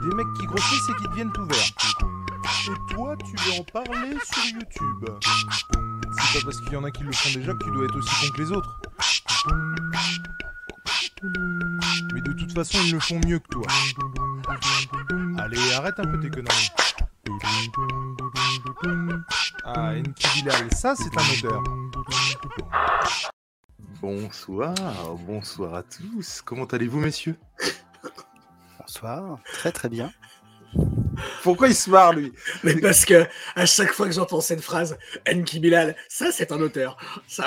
[0.00, 1.72] Des mecs qui grossissent et qui deviennent tout verts.
[2.68, 5.04] Et toi, tu veux en parler sur YouTube.
[6.12, 7.96] C'est pas parce qu'il y en a qui le font déjà que tu dois être
[7.96, 8.80] aussi con que les autres.
[12.14, 13.66] Mais de toute façon, ils le font mieux que toi.
[15.38, 16.70] Allez, arrête un peu tes conneries.
[19.64, 21.62] Ah, Enki Bilal, ça c'est un odeur.
[24.00, 24.74] Bonsoir,
[25.26, 26.40] bonsoir à tous.
[26.42, 27.36] Comment allez-vous, messieurs?
[28.88, 30.10] Bonsoir, très très bien.
[31.42, 32.32] Pourquoi il se marre, lui
[32.64, 34.96] Mais parce que à chaque fois que j'entends cette phrase,
[35.30, 36.96] Enki Bilal, ça c'est un auteur.
[37.26, 37.44] Ça,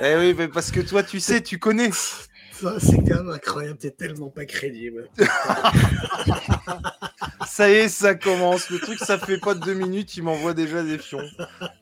[0.00, 1.90] Eh oui, mais parce que toi, tu sais, tu connais.
[2.78, 5.08] C'est quand même incroyable, t'es tellement pas crédible.
[7.46, 8.70] Ça y est, ça commence.
[8.70, 11.22] Le truc, ça fait pas deux minutes, il m'envoie déjà des fions.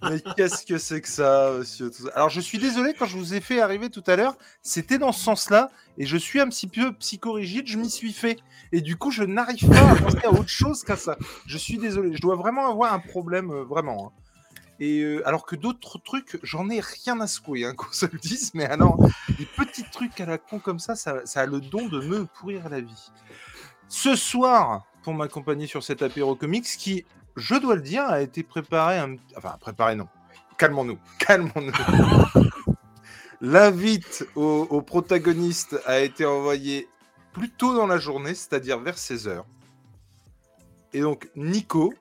[0.03, 3.41] Mais qu'est-ce que c'est que ça, monsieur Alors, je suis désolé, quand je vous ai
[3.41, 6.93] fait arriver tout à l'heure, c'était dans ce sens-là, et je suis un petit peu
[6.95, 8.39] psychorigide, je m'y suis fait.
[8.73, 11.17] Et du coup, je n'arrive pas à penser à autre chose qu'à ça.
[11.47, 14.13] Je suis désolé, je dois vraiment avoir un problème, euh, vraiment.
[14.17, 14.22] hein.
[14.81, 18.19] Et euh, alors que d'autres trucs, j'en ai rien à secouer, hein, qu'on se le
[18.19, 18.99] dise, mais alors,
[19.39, 22.69] des petits trucs à la con comme ça, ça, a le don de me pourrir
[22.69, 23.11] la vie.
[23.89, 27.05] Ce soir, pour m'accompagner sur cet apéro comics qui,
[27.37, 29.01] je dois le dire, a été préparé,
[29.37, 30.09] enfin préparé non,
[30.59, 31.73] calmons-nous, calmons-nous.
[33.41, 36.89] L'invite au, au protagoniste a été envoyé
[37.33, 39.43] plus tôt dans la journée, c'est-à-dire vers 16h.
[40.93, 41.95] Et donc Nico,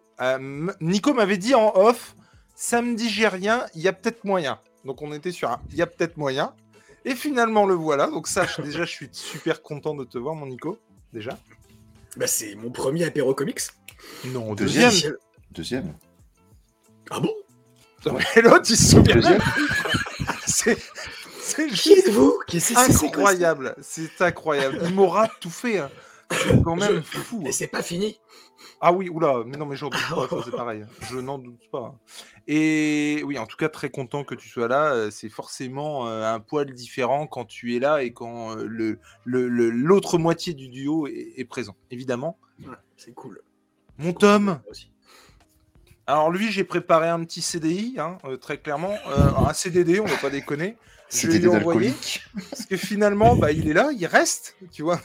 [0.81, 2.15] Nico m'avait dit en off,
[2.61, 4.59] samedi j'ai rien, il y a peut-être moyen.
[4.85, 6.53] Donc on était sur un, il y a peut-être moyen.
[7.05, 8.07] Et finalement le voilà.
[8.07, 10.77] Donc ça, déjà, je suis super content de te voir, mon Nico.
[11.13, 11.37] Déjà.
[12.17, 13.61] Bah c'est mon premier apéro comics.
[14.25, 14.89] Non, Deuxième.
[14.91, 15.17] deuxième.
[15.51, 15.93] Deuxième.
[17.09, 17.33] Ah bon?
[18.35, 19.15] Et l'autre, il se souvient.
[19.15, 19.41] Deuxième.
[20.45, 20.77] C'est
[21.43, 22.39] c'est Qui juste êtes-vous?
[22.47, 23.75] Qu'est-ce que c'est- incroyable.
[23.81, 24.79] C'est incroyable.
[24.85, 25.79] Il m'aura tout fait.
[25.79, 25.89] hein.
[26.31, 27.39] C'est quand même fou.
[27.41, 27.51] ça Et hein.
[27.51, 28.19] c'est pas fini.
[28.79, 30.85] Ah oui, oula, mais non, mais j'en doute pas, c'est pareil.
[31.09, 31.95] Je n'en doute pas.
[32.47, 34.93] Et oui, en tout cas, très content que tu sois là.
[34.93, 38.99] Euh, C'est forcément euh, un poil différent quand tu es là et quand euh, le
[39.25, 42.37] le- le- l'autre moitié du duo est, est présent, évidemment.
[42.59, 43.41] Ouais, c'est cool.
[43.97, 44.91] Mon Tom, Aussi.
[46.07, 48.95] alors lui, j'ai préparé un petit CDI, hein, très clairement.
[49.07, 50.77] Euh, un CDD, on va pas déconner.
[51.13, 51.57] Je lui envoyer.
[51.89, 52.23] alcooliques.
[52.49, 54.99] Parce que finalement, bah, il est là, il reste, tu vois.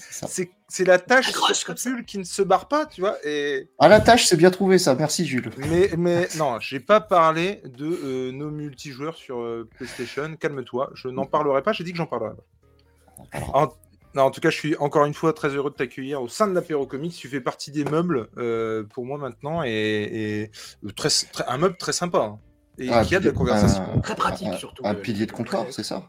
[0.00, 1.54] C'est c'est la tâche ça.
[1.54, 3.16] scrupule qui ne se barre pas, tu vois.
[3.24, 3.68] Et...
[3.80, 4.94] Ah, la tâche, c'est bien trouvé, ça.
[4.94, 5.50] Merci, Jules.
[5.58, 10.36] Mais, mais non, j'ai pas parlé de euh, nos multijoueurs sur euh, PlayStation.
[10.38, 11.72] Calme-toi, je n'en parlerai pas.
[11.72, 13.38] J'ai dit que j'en parlerai pas.
[13.52, 13.68] En,
[14.14, 16.46] non, en tout cas, je suis encore une fois très heureux de t'accueillir au sein
[16.48, 17.14] de l'apéro comics.
[17.14, 20.50] Tu fais partie des meubles euh, pour moi maintenant et,
[20.84, 22.18] et très, très- un meuble très sympa.
[22.18, 22.38] hein.
[22.82, 23.82] Et Ah, qui a de la conversation.
[23.94, 24.82] un- Très pratique, un- surtout.
[24.86, 26.08] Un euh, pilier de comptoir, c'est ça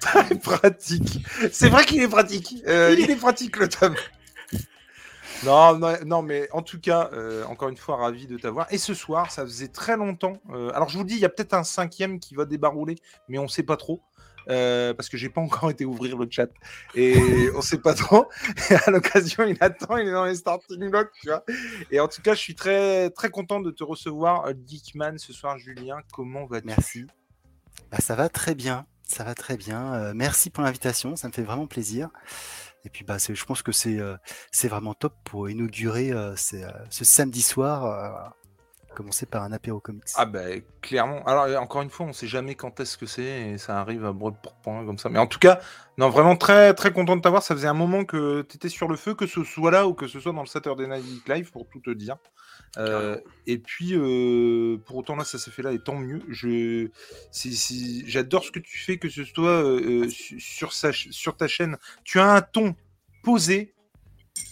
[0.00, 1.24] Très pratique.
[1.52, 2.56] C'est vrai qu'il est pratique.
[2.66, 3.94] Euh, il est pratique, le tome.
[5.44, 8.66] Non, non, non, mais en tout cas, euh, encore une fois, ravi de t'avoir.
[8.70, 10.34] Et ce soir, ça faisait très longtemps.
[10.52, 12.96] euh, alors, je vous dis, il y a peut-être un cinquième qui va débarrouler,
[13.28, 14.02] mais on sait pas trop.
[14.48, 16.48] Euh, parce que j'ai pas encore été ouvrir le chat
[16.94, 17.16] et
[17.54, 18.26] on sait pas trop.
[18.86, 21.44] À l'occasion, il attend, il est dans les starting blocks, tu vois.
[21.90, 25.32] Et en tout cas, je suis très très content de te recevoir, euh, Geekman, ce
[25.32, 25.98] soir, Julien.
[26.12, 26.66] Comment vas-tu?
[26.66, 27.06] Merci.
[27.90, 29.94] Bah, ça va très bien, ça va très bien.
[29.94, 32.08] Euh, merci pour l'invitation, ça me fait vraiment plaisir.
[32.84, 34.16] Et puis bah, je pense que c'est euh,
[34.64, 38.32] vraiment top pour inaugurer ce samedi soir,
[39.00, 40.04] commencer par un apéro comics.
[40.16, 41.22] Ah ben clairement.
[41.24, 44.12] Alors encore une fois, on sait jamais quand est-ce que c'est et ça arrive à
[44.12, 45.08] brûle pour point comme ça.
[45.08, 45.60] Mais en tout cas,
[45.98, 47.42] non vraiment très très content de t'avoir.
[47.42, 49.94] Ça faisait un moment que tu étais sur le feu, que ce soit là ou
[49.94, 52.16] que ce soit dans le Saturday Night Live pour tout te dire.
[52.78, 56.22] Euh, et puis euh, pour autant là, ça s'est fait là et tant mieux.
[56.28, 56.88] Je
[58.06, 61.76] j'adore ce que tu fais, que ce soit euh, su- sur sa sur ta chaîne.
[62.04, 62.74] Tu as un ton
[63.24, 63.74] posé,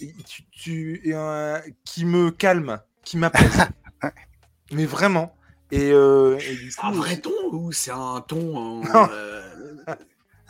[0.00, 3.66] et tu, tu- et un- qui me calme, qui m'apaise.
[4.72, 5.34] Mais vraiment.
[5.70, 8.82] Et, euh, et du C'est coup, un vrai ton ou c'est un ton en.
[9.12, 9.42] Euh,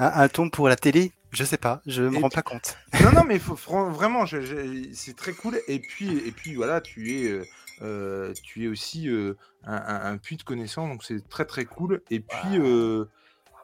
[0.01, 1.13] Un, un ton pour la télé?
[1.33, 2.77] Je sais pas, je me Et rends puis- pas compte.
[3.03, 3.57] non, non, mais faut,
[3.91, 5.61] vraiment, c'est très cool.
[5.67, 7.45] Et puis, et puis voilà, tu es, euh,
[7.83, 9.35] euh, tu es aussi euh,
[9.65, 12.01] un, un- un puits de connaissances, donc c'est très très cool.
[12.11, 13.07] Et puis, euh,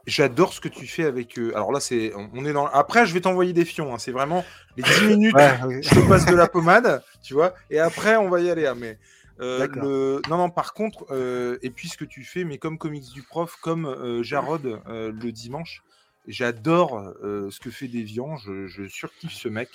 [0.06, 1.38] j'adore ce que tu fais avec.
[1.38, 2.66] euh, alors là, c'est, on, est dans.
[2.66, 3.94] Après, je vais t'envoyer des fions.
[3.94, 4.44] hein, c'est vraiment
[4.76, 5.34] les 10 minutes.
[5.36, 5.82] Ouais, ouais.
[5.82, 8.66] je te passe de la pommade, tu vois, et après on va y aller.
[8.66, 8.98] hein, mais
[9.40, 10.22] euh, le...
[10.28, 13.22] non, non, par contre, euh, et puis ce que tu fais, mais comme comics du
[13.22, 15.82] prof, comme euh, Jarod euh, le dimanche,
[16.26, 18.36] j'adore ce que fait Deviant.
[18.36, 19.68] Je, je surkiffe ce mec.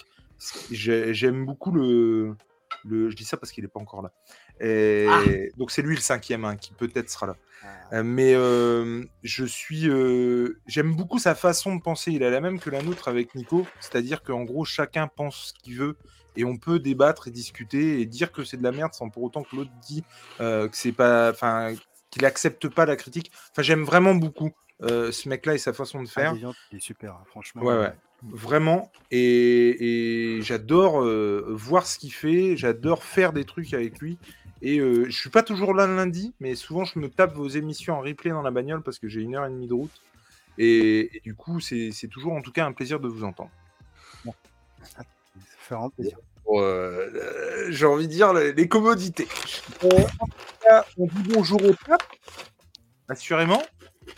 [0.71, 2.35] J'ai- J'aime beaucoup le,
[2.85, 3.09] le.
[3.09, 4.11] Je dis ça parce qu'il n'est pas encore là.
[4.61, 5.21] Et Ah.
[5.57, 7.35] Donc c'est lui le cinquième hein, qui peut-être sera là.
[7.91, 8.33] Euh, mais
[9.23, 9.89] je suis,
[10.67, 12.11] j'aime beaucoup sa façon de penser.
[12.11, 15.53] Il a la même que la nôtre avec Nico, c'est-à-dire qu'en gros chacun pense ce
[15.61, 15.97] qu'il veut
[16.35, 19.23] et on peut débattre et discuter et dire que c'est de la merde sans pour
[19.23, 20.03] autant que l'autre dit
[20.39, 21.73] euh, que c'est pas, enfin
[22.09, 23.31] qu'il accepte pas la critique.
[23.51, 26.33] Enfin j'aime vraiment beaucoup euh, ce mec-là et sa façon de faire.
[26.71, 27.63] Il est super, hein, franchement.
[27.63, 27.93] Ouais, ouais.
[28.23, 28.91] Vraiment.
[29.11, 32.57] Et, et j'adore euh, voir ce qu'il fait.
[32.57, 34.17] J'adore faire des trucs avec lui.
[34.61, 37.47] Et euh, je suis pas toujours là le lundi, mais souvent je me tape vos
[37.47, 40.01] émissions en replay dans la bagnole parce que j'ai une heure et demie de route.
[40.57, 43.51] Et, et du coup, c'est toujours en tout cas un plaisir de vous entendre.
[44.83, 45.03] Ça
[45.95, 46.17] plaisir.
[46.51, 49.27] Euh, euh, j'ai envie de dire les, les commodités.
[49.83, 49.87] Euh,
[50.19, 50.33] en tout
[50.63, 52.01] cas, on dit bonjour au tap,
[53.07, 53.61] assurément.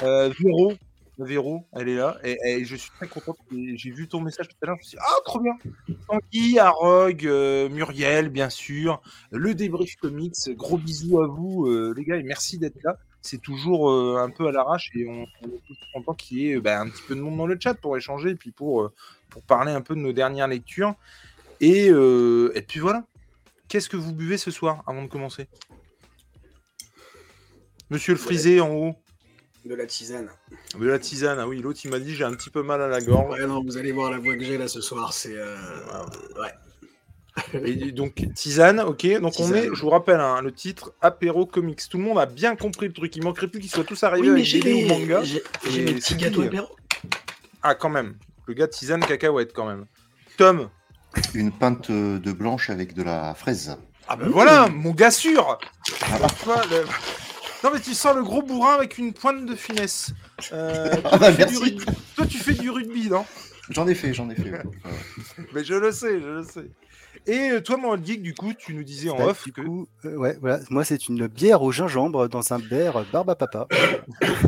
[0.02, 0.74] Euh, Véro,
[1.18, 3.36] Véro, elle est là, et, et je suis très content.
[3.52, 5.52] J'ai vu ton message tout à l'heure, je me suis dit, ah, trop bien.
[6.08, 9.02] Tanguy, Arog, euh, Muriel, bien sûr,
[9.32, 12.98] le débrief comics, gros bisous à vous, euh, les gars, et merci d'être là.
[13.24, 16.52] C'est toujours euh, un peu à l'arrache et on, on est tous contents qu'il y
[16.52, 18.82] ait bah, un petit peu de monde dans le chat pour échanger et puis pour,
[18.82, 18.92] euh,
[19.30, 20.96] pour parler un peu de nos dernières lectures.
[21.62, 23.06] Et, euh, et puis voilà.
[23.70, 25.48] Qu'est-ce que vous buvez ce soir avant de commencer?
[27.90, 28.96] Monsieur le frisé en haut.
[29.66, 30.30] de la tisane.
[30.80, 32.88] De la tisane, ah oui, l'autre il m'a dit j'ai un petit peu mal à
[32.88, 33.38] la gorge.
[33.40, 35.36] Ouais, non, vous allez voir la voix que j'ai là ce soir, c'est.
[35.36, 35.56] euh,
[36.40, 36.52] Ouais.
[37.64, 39.20] Et donc tisane, ok.
[39.22, 41.82] Donc on est, je vous rappelle, hein, le titre apéro comics.
[41.90, 43.16] Tout le monde a bien compris le truc.
[43.16, 44.84] Il manquerait plus qu'ils soient tous arrivés Oui, mais avec les...
[44.84, 45.24] ou manga.
[45.24, 45.42] j'ai-
[45.86, 46.68] mes petits gâteaux apéro.
[47.64, 48.18] Ah quand même.
[48.48, 49.86] Le gars tisane cacahuète quand même.
[50.38, 50.70] Tom.
[51.34, 53.78] Une pinte de blanche avec de la fraise.
[54.08, 55.58] Ah ben voilà, mon gars sûr.
[56.04, 56.28] Ah.
[56.40, 56.86] Tu vois, le-
[57.64, 60.12] Non mais tu sens le gros bourrin avec une pointe de finesse.
[60.52, 61.64] Euh, Ah bah, tu fais du merci.
[61.76, 61.86] rugby-
[62.16, 63.26] Toi tu fais du rugby, non?
[63.70, 64.52] J'en ai fait, j'en ai fait.
[64.52, 64.64] ouais.
[65.54, 66.70] Mais je le sais, je le sais.
[67.28, 69.62] Et euh, toi, mon geek, du coup, tu nous disais en Bah, off du que.
[69.62, 70.60] coup, euh, ouais, voilà.
[70.72, 73.68] Moi, c'est une bière au gingembre dans un verre barbe à papa.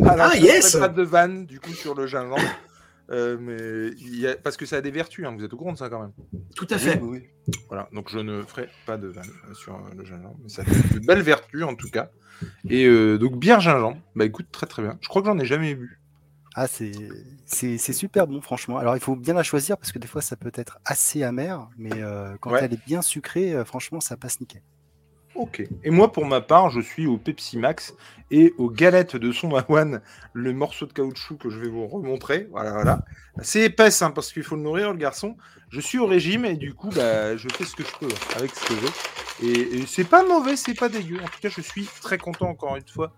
[0.02, 2.42] Alors, Ah, je yes pas de vanne, du coup, sur le gingembre.
[3.12, 4.36] Euh, mais il y a...
[4.36, 6.14] parce que ça a des vertus, hein, vous êtes au courant de ça quand même.
[6.56, 7.00] Tout à fait.
[7.02, 10.38] Oui, oui, Voilà, donc je ne ferai pas de vanne euh, sur euh, le gingembre,
[10.42, 10.66] mais ça a
[10.96, 12.10] de belles vertus en tout cas.
[12.70, 14.98] Et euh, donc bière gingembre, bah écoute, très très bien.
[15.02, 16.00] Je crois que j'en ai jamais bu.
[16.56, 16.92] Ah, c'est
[17.46, 18.78] c'est c'est super bon, franchement.
[18.78, 21.68] Alors, il faut bien la choisir parce que des fois, ça peut être assez amer,
[21.78, 22.60] mais euh, quand Ouais.
[22.64, 24.62] elle est bien sucrée, euh, franchement, ça passe nickel.
[25.36, 25.64] Ok.
[25.84, 27.94] Et moi, pour ma part, je suis au Pepsi Max
[28.32, 30.02] et aux galettes de son One,
[30.34, 32.48] le morceau de caoutchouc que je vais vous remontrer.
[32.52, 33.06] Voilà, voilà.
[33.42, 35.36] C'est épaisse, hein, parce qu'il faut le nourrir, le garçon.
[35.70, 38.36] Je suis au régime et du coup, bah, je fais ce que je peux hein,
[38.38, 39.48] avec ce que j'ai.
[39.48, 41.18] Et, et c'est pas mauvais, c'est pas dégueu.
[41.20, 43.12] En tout cas, je suis très content, encore une fois,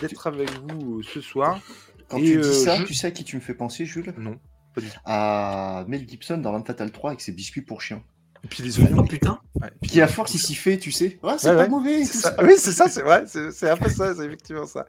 [0.00, 1.60] d'être avec vous euh, ce soir.
[2.08, 3.84] Quand Et, tu euh, dis ça, je- tu sais à qui tu me fais penser,
[3.84, 4.14] Jules?
[4.16, 4.38] Non,
[4.74, 4.96] pas du tout.
[5.04, 8.02] À Mel Gibson dans L'Homme Fatal 3 avec ses biscuits pour chiens.
[8.44, 8.96] Et puis les oignons.
[9.00, 9.38] Oh putain.
[9.60, 11.18] Ouais, puis- Qui à force il s'y fait, tu sais.
[11.22, 11.68] Ouais, c'est Ouais, pas ouais.
[11.68, 12.04] mauvais.
[12.04, 12.34] C'est ça.
[12.42, 13.24] Oui, c'est ça, c'est vrai.
[13.26, 14.86] C'est c'est un peu ça, c'est effectivement ça.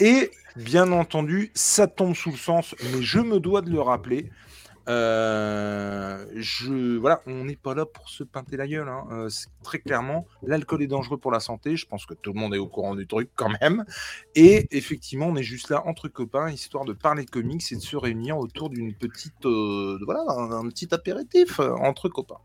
[0.00, 4.30] Et bien entendu, ça tombe sous le sens, mais je me dois de le rappeler.
[4.88, 6.24] Euh,
[7.26, 8.88] on n'est pas là pour se pinter la gueule.
[8.88, 9.06] hein.
[9.12, 9.28] Euh,
[9.62, 11.76] très clairement, l'alcool est dangereux pour la santé.
[11.76, 13.84] Je pense que tout le monde est au courant du truc quand même.
[14.34, 17.80] Et effectivement, on est juste là entre copains, histoire de parler de comics et de
[17.80, 22.40] se réunir autour d'une petite, euh, voilà, un, petit apéritif entre copains.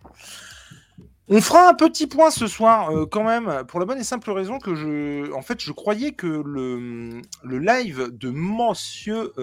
[1.30, 4.60] On fera un petit point ce soir, quand même, pour la bonne et simple raison
[4.60, 9.34] que je, en fait, je croyais que le, live de Monsieur,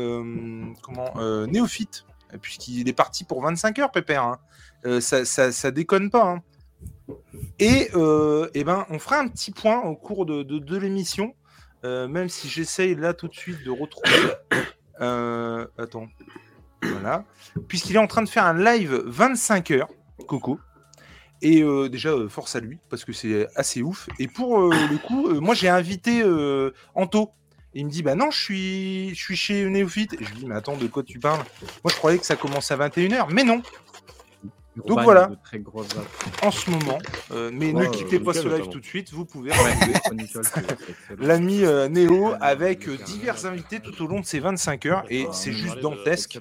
[1.46, 2.06] Néophyte,
[2.40, 4.38] puisqu'il est parti pour 25 heures, Pépère, hein,
[4.86, 6.24] euh, ça, déconne pas.
[6.24, 6.42] hein.
[7.58, 11.34] Et, euh, eh ben, on fera un petit point au cours de, l'émission,
[11.84, 14.32] euh, même si j'essaye là tout de suite de retrouver.
[15.78, 16.08] Attends,
[16.82, 17.24] voilà,
[17.68, 19.88] puisqu'il est en train de faire un live 25 heures,
[20.26, 20.58] Coco.
[21.42, 24.08] Et déjà, force à lui, parce que c'est assez ouf.
[24.18, 26.22] Et pour le coup, moi j'ai invité
[26.94, 27.32] Anto.
[27.74, 30.14] Il me dit, bah non, je suis, je suis chez Néophyte.
[30.14, 31.44] Et je lui dis, mais attends, de quoi tu parles?
[31.82, 33.26] Moi je croyais que ça commence à 21h.
[33.30, 33.62] Mais non
[34.76, 35.30] Donc voilà.
[36.42, 36.98] En ce moment,
[37.32, 39.50] euh, mais ne quittez pas ce live tout de suite, vous pouvez
[41.18, 45.04] l'ami euh, Néo avec euh, divers invités tout au long de ces 25 heures.
[45.10, 46.38] Et c'est juste dantesque.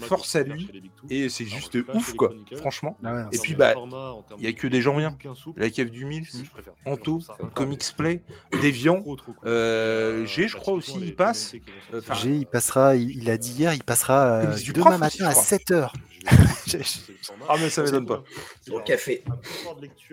[0.00, 0.70] Force à lui.
[1.10, 2.96] et c'est juste ouf quoi, franchement.
[3.04, 3.74] Ah Et puis bah,
[4.38, 5.16] il y a que des gens bien.
[5.56, 6.26] La cave du Mille,
[6.84, 7.20] Anto,
[7.54, 8.22] Comics Play,
[8.62, 9.02] Deviant,
[9.44, 11.54] euh, G, je crois aussi, il passe.
[11.92, 15.64] Euh, G, il passera, il, a dit hier, il passera euh, demain matin à je
[15.64, 15.92] crois.
[16.24, 17.00] 7h.
[17.48, 18.22] Ah mais ça m'étonne pas.
[18.70, 19.24] Au café.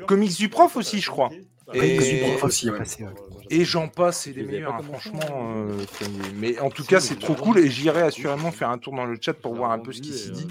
[0.07, 1.29] Comics du prof aussi, je crois.
[1.67, 3.11] Comics du Et, prof aussi est passé, ouais.
[3.51, 5.19] et j'en passe, c'est les meilleurs, hein, franchement.
[5.55, 5.85] euh,
[6.35, 9.17] mais en tout cas, c'est trop cool et j'irai assurément faire un tour dans le
[9.21, 10.47] chat pour voir un peu ce qui s'y dit.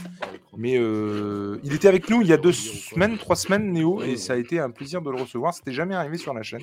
[0.56, 4.16] Mais euh, il était avec nous il y a deux semaines, trois semaines, Néo, et
[4.16, 5.52] ça a été un plaisir de le recevoir.
[5.54, 6.62] C'était jamais arrivé sur la chaîne.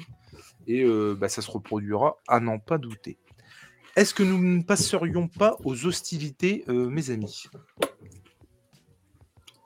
[0.67, 3.17] Et euh, bah, ça se reproduira à n'en pas douter.
[3.95, 7.45] Est-ce que nous ne passerions pas aux hostilités, euh, mes amis?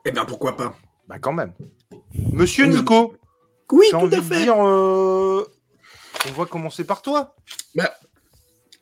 [0.04, 0.74] Eh bien, pourquoi pas?
[1.08, 1.52] Bah quand même.
[2.32, 2.74] Monsieur Oui.
[2.76, 3.14] Nico,
[3.72, 4.42] Oui, tout envie à de fait.
[4.42, 5.44] dire, euh,
[6.28, 7.34] on va commencer par toi.
[7.74, 7.90] Bah,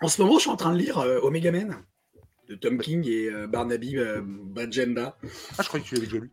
[0.00, 1.76] en ce moment, je suis en train de lire euh, Omega Man
[2.48, 5.16] de Tom King et euh, Barnaby Bajenda.
[5.58, 6.30] Ah, je croyais que tu l'avais déjà lu.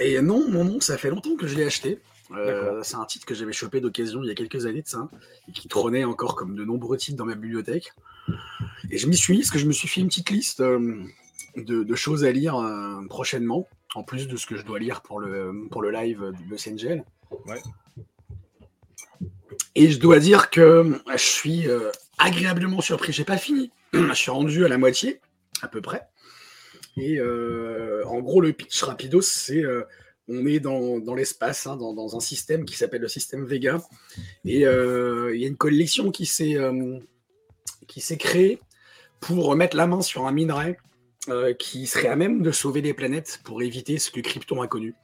[0.00, 2.00] Et non, mon nom, ça fait longtemps que je l'ai acheté.
[2.34, 5.10] Euh, c'est un titre que j'avais chopé d'occasion il y a quelques années de ça,
[5.48, 7.92] et qui trônait encore comme de nombreux titres dans ma bibliothèque.
[8.90, 11.02] Et je m'y suis mis parce que je me suis fait une petite liste euh,
[11.56, 15.02] de, de choses à lire euh, prochainement, en plus de ce que je dois lire
[15.02, 17.02] pour le, pour le live de Los Angeles.
[17.46, 17.62] Ouais.
[19.74, 23.12] Et je dois dire que je suis euh, agréablement surpris.
[23.12, 23.70] J'ai pas fini.
[23.92, 25.20] je suis rendu à la moitié,
[25.62, 26.08] à peu près.
[26.96, 29.82] Et euh, en gros, le pitch rapidos, c'est euh,
[30.28, 33.80] on est dans, dans l'espace, hein, dans, dans un système qui s'appelle le système Vega.
[34.44, 36.56] Et euh, il y a une collection qui s'est
[37.88, 38.60] qui s'est créée
[39.20, 40.78] pour mettre la main sur un minerai
[41.28, 44.66] euh, qui serait à même de sauver les planètes pour éviter ce que Krypton a
[44.66, 44.94] connu.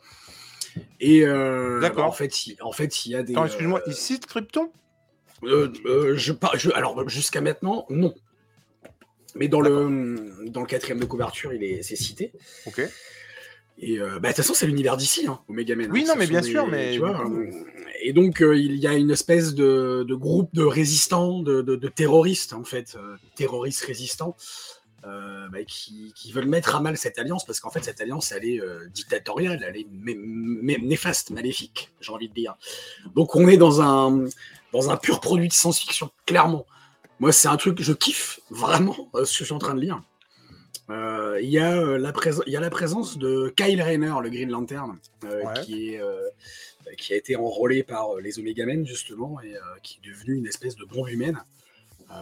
[1.01, 2.05] Et euh, D'accord.
[2.05, 3.33] bah, en fait, il, en fait, il y a des.
[3.33, 4.71] Attends, excuse-moi, euh, il cite Krypton?
[5.43, 8.15] je, par- je- alors jusqu'à maintenant, non.
[9.35, 12.33] Mais dans le dans le quatrième de couverture, il est c'est cité.
[12.67, 12.81] Ok.
[13.81, 15.89] Et euh, bah, de toute façon, c'est l'univers d'ici, hein, Omega Man.
[15.93, 17.49] Oui, hein, non, mais bien des- sûr, mais tu vois, euh,
[18.03, 21.77] et donc euh, il y a une espèce de, de groupe de résistants, de, de-
[21.77, 22.97] de terroristes en fait,
[23.37, 24.37] terroristes résistants,
[25.07, 28.33] euh, bah, qui, qui veulent mettre à mal cette alliance parce qu'en fait cette alliance
[28.33, 32.57] elle est euh, dictatoriale, elle est mé- néfaste, maléfique, j'ai envie de dire.
[33.15, 34.25] Donc on est dans un
[34.73, 36.67] dans un pur produit de science-fiction, clairement.
[37.21, 39.75] Moi, c'est un truc que je kiffe vraiment euh, ce que je suis en train
[39.75, 40.01] de lire.
[40.91, 45.45] Il y, y a la présence de Kyle Rayner, le Green Lantern, Ouais.
[45.65, 46.01] qui, est,
[46.97, 50.77] qui a été enrôlé par les Omega Men, justement, et qui est devenu une espèce
[50.77, 51.43] de bombe humaine.
[52.11, 52.15] euh,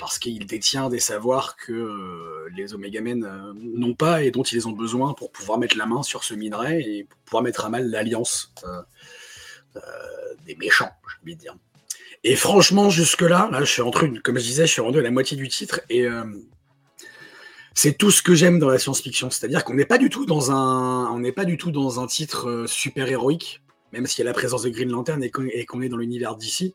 [0.00, 4.42] parce qu'il détient des savoirs que euh, les Omega Men euh, n'ont pas et dont
[4.42, 7.66] ils ont besoin pour pouvoir mettre la main sur ce minerai et pour pouvoir mettre
[7.66, 9.80] à mal l'alliance euh,
[10.46, 11.54] des méchants, j'ai envie de dire.
[12.24, 15.10] Et franchement, jusque-là, là, je suis rentré, comme je disais, je suis rendu à la
[15.10, 16.06] moitié du titre et
[17.74, 19.30] c'est tout ce que j'aime dans la science-fiction.
[19.30, 22.64] C'est-à-dire qu'on n'est pas du tout dans un, n'est pas du tout dans un titre
[22.66, 25.96] super héroïque, même s'il y a la présence de Green Lantern et qu'on est dans
[25.96, 26.74] l'univers d'ici.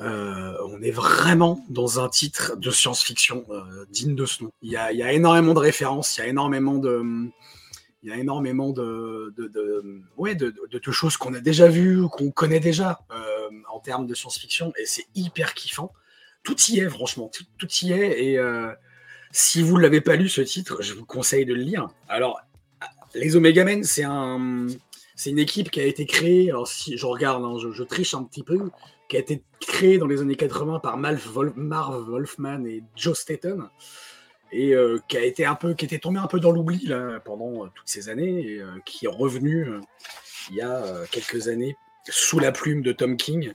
[0.00, 4.50] Euh, on est vraiment dans un titre de science-fiction euh, digne de ce nom.
[4.62, 7.28] Il y, a, énormément de références, il y a énormément de,
[8.02, 9.34] il y a énormément de,
[10.16, 14.14] ouais, de, de- choses qu'on a déjà vues, qu'on connaît déjà euh, en termes de
[14.14, 15.92] science-fiction, et c'est hyper kiffant.
[16.42, 18.24] Tout y est, franchement, tout, y est.
[18.24, 18.40] Et
[19.30, 21.88] si vous ne l'avez pas lu, ce titre, je vous conseille de le lire.
[22.08, 22.40] Alors,
[23.14, 24.66] les Omega Men, c'est un,
[25.14, 26.48] c'est une équipe qui a été créée.
[26.48, 28.70] Alors, si je regarde, hein, je triche un petit peu,
[29.10, 31.20] qui a été créée dans les années 80 par Marv
[32.08, 33.68] Wolfman et Joe Staton
[34.52, 37.18] et euh, qui a été un peu, qui était tombé un peu dans l'oubli là
[37.24, 39.66] pendant euh, toutes ces années et euh, qui est revenu
[40.50, 41.76] il y a quelques années
[42.08, 43.52] sous la plume de Tom King.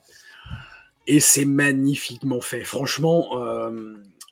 [1.08, 2.64] Et c'est magnifiquement fait.
[2.64, 3.32] Franchement,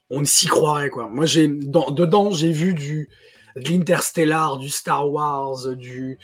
[0.09, 1.07] on s'y croirait quoi.
[1.09, 3.09] Moi, j'ai dans- dedans, j'ai vu du
[3.55, 6.17] de l'Interstellar, du Star Wars, du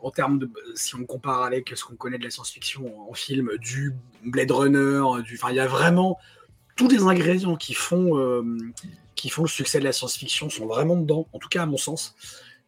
[0.00, 3.50] en termes de si on compare avec ce qu'on connaît de la science-fiction en film,
[3.58, 6.18] du Blade Runner, du enfin il y a vraiment
[6.76, 8.56] tous les ingrédients qui font euh,
[9.14, 11.76] qui font le succès de la science-fiction sont vraiment dedans, en tout cas à mon
[11.76, 12.14] sens.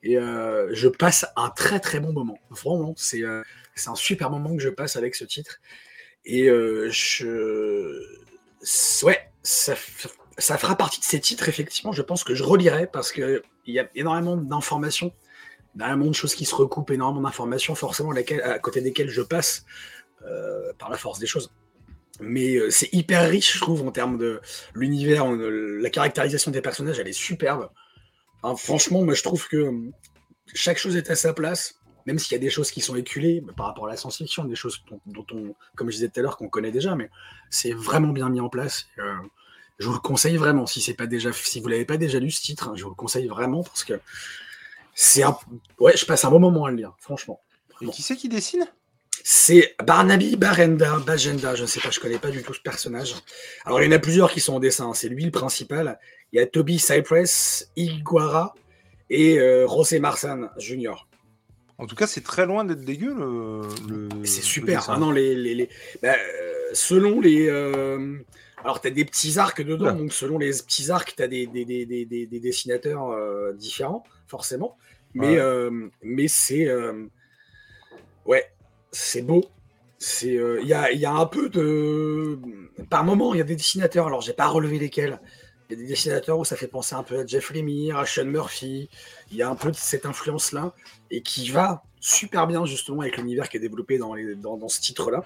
[0.04, 2.38] Et euh, je passe un très très bon moment.
[2.50, 3.42] Vraiment, c'est euh,
[3.86, 5.60] un super moment que je passe avec ce titre.
[6.26, 8.02] Et euh, je.
[9.02, 9.74] Ouais, ça,
[10.38, 11.92] ça fera partie de ces titres, effectivement.
[11.92, 13.12] Je pense que je relirai parce
[13.64, 15.12] qu'il y a énormément d'informations,
[15.74, 19.64] énormément de choses qui se recoupent, énormément d'informations, forcément, à côté desquelles je passe
[20.26, 21.52] euh, par la force des choses.
[22.20, 24.40] Mais euh, c'est hyper riche, je trouve, en termes de
[24.74, 27.70] l'univers, la caractérisation des personnages, elle est superbe.
[28.56, 29.90] Franchement, moi, je trouve que euh,
[30.54, 31.80] chaque chose est à sa place.
[32.06, 34.44] même s'il y a des choses qui sont éculées bah, par rapport à la science-fiction,
[34.44, 37.10] des choses dont, dont on, comme je disais tout à l'heure, qu'on connaît déjà, mais
[37.50, 38.86] c'est vraiment bien mis en place.
[38.98, 39.14] Euh,
[39.78, 42.30] je vous le conseille vraiment, si c'est pas déjà, si vous l'avez pas déjà lu
[42.30, 44.00] ce titre, hein, je vous le conseille vraiment parce que
[44.94, 45.36] c'est un,
[45.80, 47.40] ouais, je passe un bon moment à le lire, franchement.
[47.80, 48.66] Et qui c'est qui dessine?
[49.26, 53.14] C'est Barnaby Barenda, Bagenda, je ne sais pas, je connais pas du tout ce personnage.
[53.64, 55.98] Alors il y en a plusieurs qui sont en dessin, c'est lui le principal.
[56.32, 58.54] Il y a Toby Cypress, Iguara
[59.10, 61.06] et euh, José Marsan Jr.
[61.78, 63.62] En tout cas, c'est très loin d'être dégueu le.
[63.88, 64.88] le- C'est super.
[64.90, 65.68] Ah non, les, les, les-
[66.02, 67.48] bah, euh, selon les.
[67.48, 68.18] euh,
[68.64, 69.94] alors, tu as des petits arcs dedans, Ouais.
[69.94, 73.52] donc selon les petits arcs, tu as des, des, des, des, des- des dessinateurs euh,
[73.52, 74.76] différents, forcément.
[75.14, 75.38] Mais, Ouais.
[75.38, 76.66] euh, mais c'est.
[76.66, 77.04] euh,
[78.26, 78.50] ouais,
[78.90, 79.44] c'est beau.
[80.22, 82.38] Il y, a, y a un peu de.
[82.90, 85.20] Par moment, il y a des dessinateurs, alors j'ai pas relevé lesquels.
[85.70, 88.04] Il y a des dessinateurs où ça fait penser un peu à Jeff Lemire, à
[88.04, 88.90] Sean Murphy.
[89.30, 90.74] Il y a un peu de cette influence-là
[91.10, 94.68] et qui va super bien justement avec l'univers qui est développé dans, les, dans, dans
[94.68, 95.24] ce titre-là.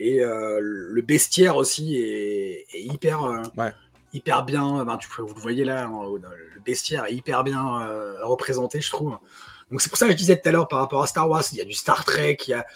[0.00, 3.72] Et euh, le bestiaire aussi est, est hyper, euh, Ouais.
[4.12, 4.84] hyper bien.
[4.84, 6.02] ben, tu, vous le voyez là, hein,
[6.54, 9.16] le bestiaire est hyper bien euh, représenté, je trouve.
[9.70, 11.42] Donc c'est pour ça que je disais tout à l'heure par rapport à Star Wars,
[11.52, 12.66] il y a du Star Trek, il y a,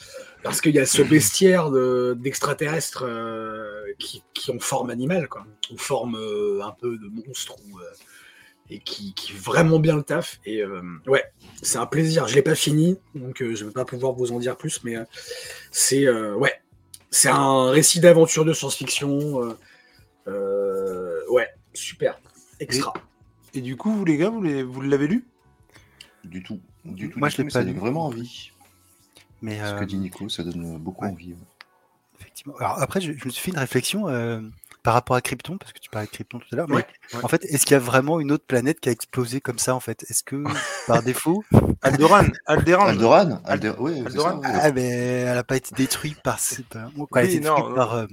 [0.42, 5.44] parce qu'il y a ce bestiaire de- d'extraterrestres euh, qui, qui ont forme animale, quoi,
[5.70, 7.82] ou forme euh, un peu de monstre, ou, euh,
[8.70, 10.40] et qui, qui vraiment bien le taf.
[10.44, 10.62] Et
[11.06, 11.24] ouais,
[11.62, 12.26] c'est un plaisir.
[12.28, 14.96] Je l'ai pas fini, donc je ne vais pas pouvoir vous en dire plus, mais
[15.70, 16.52] c'est ouais,
[17.10, 19.42] c'est un récit d'aventure de science-fiction.
[19.42, 19.58] euh,
[20.28, 22.20] euh, ouais, super,
[22.60, 22.92] extra.
[23.54, 25.26] Et du coup, vous les gars, vous les- vous l'avez lu?
[26.24, 26.60] Du tout.
[26.84, 27.18] Du tout.
[27.18, 27.70] Moi, du je l'ai pas ça lu.
[27.72, 28.50] donne vraiment envie.
[29.40, 31.10] Mais Ce euh, que dit Nico, ça donne beaucoup ouais.
[31.12, 31.34] envie.
[32.20, 32.56] effectivement.
[32.58, 34.40] Alors après, je, je me suis fait une réflexion euh,
[34.82, 36.68] par rapport à Krypton, parce que tu parlais de Krypton tout à l'heure.
[36.68, 37.24] Mais Ouais, ouais.
[37.24, 39.74] en fait, est-ce qu'il y a vraiment une autre planète qui a explosé comme ça
[39.74, 40.04] en fait?
[40.08, 40.42] Est-ce que
[40.86, 41.44] par défaut
[41.82, 42.86] Alderan, Alderan.
[42.86, 43.72] Alderan Alder...
[43.78, 44.42] Oui, Alderan.
[44.42, 44.48] ça.
[44.62, 46.38] Ah, mais elle n'a pas été détruite par,
[47.10, 47.74] quoi, Oui, non, détruite non.
[47.74, 48.06] par, euh,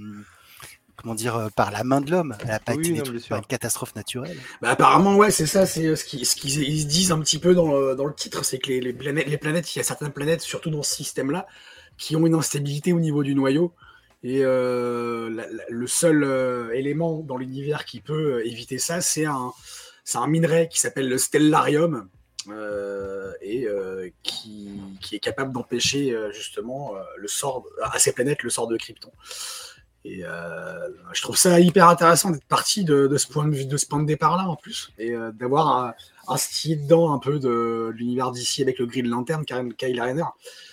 [0.98, 2.36] comment dire, euh, par la main de l'homme.
[2.42, 4.38] Elle n'a pas Oui, été non, par une catastrophe naturelle.
[4.62, 7.72] Bah, apparemment, ouais, c'est ça, c'est euh, ce qu'ils ce disent un petit peu dans
[7.72, 10.12] le, dans le titre, c'est que les, les planètes, les planètes, il y a certaines
[10.12, 11.48] planètes, surtout dans ce système-là,
[11.98, 13.74] qui ont une instabilité au niveau du noyau.
[14.26, 15.30] Et euh,
[15.70, 19.52] le seul euh, élément dans l'univers qui peut euh, éviter ça, c'est un,
[20.16, 22.10] un minerai qui s'appelle le stellarium
[23.42, 23.68] et
[24.24, 24.70] qui,
[25.02, 29.12] qui est capable d'empêcher justement le sort à ces planètes le sort de Krypton.
[30.04, 34.00] Et je trouve ça hyper intéressant d'être parti de, ce point de de ce point
[34.00, 35.96] de départ-là en plus, et d'avoir
[36.28, 40.26] un, style dedans un peu de, l'univers d'ici avec le Green Lantern, Kyle Kyle Rayner,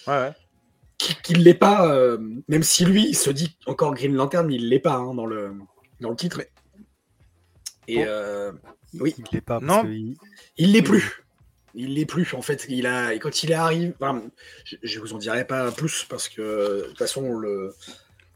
[0.06, 0.32] Ouais, ouais.
[0.98, 4.46] Qui, qui ne l'est pas, euh, même si lui il se dit encore Green Lantern,
[4.46, 5.52] mais il l'est pas hein, dans le
[6.00, 6.42] dans le titre.
[7.88, 8.52] Et euh,
[9.00, 9.14] Oui.
[9.18, 9.58] Il l'est pas.
[9.60, 9.66] Non.
[9.74, 10.16] Parce que il-
[10.56, 11.24] il l'est plus.
[11.74, 12.34] Il l'est plus.
[12.34, 14.22] En fait, il a et quand il est arrivé, enfin,
[14.64, 17.74] je, je vous en dirai pas plus parce que de toute façon on le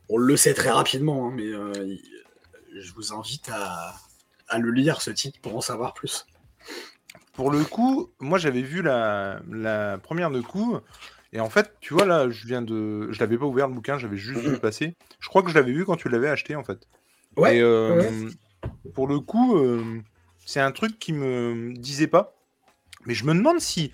[0.08, 2.00] on le sait très rapidement, hein, mais euh, il-
[2.80, 3.94] je vous invite à,
[4.48, 6.26] à le lire ce titre pour en savoir plus.
[7.32, 10.78] Pour le coup, moi j'avais vu la, la première de coup,
[11.36, 13.98] et en fait, tu vois là, je viens de, je l'avais pas ouvert le bouquin,
[13.98, 14.96] j'avais juste vu le passer.
[15.20, 16.88] Je crois que je l'avais vu quand tu l'avais acheté en fait.
[17.36, 18.10] Ouais, Et euh, ouais.
[18.94, 20.00] pour le coup, euh,
[20.46, 22.34] c'est un truc qui me disait pas,
[23.04, 23.92] mais je me demande si,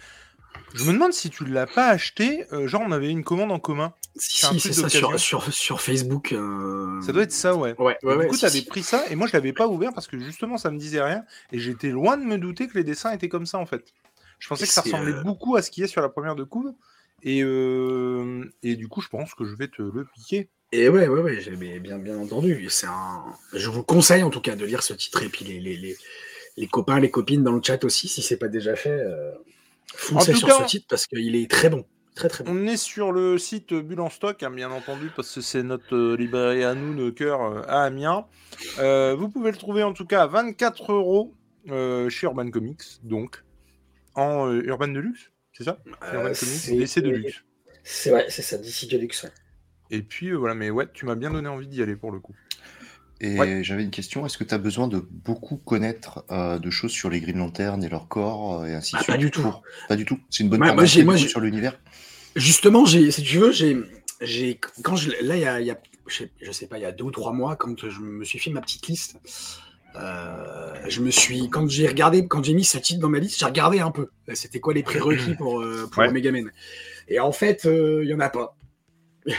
[0.75, 3.59] je me demande si tu l'as pas acheté, euh, genre on avait une commande en
[3.59, 3.93] commun.
[4.15, 6.37] Si, c'est si, ça sur, sur, sur Facebook.
[7.05, 7.75] Ça doit être ça, ouais.
[7.81, 8.67] Ouais, ouais, du coup, si, tu avais si.
[8.67, 11.25] pris ça, et moi je l'avais pas ouvert parce que justement ça me disait rien,
[11.51, 13.93] et j'étais loin de me douter que les dessins étaient comme ça en fait.
[14.39, 16.37] Je pensais Et que ça ressemblait beaucoup à ce qu'il y a sur la première
[16.37, 16.73] de couve,
[17.23, 20.49] et, euh, et du coup je pense que je vais te le piquer.
[20.75, 22.67] Et ouais, ouais, ouais, j'ai bien, bien entendu.
[22.71, 23.25] C'est un...
[23.53, 25.97] Je vous conseille en tout cas de lire ce titre et puis les, les, les,
[26.57, 29.33] les copains, les copines dans le chat aussi, si c'est pas déjà fait, euh,
[29.95, 31.85] foncez sur cas, ce titre parce qu'il est très bon.
[32.15, 32.53] Très très bon.
[32.53, 35.95] On est sur le site Bulle en stock, hein, bien entendu, parce que c'est notre
[35.95, 38.27] euh, librairie à nous de cœur euh, à Amiens.
[38.79, 41.35] Vous pouvez le trouver en tout cas à 24 euros
[41.67, 43.45] chez Urban Comics, donc
[44.15, 47.45] en Urban Deluxe, c'est ça C'est Euh, c'est- DC Deluxe.
[47.85, 49.25] C'est vrai, c'est ça, DC Deluxe.
[49.25, 49.31] ouais.
[49.91, 52.21] Et puis euh, voilà, mais ouais, tu m'as bien donné envie d'y aller pour le
[52.21, 52.35] coup.
[53.21, 53.63] Et Ouais.
[53.63, 57.09] j'avais une question, est-ce que tu as besoin de beaucoup connaître euh, de choses sur
[57.11, 59.15] les Green Lanterns et leur corps euh, et ainsi de Ah, suite?
[59.15, 59.43] pas du tout.
[59.43, 60.19] pour- Pas du tout.
[60.31, 61.79] C'est une bonne porte moi, moi, sur l'univers.
[62.35, 63.77] Justement, j'ai, si tu veux, j'ai,
[64.23, 66.79] j'ai, quand je, là, il y a, il y a- je, sais, je sais pas,
[66.79, 69.19] il y a deux ou trois mois, quand je me suis fait ma petite liste,
[69.97, 73.39] euh, je me suis, quand j'ai regardé, quand j'ai mis ce titre dans ma liste,
[73.39, 74.09] j'ai regardé un peu.
[74.35, 76.09] C'était quoi les prérequis pour, euh, pour Ouais.
[76.09, 76.51] Omega Man?
[77.09, 78.57] Et en fait, euh, il y en a pas.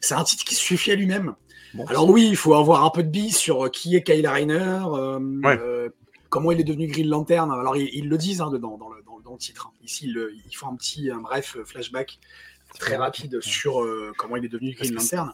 [0.00, 1.34] C'est un titre qui se suffit à lui-même.
[1.74, 4.26] Bon, Alors oui, il faut avoir un peu de bise sur euh, qui est Kyle
[4.26, 5.58] Reiner, euh, Ouais.
[5.58, 5.88] euh,
[6.28, 7.50] comment il est devenu Green Lantern.
[7.50, 9.68] Alors ils, ils le disent hein, dedans, dans le, dans, le titre.
[9.72, 9.78] hein.
[9.82, 12.18] Ici, ils, le- ils font un petit, un bref flashback
[12.78, 15.32] très rapide sur euh, comment il est devenu Green Lantern.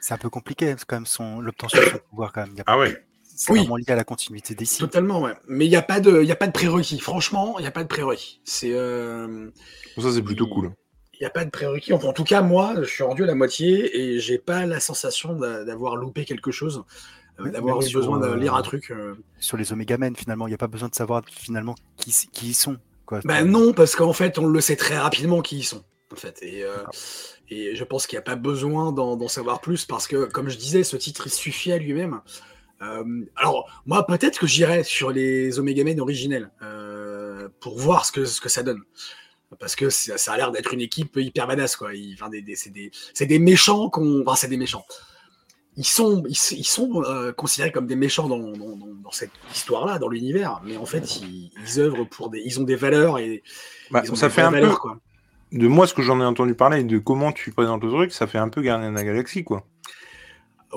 [0.00, 1.40] C'est un peu compliqué, quand même, son...
[1.40, 2.56] l'obtention de son pouvoir, quand même.
[2.66, 3.04] Ah ouais.
[3.38, 3.58] C'est Oui.
[3.60, 4.78] vraiment lié à la continuité d'ici.
[4.78, 5.34] Totalement, ouais.
[5.46, 6.98] Mais il n'y a pas de, il y a pas de prérequis.
[6.98, 8.40] Franchement, il n'y a pas de prérequis.
[8.44, 9.50] C'est, euh,
[9.98, 10.72] Ça, c'est plutôt cool.
[11.14, 11.92] il n'y a pas de prérequis.
[11.92, 14.80] Enfin, en tout cas, moi, je suis rendu à la moitié et j'ai pas la
[14.80, 16.84] sensation d'a- d'avoir loupé quelque chose,
[17.40, 18.90] euh, d'avoir eu besoin de euh, lire un truc.
[18.90, 19.14] euh.
[19.38, 22.48] Sur les Omega Men, finalement, il n'y a pas besoin de savoir finalement qui, qui
[22.48, 22.78] ils sont.
[23.04, 23.20] Quoi.
[23.24, 25.84] Ben non, parce qu'en fait, on le sait très rapidement qui ils sont.
[26.12, 26.76] En fait, et, euh,
[27.50, 30.48] et je pense qu'il n'y a pas besoin d'en d'en savoir plus parce que, comme
[30.48, 32.20] je disais, ce titre il suffit à lui-même.
[32.82, 38.12] Euh, alors, moi, peut-être que j'irai sur les Omega Men originels euh, pour voir ce
[38.12, 38.82] que, ce que ça donne.
[39.60, 41.94] Parce que ça, ça a l'air d'être une équipe hyper badass, quoi.
[41.94, 44.22] Ils- enfin, des, des- c'est des, c'est des méchants qu'on.
[44.26, 44.84] Enfin, c'est des méchants.
[45.78, 49.30] Ils sont, ils, ils sont euh, considérés comme des méchants dans, dans, dans- dans cette
[49.54, 52.40] histoire-là, dans l'univers, mais en fait, ils, ils œuvrent pour des.
[52.44, 53.42] Ils ont des valeurs et.
[53.90, 54.98] Bah, ils ont ça des fait un vraies peu, valeurs, quoi.
[55.52, 58.12] de moi, ce que j'en ai entendu parler et de comment tu présentes le truc,
[58.12, 59.64] ça fait un peu Gardien de la Galaxie, quoi.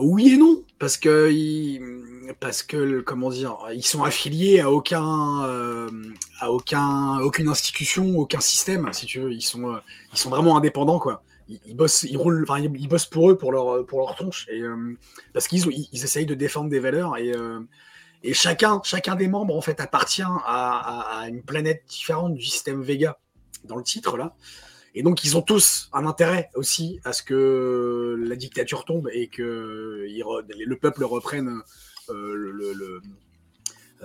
[0.02, 1.82] Oui et non, parce que ils,
[2.40, 5.90] parce que comment dire, ils sont affiliés à aucun, euh,
[6.40, 9.32] à aucun, aucune institution, aucun système, si tu veux.
[9.34, 9.80] Ils sont, euh,
[10.14, 11.24] ils sont vraiment indépendants, quoi.
[11.50, 14.48] Ils, ils bossent, ils roulent, enfin, ils, bossent pour eux, pour leur, pour leur tronche,
[14.52, 14.98] et euh,
[15.34, 17.34] parce qu'ils ils, essayent de défendre des valeurs et
[18.24, 22.44] et chacun, chacun des membres en fait appartient à, à- à une planète différente du
[22.44, 23.18] système Vega
[23.64, 24.36] dans le titre là.
[25.00, 29.28] Et donc, ils ont tous un intérêt aussi à ce que la dictature tombe et
[29.28, 31.62] que le peuple reprenne
[32.10, 33.02] euh, le, le- le-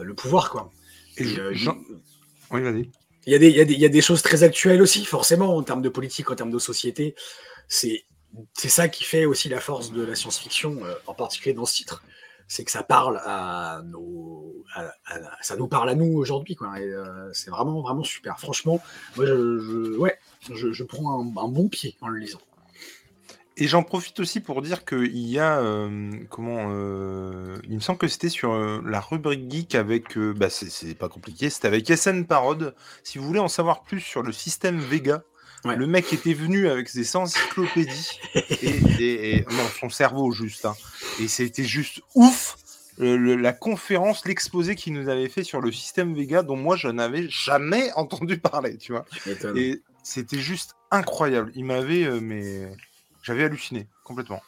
[0.05, 0.51] le pouvoir.
[0.51, 0.71] Quoi.
[1.17, 1.77] Et Et, Jean-
[2.53, 2.89] Oui, vas-y.
[3.27, 4.81] il y, a des, il, y a des, il y a des choses très actuelles
[4.83, 7.17] aussi, forcément, en termes de politique, en termes de société.
[7.67, 8.05] C'est
[8.55, 12.05] ça qui fait aussi la force de la science-fiction, euh, en particulier dans ce titre.
[12.47, 16.73] C'est que ça parle à nos, à- à- ça nous parle à nous aujourd'hui, quoi.
[16.79, 18.39] Euh, c'est vraiment, vraiment super.
[18.39, 18.81] Franchement,
[19.17, 20.17] moi, je, je- ouais,
[20.53, 22.41] je, je prends un, un bon pied en le lisant.
[23.57, 27.99] Et j'en profite aussi pour dire qu'il y a euh, comment euh, il me semble
[28.01, 32.25] que c'était sur euh, la rubrique geek avec bah c'est- pas compliqué c'était avec SN
[32.25, 35.23] Parod si vous voulez en savoir plus sur le système Vega
[35.65, 35.77] Ouais.
[35.77, 38.41] le mec était venu avec ses encyclopédies et,
[38.99, 40.75] et- et- non son cerveau juste hein.
[41.21, 42.57] et c'était juste ouf
[42.99, 46.75] le- le- la conférence l'exposé qu'il nous avait fait sur le système Vega dont moi
[46.77, 49.07] je n'avais jamais entendu parler tu vois
[49.57, 51.51] et c'était juste incroyable.
[51.57, 52.71] Il m'avait, euh, mais
[53.23, 54.43] j'avais halluciné complètement.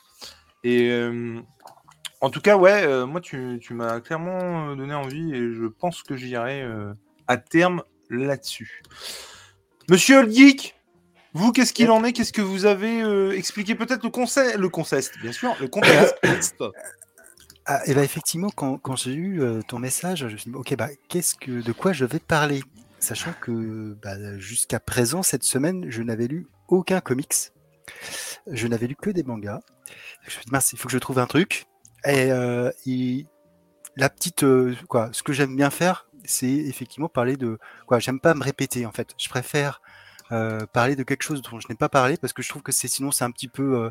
[0.63, 1.41] Et euh,
[2.21, 6.15] en tout cas, ouais, euh, moi, tu, m'as clairement donné envie et je pense que
[6.17, 6.65] j'irai
[7.27, 8.83] à terme là-dessus.
[9.91, 10.75] Monsieur Old Geek,
[11.33, 12.13] vous, qu'est-ce qu'il en est?
[12.13, 13.01] Qu'est-ce que vous avez
[13.37, 13.75] expliqué?
[13.75, 16.17] Peut-être le conseil, le contexte, bien sûr, le contexte.
[17.69, 20.87] Ah, et ben effectivement, quand, j'ai eu ton message, je me suis dit, ok, bah,
[21.09, 22.63] qu'est-ce que, de quoi je vais parler?
[22.99, 27.53] Sachant que bah, jusqu'à présent, cette semaine, je n'avais lu aucun comics.
[28.51, 29.61] Je n'avais lu que des mangas.
[30.23, 31.67] Je me suis dit, mince, il faut que je trouve un truc.
[32.05, 32.71] Et, euh,
[33.97, 38.21] la petite, euh, quoi, ce que j'aime bien faire, c'est effectivement parler de, quoi, j'aime
[38.21, 39.15] pas me répéter en fait.
[39.19, 39.81] Je préfère
[40.33, 42.73] euh, parler de quelque chose dont je n'ai pas parlé parce que je trouve que
[42.73, 43.91] c'est sinon c'est un petit peu euh,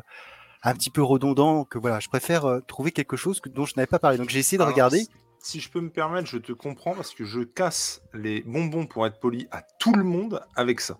[0.62, 3.72] un petit peu redondant que voilà je préfère euh, trouver quelque chose que- dont je
[3.76, 5.06] n'avais pas parlé donc j'ai essayé de Alors, regarder
[5.40, 9.06] si- je peux me permettre, je te comprends parce que je casse les bonbons pour
[9.06, 10.98] être poli à tout le monde avec ça.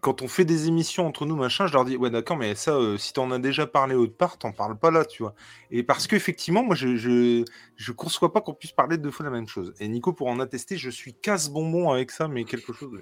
[0.00, 2.72] Quand on fait des émissions entre nous, machin, je leur dis ouais d'accord, mais ça,
[2.72, 5.34] euh, si t'en as déjà parlé autre part, t'en parles pas là, tu vois.
[5.70, 7.44] Et parce qu'effectivement, moi, je, je
[7.76, 9.74] je conçois pas qu'on puisse parler deux fois la même chose.
[9.80, 13.00] Et Nico pour en attester, je suis casse bonbon avec ça, mais quelque chose.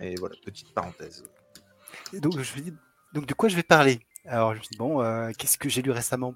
[0.00, 1.24] Et voilà, petite parenthèse.
[3.12, 4.00] Donc de quoi je vais parler?
[4.26, 6.34] Alors je me dis bon euh, qu'est-ce que j'ai lu récemment?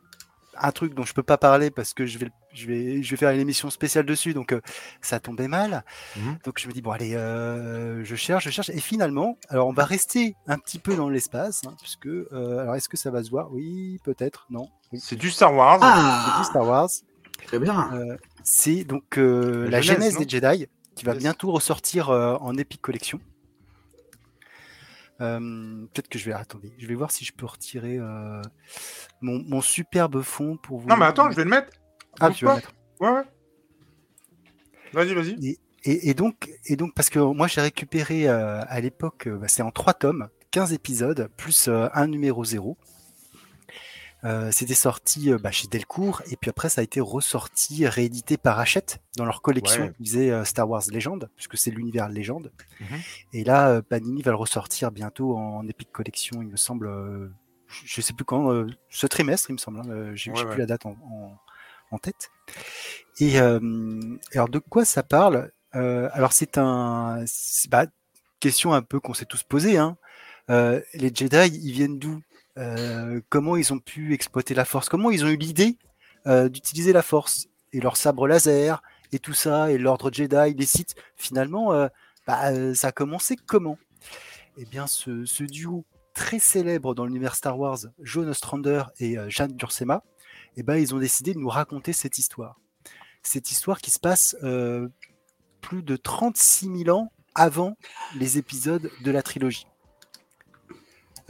[0.60, 3.16] Un truc dont je peux pas parler parce que je vais je vais je vais
[3.16, 4.60] faire une émission spéciale dessus donc euh,
[5.00, 5.84] ça tombait mal
[6.16, 6.38] Mhm.
[6.44, 9.72] donc je me dis bon allez euh, je cherche je cherche et finalement alors on
[9.72, 13.22] va rester un petit peu dans l'espace hein, puisque euh, alors est-ce que ça va
[13.22, 13.52] se voir?
[13.52, 15.78] Oui peut-être non oui C'est du Star Wars.
[15.80, 16.88] c'est Ah, du Star Wars
[17.46, 17.90] très bien.
[17.94, 20.66] Euh, c'est donc euh, La la, genèse, des Jedi
[20.96, 21.22] qui va Yes.
[21.22, 23.20] bientôt ressortir euh, en Epic Collection.
[25.20, 28.40] Euh, Peut-être que je vais attendez, je vais voir si je peux retirer euh,
[29.20, 30.88] mon, mon superbe fond pour vous.
[30.88, 31.72] Non mais attends, je vais le mettre.
[32.20, 32.56] Ah, tu vas pas.
[32.56, 32.72] mettre.
[33.00, 33.22] Ouais ouais.
[34.92, 35.58] Vas-y, vas-y.
[35.84, 39.62] Et, et donc, et donc parce que moi j'ai récupéré euh, à l'époque, bah, c'est
[39.62, 42.76] en trois tomes, 15 épisodes plus un numéro zéro.
[44.24, 48.36] Euh, C'était sorti euh, bah, chez Delcourt et puis après ça a été ressorti, réédité
[48.36, 49.92] par Hachette dans leur collection Ouais.
[49.96, 52.52] qui faisait euh, Star Wars Légende, puisque c'est l'univers Légende.
[52.80, 52.86] Mhm.
[53.32, 56.88] Et là, euh, Panini va le ressortir bientôt en Epic Collection, il me semble.
[57.68, 59.80] je je sais plus quand, ce trimestre, il me semble.
[59.80, 60.46] hein, J'ai Ouais, ouais.
[60.50, 61.36] plus la date en, en-
[61.90, 62.30] en tête.
[63.20, 63.60] Et euh,
[64.32, 65.50] alors de quoi ça parle?
[65.72, 67.24] Alors c'est un,
[67.70, 67.86] bah,
[68.40, 69.76] question un peu qu'on s'est tous posé.
[69.78, 69.96] Hein.
[70.48, 72.20] Les Jedi, ils viennent d'où?
[72.58, 74.88] Euh, Comment ils ont pu exploiter la Force?
[74.88, 75.78] Comment ils ont eu l'idée
[76.26, 80.66] euh, d'utiliser la Force et leur sabre laser et tout ça et l'ordre Jedi, les
[80.66, 80.94] Sith?
[81.16, 81.88] Finalement, euh,
[82.26, 83.78] bah, ça a commencé comment?
[84.56, 90.02] Eh bien, ce, duo très célèbre dans l'univers Star Wars, John Ostrander et Jeanne Dursema,
[90.56, 92.58] eh ben, ils ont décidé de nous raconter cette histoire.
[93.22, 94.36] Cette histoire qui se passe
[95.60, 97.76] plus de 36 000 ans avant
[98.16, 99.68] les épisodes de la trilogie.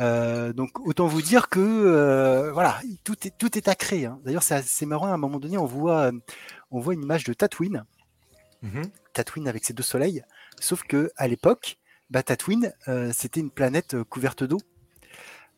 [0.01, 4.07] Euh, donc autant vous dire que euh, voilà, tout est, tout est à créer.
[4.07, 4.21] hein.
[4.25, 5.07] D'ailleurs, c'est marrant.
[5.09, 6.13] À un moment donné, on voit, euh,
[6.71, 7.85] on voit une image de Tatooine,
[8.63, 8.91] Mhm.
[9.13, 10.23] Tatooine avec ses deux soleils.
[10.61, 11.79] Sauf que à l'époque,
[12.11, 14.59] bah, Tatooine, euh, c'était une planète couverte d'eau.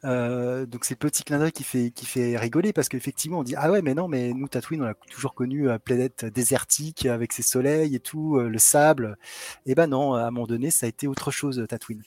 [0.02, 3.54] Donc c'est le petit clin d'œil qui fait, qui fait rigoler parce qu'effectivement on dit
[3.54, 7.42] ah ouais mais non mais nous Tatooine on a toujours connu planète désertique avec ses
[7.42, 9.18] soleils et tout le sable
[9.66, 12.02] et ben non à un moment donné ça a été autre chose Tatooine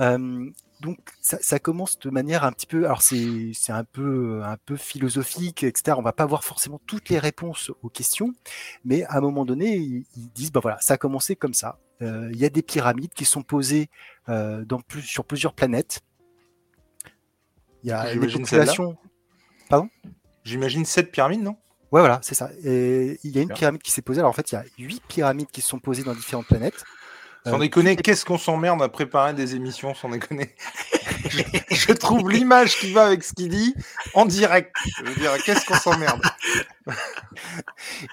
[0.00, 0.50] Euh,
[0.80, 4.76] donc ça, ça commence de manière un petit peu alors c'est un peu un peu
[4.76, 8.32] philosophique etc on va pas avoir forcément toutes les réponses aux questions
[8.84, 11.78] mais à un moment donné ils, ils disent bah voilà ça a commencé comme ça
[12.00, 13.90] Euh, il y a des pyramides qui sont posées
[14.28, 16.00] euh, dans plus, sur plusieurs planètes
[17.82, 18.38] il y a celle-là.
[18.38, 18.96] populations
[20.44, 21.56] J'imagine sept pyramides, non?
[21.92, 22.50] Ouais, voilà, c'est ça.
[22.64, 24.20] Et il y a une pyramide qui s'est posée.
[24.20, 26.84] Alors en fait, il y a huit pyramides qui se sont posées dans différentes planètes.
[27.46, 30.54] Sans Euh, déconner, qu'est-ce qu'on s'emmerde à préparer des émissions, sans déconner
[31.30, 33.74] je, je trouve l'image qui va avec ce qu'il dit
[34.14, 34.74] en direct.
[34.98, 36.20] Je veux dire, qu'est-ce qu'on s'emmerde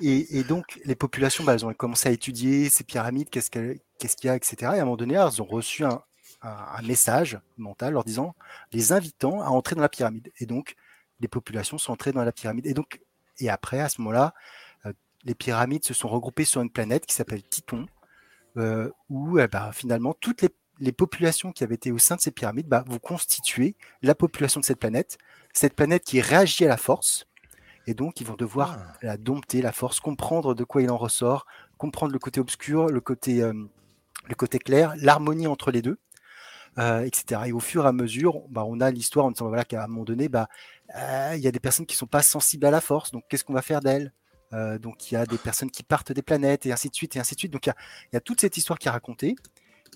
[0.01, 3.79] Et, et donc, les populations, bah, elles ont commencé à étudier ces pyramides, qu'est-ce qu'il
[4.23, 4.55] y a, etc.
[4.61, 6.01] Et à un moment donné, elles ont reçu un,
[6.41, 8.35] un- un message mental leur disant,
[8.71, 10.31] les invitant à entrer dans la pyramide.
[10.39, 10.75] Et donc,
[11.19, 12.65] les populations sont entrées dans la pyramide.
[12.67, 12.99] Et donc,
[13.39, 14.33] et après, à ce moment-là,
[14.85, 17.85] euh, les pyramides se sont regroupées sur une planète qui s'appelle Titon,
[18.57, 22.21] euh, où eh ben, finalement, toutes les, les populations qui avaient été au sein de
[22.21, 25.17] ces pyramides bah, vont constituer la population de cette planète.
[25.53, 27.25] Cette planète qui réagit à la force.
[27.87, 28.93] Et donc, ils vont devoir Ah.
[29.01, 31.45] la dompter, la force, comprendre de quoi il en ressort,
[31.77, 33.53] comprendre le côté obscur, le côté, euh,
[34.27, 35.99] le côté clair, l'harmonie entre les deux,
[36.79, 37.41] euh, etc.
[37.47, 39.87] Et au fur et à mesure, bah, on a l'histoire en disant voilà, qu'à un
[39.87, 40.49] moment donné, bah,
[40.95, 43.23] euh, il y a des personnes qui ne sont pas sensibles à la force, donc
[43.29, 44.13] qu'est-ce qu'on va faire d'elles?
[44.53, 47.15] Euh, Donc il y a des personnes qui partent des planètes, et ainsi de suite,
[47.15, 47.53] et ainsi de suite.
[47.53, 47.75] Donc il y a,
[48.11, 49.35] il y a toute cette histoire qui est racontée.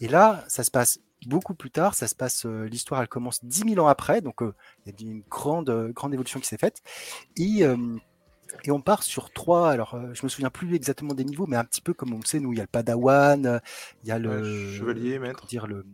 [0.02, 3.44] Et là, ça se passe beaucoup plus tard, ça se passe, euh, l'histoire elle commence
[3.44, 4.54] 10 000 ans après, donc euh,
[4.86, 6.82] il y a une grande, grande évolution qui s'est faite.
[7.38, 7.64] Et,
[8.64, 9.70] et on part sur trois.
[9.72, 12.26] Alors, je me souviens plus exactement des niveaux, mais un petit peu comme on le
[12.26, 13.62] sait, nous, il y a le Padawan,
[14.04, 15.46] il y a le chevalier, maître.
[15.48, 15.86] dire le,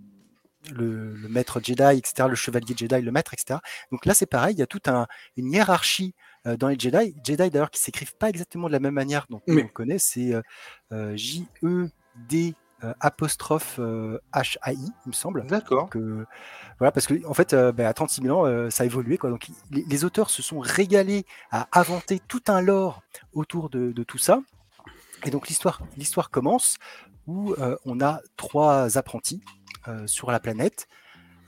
[0.74, 3.60] le, le maître Jedi, etc., le chevalier Jedi, le maître, etc.
[3.91, 7.15] Donc là, c'est pareil, il y a toute un, une hiérarchie dans les Jedi.
[7.23, 9.63] Jedi d'ailleurs qui s'écrivent pas exactement de la même manière dont Oui.
[9.65, 10.41] on connaît, c'est euh,
[10.91, 11.89] euh, J E
[12.29, 12.53] D
[12.84, 15.45] euh, apostrophe euh, H A I, il me semble.
[15.47, 15.89] D'accord.
[15.95, 16.25] Euh,
[16.77, 19.17] voilà, parce que en fait, euh, ben, à 36 000 ans, euh, ça a évolué.
[19.17, 19.29] Quoi.
[19.29, 23.01] Donc, les, les auteurs se sont régalés à inventer tout un lore
[23.34, 24.41] autour de, de tout ça.
[25.25, 26.77] Et donc, l'histoire, commence
[27.27, 29.41] où euh, on a trois apprentis
[29.88, 30.88] euh, sur la planète.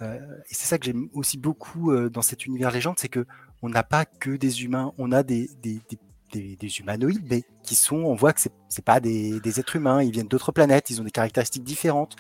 [0.02, 3.26] Euh, et c'est ça que j'aime aussi beaucoup euh, dans cet univers légende, c'est que
[3.62, 5.98] on n'a pas que des humains, on a des, des, des,
[6.34, 9.76] des- des humanoïdes, mais qui sont, on voit que c'est c'est pas des, des êtres
[9.78, 12.16] humains, ils viennent d'autres planètes, ils ont des caractéristiques différentes.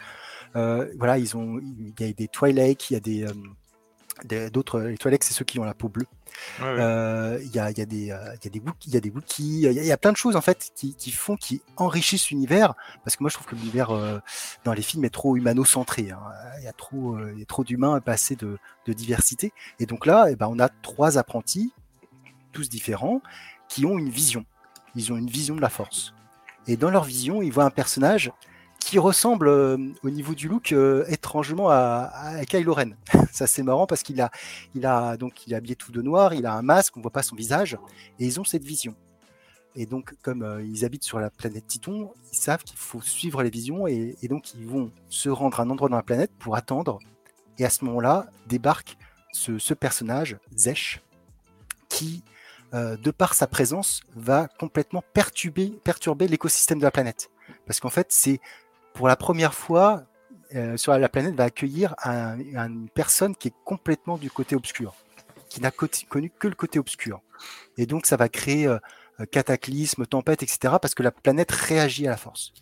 [0.55, 3.41] Euh, voilà, ils ont, il y a des Twi'lek, il y a des, euh, des-
[4.25, 4.79] d'autres.
[4.81, 6.05] Les Twi'lek, c'est ceux qui ont la peau bleue.
[6.59, 6.75] Ouais, ouais.
[6.79, 8.93] Euh, Il y, a, il y, a des, euh, il y a des Wook- il
[8.93, 10.71] y a des Wookiees, il y a, il y a plein de choses en fait
[10.75, 12.73] qui, qui font, qui enrichissent l'univers.
[13.03, 14.19] Parce que moi, je trouve que l'univers euh,
[14.63, 16.11] dans les films est trop humano-centré.
[16.11, 16.19] hein.
[16.59, 19.53] Il y a trop, euh, il a trop d'humains, pas assez de, de diversité.
[19.79, 21.73] Et donc là, eh ben, on a trois apprentis,
[22.51, 23.21] tous différents,
[23.69, 24.45] qui ont une vision.
[24.95, 26.13] Ils ont une vision de la force.
[26.67, 28.31] Et dans leur vision, ils voient un personnage
[28.87, 32.91] qui ressemble euh, au niveau du look euh, étrangement à, à Kylo Ren.
[33.33, 34.31] Ça c'est marrant parce qu'il a,
[34.75, 37.11] il a donc il est habillé tout de noir, il a un masque, on voit
[37.11, 37.77] pas son visage,
[38.17, 38.95] et ils ont cette vision.
[39.75, 43.43] Et donc comme euh, ils habitent sur la planète Titon, ils savent qu'il faut suivre
[43.43, 46.55] les visions et, donc ils vont se rendre à un endroit dans la planète pour
[46.55, 46.99] attendre.
[47.57, 48.95] Et à ce moment-là débarque
[49.33, 51.01] ce, personnage Zesh
[51.89, 52.23] qui
[52.73, 57.31] de par sa présence, va complètement perturber, perturber l'écosystème de la planète.
[57.65, 58.39] Parce qu'en fait, c'est
[58.97, 60.03] pour la première fois,
[60.55, 64.55] euh, sur la planète va accueillir un- un- une personne qui est complètement du côté
[64.55, 64.95] obscur,
[65.49, 67.21] qui n'a co- connu que le côté obscur.
[67.77, 68.79] Et donc, ça va créer euh,
[69.31, 72.53] cataclysme, tempête, etc., parce que la planète réagit à la force.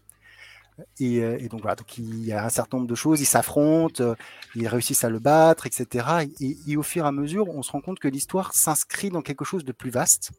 [1.00, 3.26] Et, euh, et donc voilà, donc il y a un certain nombre de choses, ils
[3.26, 4.16] s'affrontent, euh,
[4.56, 6.24] ils réussissent à le battre, etc.
[6.42, 9.22] Et, et au fur et à mesure, on se rend compte que l'histoire s'inscrit dans
[9.22, 10.32] quelque chose de plus vaste,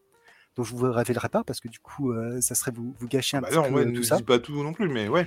[0.57, 3.39] dont je vous révélerai pas parce que du coup, euh, ça serait vous, vous gâcher
[3.39, 4.17] un Bah petit non, peu ouais, euh, ne tout ça.
[4.17, 5.27] dis pas tout non plus, mais ouais.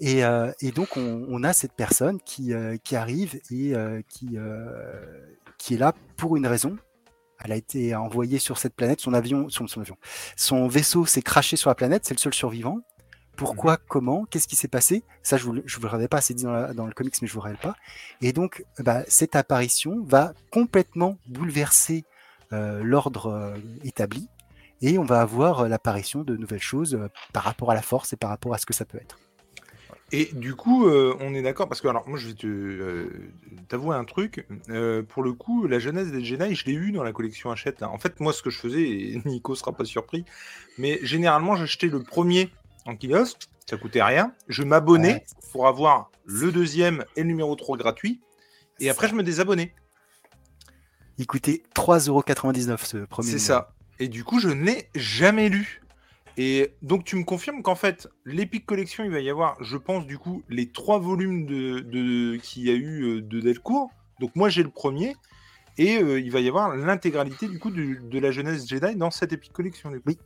[0.00, 4.00] Et, euh, et donc, on, on a cette personne qui, euh, qui arrive et euh,
[4.08, 5.26] qui, euh,
[5.58, 6.76] qui est là pour une raison.
[7.44, 9.00] Elle a été envoyée sur cette planète.
[9.00, 9.96] Son avion, son, son avion,
[10.36, 12.04] son vaisseau s'est craché sur la planète.
[12.04, 12.80] C'est le seul survivant.
[13.36, 15.04] Pourquoi, comment, qu'est-ce qui s'est passé?
[15.22, 17.28] Ça, je je vous le révèle pas, c'est dit dans, la- dans le comics, mais
[17.28, 17.76] je vous le révèle pas.
[18.20, 22.04] Et donc, bah, cette apparition va complètement bouleverser
[22.52, 24.28] euh, l'ordre euh, établi.
[24.82, 26.98] Et on va avoir l'apparition de nouvelles choses
[27.32, 29.18] par rapport à la force et par rapport à ce que ça peut être.
[30.10, 33.10] Et du coup, euh, on est d'accord parce que alors moi je vais te euh,
[33.68, 34.46] t'avouer un truc.
[34.70, 37.80] Euh, pour le coup, la jeunesse des Jedi, je l'ai eu dans la collection Hachette.
[37.80, 37.90] là.
[37.90, 40.24] En fait, moi, ce que je faisais, et Nico sera pas surpris,
[40.78, 42.50] mais généralement, j'achetais le premier
[42.86, 44.32] en kiosque, ça coûtait rien.
[44.48, 45.24] Je m'abonnais Ouais.
[45.52, 48.20] pour avoir le deuxième et le numéro 3 gratuit.
[48.80, 49.74] Et après, je me désabonnais.
[51.18, 53.28] Il coûtait 3,99€ ce premier.
[53.30, 53.74] C'est ça.
[53.98, 55.82] Et du coup, je ne l'ai jamais lu.
[56.40, 60.06] Et donc, tu me confirmes qu'en fait, l'Epic Collection, il va y avoir, je pense,
[60.06, 63.90] du coup, les trois volumes de, de- qu'il y a eu euh, de Delcourt.
[64.20, 65.16] Donc, moi, j'ai le premier.
[65.78, 69.10] Et euh, il va y avoir l'intégralité, du coup, du- de la jeunesse Jedi dans
[69.10, 69.90] cette Epic Collection.
[69.90, 70.04] du coup.
[70.06, 70.18] Oui.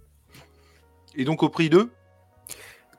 [1.14, 1.88] Et donc, au prix de?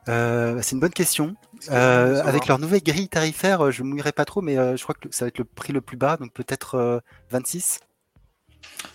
[0.09, 1.35] Euh, c'est une bonne question.
[1.69, 4.95] Euh, avec leur nouvelle grille tarifaire, je ne mouillerai pas trop, mais euh, je crois
[4.95, 6.99] que ça va être le prix le plus bas, donc peut-être euh,
[7.29, 7.79] 26.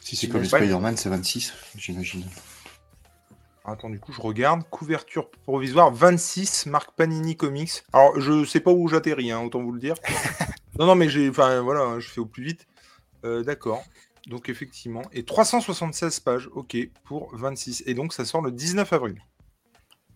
[0.01, 0.45] Si c'est comme.
[0.45, 2.25] Spider-Man, c'est 26, j'imagine.
[3.71, 4.63] Attends, du coup, je regarde.
[4.71, 7.83] Couverture provisoire 26, marque Panini Comics.
[7.93, 9.95] Alors, je sais pas où j'atterris, hein, autant vous le dire.
[10.79, 11.29] non, non, mais j'ai.
[11.29, 12.67] Enfin, voilà, je fais au plus vite.
[13.25, 13.83] Euh, D'accord.
[14.27, 15.03] Donc, effectivement.
[15.13, 17.83] Et 376 pages, ok, pour 26.
[17.87, 19.23] Et donc, ça sort le 19 avril.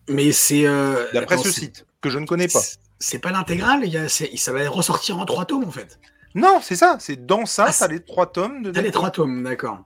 [0.09, 0.65] Mais c'est.
[0.65, 2.59] euh, D'après ce site, que je ne connais pas.
[2.99, 5.99] c'est- pas l'intégrale, a- ça va ressortir en trois tomes en fait.
[6.35, 6.97] Non, c'est ça.
[6.99, 9.83] C'est dans ça, Ah, c'est- les trois tomes de T'as les trois tomes, d'accord.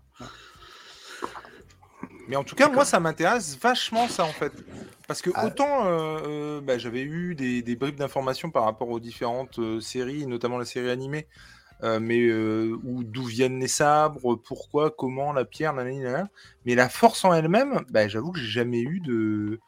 [2.28, 4.52] Mais en tout cas, moi, ça m'intéresse vachement, ça, en fait.
[5.08, 5.46] Parce que Ah.
[5.46, 9.80] autant euh, euh, bah, j'avais eu des, des bribes d'informations par rapport aux différentes euh,
[9.80, 11.28] séries, notamment la série animée,
[11.84, 16.30] euh, mais où d'où viennent les sabres, pourquoi, comment, la pierre, nanana.
[16.66, 19.60] Mais la force en elle-même, bah, j'avoue que j'ai jamais eu de,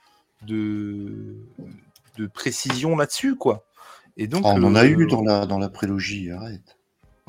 [0.45, 1.37] de,
[2.17, 3.63] de précision là-dessus, quoi.
[4.17, 6.75] Et donc, Ah, on en a eu dans la, dans la prélogie, arrête.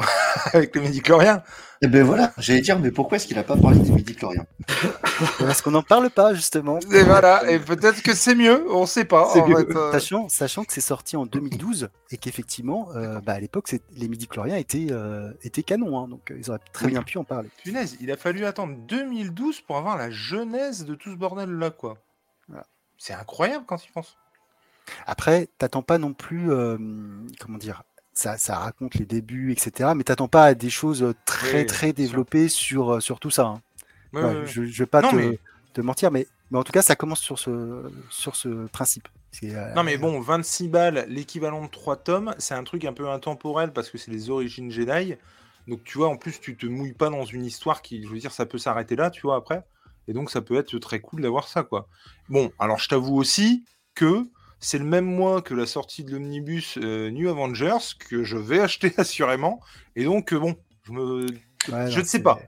[0.53, 1.43] avec le midi-chlorien.
[1.83, 4.45] Eh ben voilà, j'allais dire, mais pourquoi est-ce qu'il a pas parlé des midi-chloriens
[5.39, 6.79] Parce qu'on n'en parle pas, justement.
[6.93, 9.29] Et voilà, et peut-être que c'est mieux, on sait pas.
[9.29, 9.93] En fait, euh.
[9.93, 14.57] Sachant, sachant que c'est sorti en 2012 et qu'effectivement, euh, bah, à l'époque, les midi-chloriens
[14.57, 16.93] étaient, euh, étaient canons, hein, donc ils auraient très Oui.
[16.93, 17.49] bien pu en parler.
[17.65, 21.97] Punaise, il a fallu attendre 2012 pour avoir la genèse de tout ce bordel-là, quoi.
[22.49, 22.67] Voilà.
[22.99, 24.19] C'est incroyable quand il pense.
[25.07, 26.77] Après, t'attends pas non plus, euh,
[27.39, 27.85] comment dire,
[28.21, 29.95] ça, ça raconte les débuts, etc.
[29.97, 33.31] Mais t'attends pas à des choses euh, très Oui, très développées sur, euh, sur tout
[33.31, 33.47] ça.
[33.47, 33.63] hein.
[34.13, 34.47] Ouais, Ouais, ouais, ouais.
[34.47, 35.39] Je, je vais pas Non, te, mais-
[35.73, 39.09] te mentir, mais, mais en tout cas, ça commence sur ce, sur ce principe.
[39.45, 43.09] Euh, Non mais bon, 26 balles, l'équivalent de 3 tomes, c'est un truc un peu
[43.09, 45.15] intemporel parce que c'est les origines Jedi.
[45.69, 48.19] Donc tu vois, en plus, tu te mouilles pas dans une histoire qui, je veux
[48.19, 49.63] dire, ça peut s'arrêter là, tu vois, après.
[50.09, 51.87] Et donc ça peut être très cool d'avoir ça, quoi.
[52.29, 54.25] Bon, alors je t'avoue aussi que
[54.61, 58.61] c'est le même mois que la sortie de l'omnibus euh, New Avengers que je vais
[58.61, 59.61] acheter assurément.
[59.97, 61.27] Et donc, euh, bon, je me...
[61.27, 61.31] ouais,
[61.69, 62.39] je non, ne sais pas.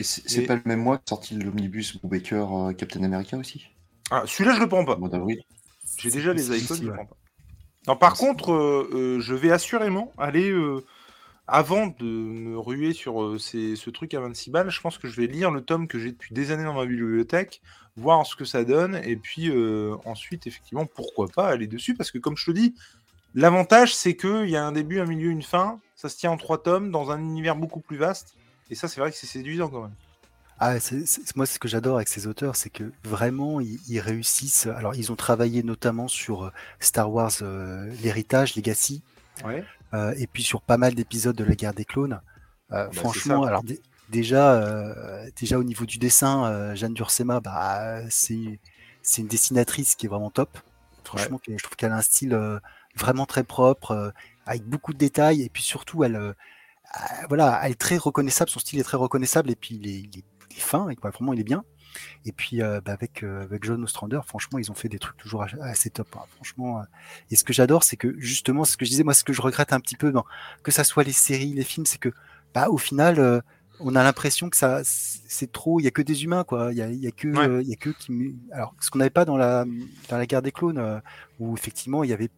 [0.00, 3.66] Et c'est pas le même mois que sorti l'omnibus Brubaker euh, Captain America aussi?
[4.10, 4.94] Ah, celui-là, je le prends pas.
[4.94, 5.42] Au mois d'avril.
[5.98, 6.94] J'ai déjà les icônes, je ouais.
[6.94, 7.16] prends pas.
[7.88, 10.84] Non, par contre, euh, euh, je vais assurément aller, euh,
[11.48, 15.20] avant de me ruer sur ces- ce truc à 26 balles, je pense que je
[15.20, 17.60] vais lire le tome que j'ai depuis des années dans ma bibliothèque,
[17.96, 22.10] voir ce que ça donne, et puis euh, ensuite, effectivement, pourquoi pas aller dessus, parce
[22.10, 22.74] que comme je te dis,
[23.34, 26.36] l'avantage, c'est qu'il y a un début, un milieu, une fin, ça se tient en
[26.36, 28.36] trois tomes, dans un univers beaucoup plus vaste,
[28.70, 29.94] et ça, c'est vrai que c'est séduisant quand même.
[30.60, 34.00] Ah, c'est- c'est- moi, ce que j'adore avec ces auteurs, c'est que vraiment, ils, ils
[34.00, 34.66] réussissent.
[34.66, 39.02] Alors, ils ont travaillé notamment sur Star Wars, euh, l'héritage, Legacy,
[39.44, 39.64] Ouais.
[39.94, 42.20] Euh, et puis sur pas mal d'épisodes de la guerre des clones.
[42.72, 46.94] Euh, Bah, c'est franchement, alors dé- déjà, euh, déjà au niveau du dessin, euh, Jeanne
[46.94, 48.60] Dursema, bah, c'est
[49.02, 50.58] c'est une dessinatrice qui est vraiment top.
[51.04, 52.58] Franchement, je trouve qu'elle a un style euh,
[52.96, 54.10] vraiment très propre, euh,
[54.44, 56.32] avec beaucoup de détails, et puis surtout, elle, euh,
[57.28, 58.50] voilà, elle est très reconnaissable.
[58.50, 60.96] Son style est très reconnaissable, et puis il est, il est- il est fin, et
[60.96, 61.64] quoi, vraiment, il est bien.
[62.24, 65.16] Et puis euh, bah, avec euh, avec John Ostrander, franchement, ils ont fait des trucs
[65.16, 66.08] toujours assez top.
[66.16, 66.80] hein, franchement.
[66.80, 66.84] euh.
[67.30, 69.40] Et ce que j'adore, c'est que justement, ce que je disais, moi, ce que je
[69.42, 70.24] regrette un petit peu dans
[70.62, 72.10] que ça soit les séries, les films, c'est que
[72.54, 73.42] bah au final,
[73.80, 75.80] on a l'impression que ça c'est trop.
[75.80, 76.72] Il y a que des humains, quoi.
[76.72, 77.46] Il y a, il y a que Ouais.
[77.48, 78.36] euh, il y a que qui.
[78.52, 79.64] Alors ce qu'on n'avait pas dans la
[80.08, 80.98] dans la guerre des clones, euh,
[81.38, 82.30] où effectivement il y avait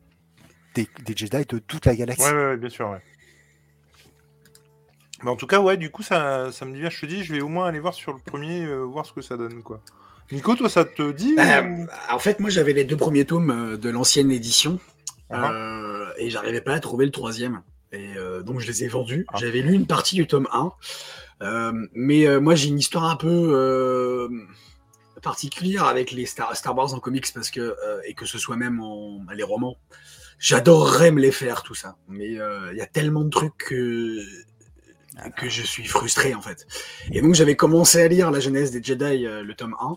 [0.75, 2.23] des, des Jedi de toute la galaxie.
[2.33, 2.99] Ouais, bien sûr.
[5.23, 6.91] Mais en tout cas, ouais, du coup, ça, ça me dit bien.
[6.91, 9.13] Je te dis, je vais au moins aller voir sur le premier, euh, voir ce
[9.13, 9.81] que ça donne, quoi.
[10.33, 13.77] Nico, toi, ça te dit ou- en fait, moi, j'avais les deux premiers tomes euh,
[13.77, 14.79] de l'ancienne édition
[15.29, 15.51] Ah.
[15.53, 17.63] euh, et j'arrivais pas à trouver le troisième.
[17.93, 19.27] Et euh, donc, je les ai vendus.
[19.29, 19.37] Ah.
[19.39, 20.73] J'avais lu une partie du tome 1.
[21.43, 24.29] Euh, mais moi, j'ai une histoire un peu
[25.23, 27.75] particulière avec les Star, Star Wars en comics parce que,
[28.07, 29.77] et que ce soit même en les romans.
[30.39, 31.97] J'adorerais me les faire, tout ça.
[32.09, 34.19] Mais il y a tellement de trucs que,
[35.29, 36.67] que je suis frustré, en fait.
[37.13, 39.97] Et donc, j'avais commencé à lire La Genèse des Jedi, euh, le tome 1.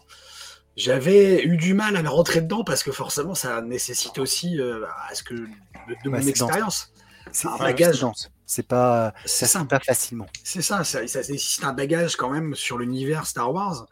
[0.76, 4.86] J'avais eu du mal à me rentrer dedans parce que forcément, ça nécessite aussi euh,
[5.08, 6.92] à ce que de, de Bah, mon expérience.
[7.32, 8.04] C'est un bagage.
[8.46, 9.64] c'est pas, ça ça.
[9.66, 10.26] pas facilement.
[10.44, 13.88] C'est ça, ça, ça nécessite un bagage quand même sur l'univers Star Wars,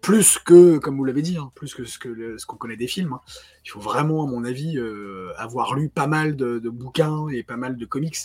[0.00, 2.86] plus que, comme vous l'avez dit, hein, plus que ce le- ce qu'on connaît des
[2.88, 3.12] films.
[3.12, 3.20] hein.
[3.66, 7.42] Il faut vraiment, à mon avis, euh, avoir lu pas mal de, de bouquins et
[7.42, 8.16] pas mal de comics.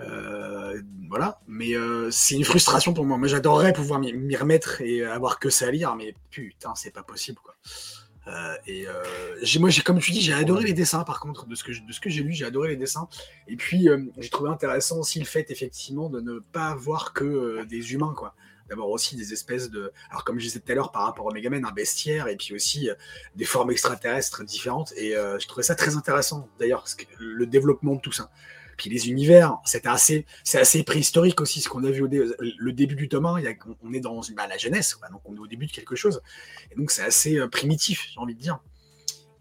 [0.00, 3.16] Euh, voilà, mais euh, c'est une frustration pour moi.
[3.18, 7.02] Moi, j'adorerais pouvoir m'y remettre et avoir que ça à lire, mais putain, c'est pas
[7.02, 7.56] possible, quoi.
[8.28, 8.84] Euh, et
[9.42, 11.72] j'ai- moi, j'ai, comme tu dis, j'ai adoré les dessins, par contre, de ce que,
[11.72, 13.08] je- de ce que j'ai lu, j'ai adoré les dessins.
[13.48, 13.88] Et puis,
[14.18, 18.34] j'ai trouvé intéressant aussi le fait, effectivement, de ne pas voir que des humains, quoi.
[18.68, 19.90] D'avoir aussi des espèces de.
[20.10, 22.54] Alors, comme je disais tout à l'heure, par rapport au Megaman, un bestiaire, et puis
[22.54, 22.94] aussi euh,
[23.34, 24.92] des formes extraterrestres différentes.
[24.98, 26.84] Et euh, je trouvais ça très intéressant, d'ailleurs,
[27.18, 28.30] le développement de tout ça.
[28.78, 32.72] Puis les univers, c'était assez, c'est assez préhistorique aussi, ce qu'on a vu au le
[32.72, 35.34] début du tome 1, il y a- on est dans bah, la jeunesse, donc on
[35.34, 36.22] est au début de quelque chose.
[36.70, 38.60] Et donc c'est assez euh, primitif, j'ai envie de dire.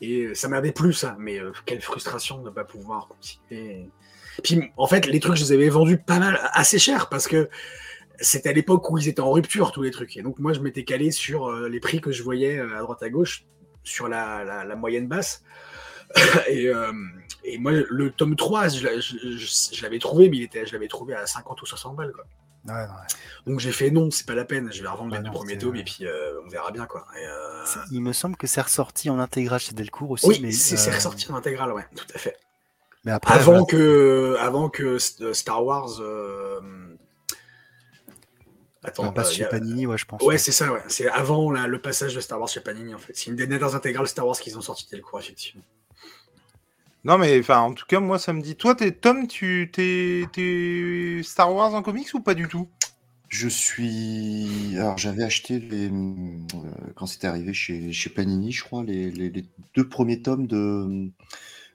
[0.02, 3.90] Et euh, ça m'avait plu ça, mais euh, quelle frustration de ne pas pouvoir continuer.
[4.44, 7.48] Puis en fait, les trucs, je les avais vendus pas mal, assez cher, parce que
[8.20, 10.18] c'était à l'époque où ils étaient en rupture, tous les trucs.
[10.18, 13.10] Et donc moi, je m'étais calé sur les prix que je voyais à droite à
[13.10, 13.46] gauche,
[13.84, 15.44] sur la, la- moyenne basse.
[16.50, 16.70] et,
[17.54, 20.66] et moi, le tome 3, je, l'a- je- je- je l'avais trouvé, mais il était,
[20.66, 22.12] je l'avais trouvé à 50 ou 60 balles.
[22.14, 22.26] Quoi.
[22.66, 22.88] Ouais, ouais.
[23.46, 25.58] Donc j'ai fait non, c'est pas la peine, je vais revendre Ah les deux premiers
[25.58, 26.86] tomes et puis euh, on verra bien.
[26.86, 27.06] quoi.
[27.18, 30.28] Et, euh, Il me semble que c'est ressorti en intégral chez Delcourt aussi.
[30.28, 32.36] Oui, mais, c'est euh, ressorti en intégrale, ouais, tout à fait.
[33.06, 36.02] Mais après, Avant voilà, que, avant que euh, Star Wars.
[36.02, 36.60] euh,
[38.84, 40.22] Attends, on passe euh, chez a- Panini, ouais, je pense.
[40.22, 40.82] Ouais, c'est ça, ouais.
[40.88, 43.14] C'est avant la- le passage de Star Wars chez Panini, en fait.
[43.16, 45.64] C'est une des dernières intégrales Star Wars qu'ils ont sorti dès le cours, effectivement.
[47.04, 48.56] Non, mais enfin, en tout cas, moi, ça me dit.
[48.56, 52.68] Toi, t'es Tom, tu t'es Star Wars en comics ou pas du tout?
[53.30, 54.78] Je suis.
[54.78, 55.90] Alors, j'avais acheté les.
[55.90, 56.40] euh,
[56.96, 59.46] quand c'était arrivé chez, chez Panini, je crois, les, les- les
[59.76, 61.10] deux premiers tomes de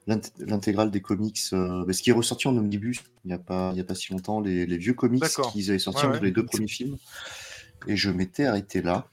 [0.07, 1.39] l'int- l'intégrale des comics.
[1.53, 3.95] euh, parce qui est ressorti en omnibus il n'y a, pas- il y a pas
[3.95, 6.27] si longtemps, les, les vieux comics qu'ils avaient sortis Ouais, entre ouais.
[6.27, 6.97] les deux premiers films.
[7.87, 9.07] Et je m'étais arrêté là.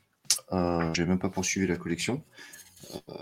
[0.52, 2.22] Euh, J'avais même pas poursuivi la collection.
[3.08, 3.14] Euh,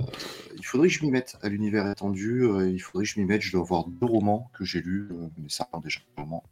[0.56, 2.42] il faudrait que je m'y mette à l'univers étendu.
[2.44, 3.42] euh, il faudrait que je m'y mette.
[3.42, 6.44] Je dois avoir deux romans que j'ai lus, euh, mais ça parle déjà de romans.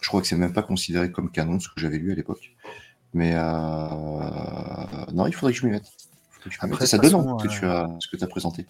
[0.00, 2.54] Je crois que c'est même pas considéré comme canon ce que j'avais lu à l'époque.
[3.14, 5.90] Mais non, il faudrait que je m'y mette.
[6.48, 8.66] Je Après, ça donne façon, que tu as ce que tu as présenté.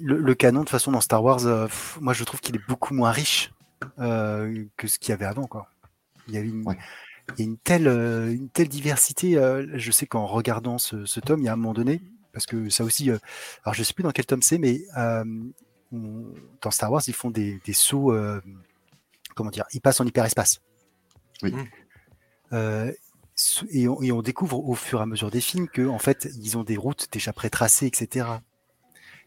[0.00, 2.54] Le, le canon, de toute façon, dans Star Wars, euh, pff, moi, je trouve qu'il
[2.56, 3.52] est beaucoup moins riche
[3.98, 5.46] euh, que ce qu'il y avait avant.
[5.46, 5.68] Quoi.
[6.28, 6.78] Il y avait une, Ouais.
[7.36, 9.36] Il y a une telle, euh, une telle diversité.
[9.36, 12.00] euh, je sais qu'en regardant ce, ce tome, il y a un moment donné,
[12.32, 13.18] parce que ça aussi, euh,
[13.64, 15.24] alors je sais plus dans quel tome c'est, mais euh,
[15.92, 18.40] on- dans Star Wars, ils font des, des sauts, euh,
[19.34, 20.60] comment dire, ils passent en hyperespace.
[21.42, 21.52] Oui.
[21.52, 21.64] Mm.
[22.52, 22.92] Euh,
[23.70, 26.28] et, on, et on découvre au fur et à mesure des films que en fait,
[26.42, 28.26] ils ont des routes déjà pré-tracées, etc.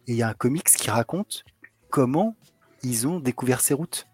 [0.08, 1.44] Et il y a un comics qui raconte
[1.90, 2.36] comment
[2.84, 4.08] ils ont découvert ces routes,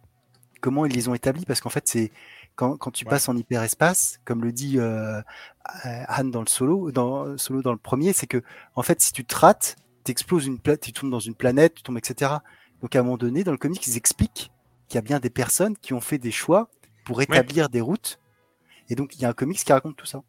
[0.62, 2.12] comment ils les ont établies, parce qu'en fait, c'est
[2.60, 3.10] quand, quand tu Ouais.
[3.12, 5.22] passes en hyperespace, comme le dit euh,
[6.10, 8.43] Han dans le solo, dans solo dans le premier, c'est que
[8.76, 11.84] en fait, si tu te rates, t'exploses une planète, tu tombes dans une planète, tu
[11.84, 12.34] tombes, etc.
[12.82, 14.51] Donc à un moment donné, dans le comics, ils expliquent
[14.89, 16.70] qu'il y a bien des personnes qui ont fait des choix
[17.05, 18.20] pour établir des routes.
[18.89, 20.22] Et donc il y a un comics qui raconte tout ça.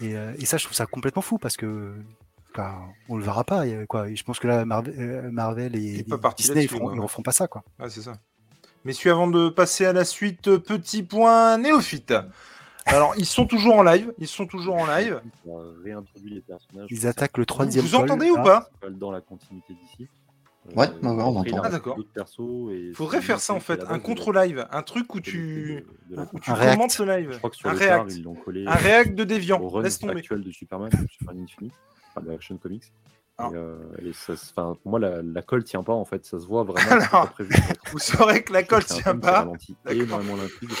[0.00, 1.94] Et, euh, et ça, je trouve ça complètement fou parce que
[2.56, 2.76] bah,
[3.08, 3.64] on le verra pas.
[3.86, 4.12] quoi.
[4.12, 6.06] Je pense que là, Marvel, euh, Marvel et, et
[6.36, 7.46] Disney, ils, feront, ils referont pas ça.
[7.46, 7.62] Quoi.
[7.78, 8.14] Ah, c'est ça.
[8.86, 12.14] Messieurs, avant de passer à la suite, euh, petit point néophyte.
[12.86, 14.12] Alors, ils sont toujours en live.
[14.18, 15.20] Ils sont toujours en live.
[16.24, 16.86] Les personnages.
[16.90, 18.42] Ils attaquent le Vous, troisième vous pôle, entendez ou là.
[18.80, 20.08] pas dans la continuité d'ici.
[20.74, 21.60] Ouais, ouais, on entend.
[21.64, 21.96] Ah, d'accord.
[22.94, 26.40] Faudrait faire ça en fait, un contre-live, un truc où tu, de- de la- où
[26.40, 27.30] tu commentes le live.
[27.32, 28.16] Je crois que sur Un le tard, react.
[28.16, 30.18] ils l'ont collé Un react de run Laisse tomber.
[30.18, 31.72] actuel de Superman, de Superman Infinite,
[32.14, 32.92] enfin de Action Comics.
[33.38, 33.50] Ah.
[33.52, 36.46] Et, euh, et ça pour moi, la, la colle tient pas en fait, ça se
[36.46, 36.90] voit vraiment.
[36.90, 37.54] Alors, prévu
[37.92, 39.46] Vous saurez que la colle tient pas.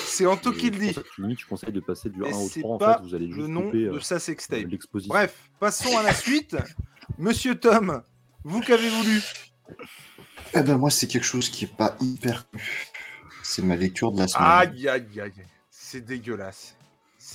[0.06, 0.96] C'est Anto qui le dit.
[1.18, 2.76] Limite, je conseille de passer du 1 Et au c'est 3.
[2.76, 4.66] En fait, vous allez le juste nom couper de euh, sa sextape.
[4.68, 5.12] l'exposition.
[5.12, 6.56] Bref, passons à la suite.
[7.18, 8.02] Monsieur Tom,
[8.42, 9.22] vous qu'avez voulu?
[10.54, 12.46] Eh ben moi, c'est quelque chose qui est pas hyper.
[13.42, 14.48] C'est ma lecture de la semaine.
[14.48, 15.32] Aïe, aïe, aïe.
[15.70, 16.75] C'est dégueulasse.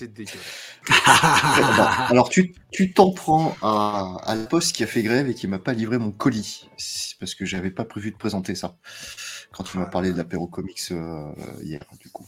[0.01, 0.79] C'est dégueulasse.
[2.09, 5.47] Alors tu tu t'en prends à, à la poste qui a fait grève et qui
[5.47, 8.75] m'a pas livré mon colis C'est parce que j'avais pas prévu de présenter ça
[9.51, 11.31] quand tu m'as parlé de l'apéro comics euh,
[11.61, 12.27] hier du coup.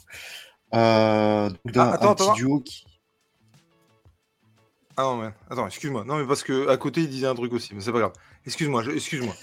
[0.75, 2.33] Euh, donc d'un Ah, attends, un petit attends.
[2.33, 2.85] duo qui
[4.97, 6.03] Ah non, mais attends, excuse-moi.
[6.05, 8.13] Non, mais parce que à côté, il disait un truc aussi, mais c'est pas grave.
[8.45, 9.33] Excuse-moi, je- excuse-moi.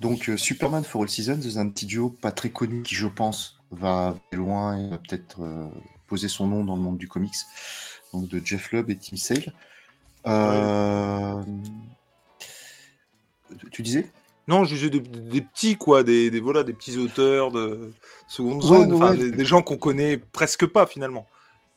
[0.00, 3.06] donc euh, Superman for All Seasons c'est un petit duo pas très connu qui je
[3.08, 5.66] pense va loin et va peut-être euh,
[6.06, 7.34] poser son nom dans le monde du comics
[8.12, 9.52] donc de Jeff Lubb et Tim Sale.
[10.26, 11.42] Euh,
[13.70, 14.10] tu- disais?
[14.48, 17.92] Non, je disais des, des petits, quoi, des, des, voilà, des petits auteurs de
[18.28, 21.26] seconde Ouais, zone, ouais, des, des gens qu'on connaît presque pas finalement.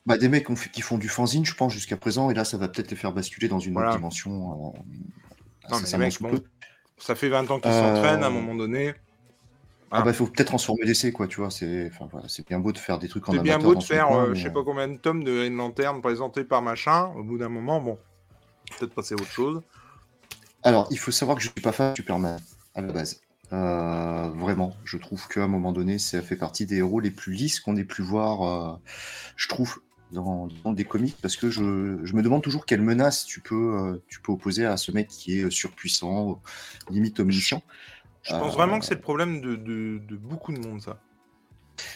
[0.05, 2.67] Bah, des mecs qui font du fanzine, je pense, jusqu'à présent, et là, ça va
[2.67, 3.89] peut-être les faire basculer dans une Voilà.
[3.89, 4.73] autre dimension.
[4.75, 4.79] euh,
[5.69, 6.39] Non, mais mecs, bon,
[6.97, 8.93] ça fait 20 ans qu'ils Euh, s'entraînent à un moment donné.
[9.91, 11.49] Ah bah, il faut peut-être transformer l'essai, quoi, tu vois.
[11.49, 13.83] C'est enfin, voilà, bien beau de faire des trucs en C'est bien amateur beau de
[13.83, 16.43] faire, coin, euh, mais, je sais euh, pas combien de tomes de Green Lantern présentés
[16.43, 17.11] par machin.
[17.15, 17.97] Au bout d'un moment, bon,
[18.77, 19.61] peut-être passer à autre chose.
[20.61, 22.39] Alors, il faut savoir que je suis pas fan de Superman,
[22.75, 23.21] à la base.
[23.51, 27.33] Euh, vraiment, je trouve qu'à un moment donné, ça fait partie des héros les plus
[27.33, 28.77] lisses qu'on ait pu voir, euh,
[29.37, 29.79] je trouve,
[30.11, 34.01] dans, dans des comics, parce que je, je me demande toujours quelle menace tu peux,
[34.07, 36.41] tu peux opposer à ce mec qui est surpuissant,
[36.91, 37.63] limite omniscient.
[38.23, 40.99] Je pense Euh, vraiment que c'est le problème de, de- de beaucoup de monde, ça.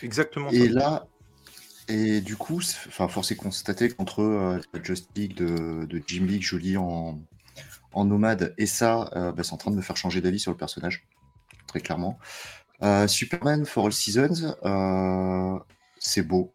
[0.02, 0.74] Exactement Et ça.
[0.74, 1.06] là,
[1.88, 6.28] et du coup, enfin, force est constater qu'entre euh, la Just League de, de Jim
[6.40, 7.20] je lis en,
[7.94, 10.52] en nomade et ça, euh, bah, c'est en train de me faire changer d'avis sur
[10.52, 11.06] le personnage,
[11.68, 12.20] très clairement.
[12.82, 14.56] Euh, Superman for All Seasons,
[16.00, 16.54] c'est beau,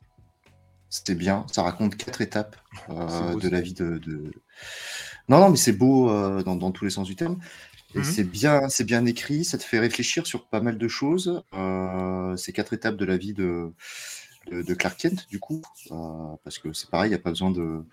[0.91, 2.57] c'était bien, ça raconte quatre étapes
[2.89, 4.33] beau, de la vie de, de-
[5.29, 6.09] Non, non, mais c'est beau
[6.43, 7.39] dans, dans tous les sens du terme.
[7.95, 8.05] Et Mhm.
[8.05, 11.43] c'est bien, c'est bien écrit, ça te fait réfléchir sur pas mal de choses.
[11.55, 13.73] Euh, ces quatre étapes de la vie de,
[14.51, 17.31] de, de Clark Kent, du coup, euh, parce que c'est pareil, il n'y a pas
[17.31, 17.85] besoin de,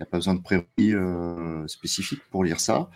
[0.00, 2.90] y a pas besoin de prérequis euh, spécifiques pour lire ça.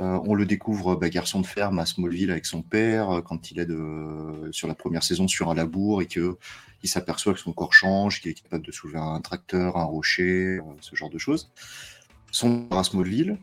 [0.00, 3.60] Euh, on le découvre bah, garçon de ferme à Smallville avec son père quand il
[3.60, 6.38] est de, sur la première saison sur un labour et que
[6.82, 10.58] il s'aperçoit que son corps change, qu'il est capable de soulever un tracteur, un rocher,
[10.80, 11.50] ce genre de choses.
[12.32, 13.38] Son père à Smallville.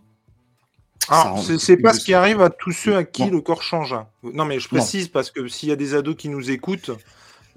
[1.10, 3.32] Rend- c'est pas ce qui arrive à tous ceux à qui Non.
[3.32, 3.94] le corps change.
[3.94, 4.08] hein.
[4.24, 4.80] Non, mais je Non.
[4.80, 6.90] précise parce que s'il y a des ados qui nous écoutent,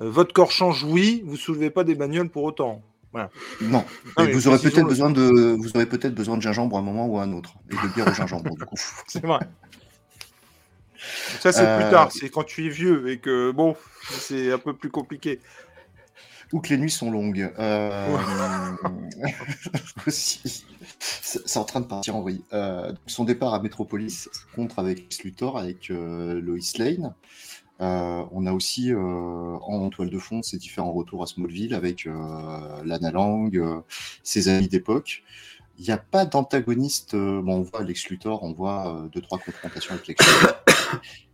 [0.00, 2.82] euh, votre corps change, oui, vous soulevez pas des bagnoles pour autant.
[3.12, 3.26] Non,
[3.60, 3.84] Non,
[4.18, 6.82] mais mais vous aurez peut-être besoin de, vous aurez peut-être besoin de gingembre à un
[6.82, 8.76] moment ou à un autre, et de bière au gingembre du coup.
[9.08, 9.40] C'est vrai.
[11.40, 12.12] Ça, c'est Euh, plus tard.
[12.12, 13.74] C'est quand tu es vieux et que, bon,
[14.10, 15.40] c'est un peu plus compliqué.
[16.52, 17.52] Ou que les nuits sont longues.
[17.58, 18.16] Euh...
[20.06, 20.64] aussi.
[20.98, 22.42] C'est en train de partir en vrille.
[22.52, 27.14] Euh, son départ à Metropolis contre avec Luthor, avec euh, Lois Lane.
[27.80, 32.06] Euh, on a aussi euh, en toile de fond ses différents retours à Smallville avec
[32.06, 33.80] euh, Lana Lang, euh,
[34.22, 35.22] ses amis d'époque.
[35.78, 37.14] Il n'y a pas d'antagoniste.
[37.14, 40.56] euh, bon, on voit Lex Luthor, on voit euh, deux trois confrontations avec Lex Luthor.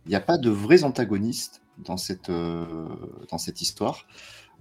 [0.05, 2.87] Il n'y a pas de vrais antagonistes dans cette euh,
[3.29, 4.05] dans cette histoire.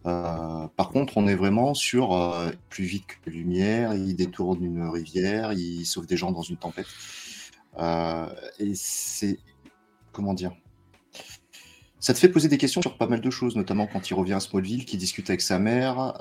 [0.07, 4.63] Euh, par contre, on est vraiment sur euh, plus vite que la lumière, il détourne
[4.65, 6.87] une rivière, il sauve des gens dans une tempête.
[7.79, 8.27] Euh,
[8.59, 9.39] et c'est.
[10.13, 10.53] Comment dire
[11.99, 14.35] Ça te fait poser des questions sur pas mal de choses, notamment quand il revient
[14.35, 16.15] à Smallville, qu'il discute avec sa mère,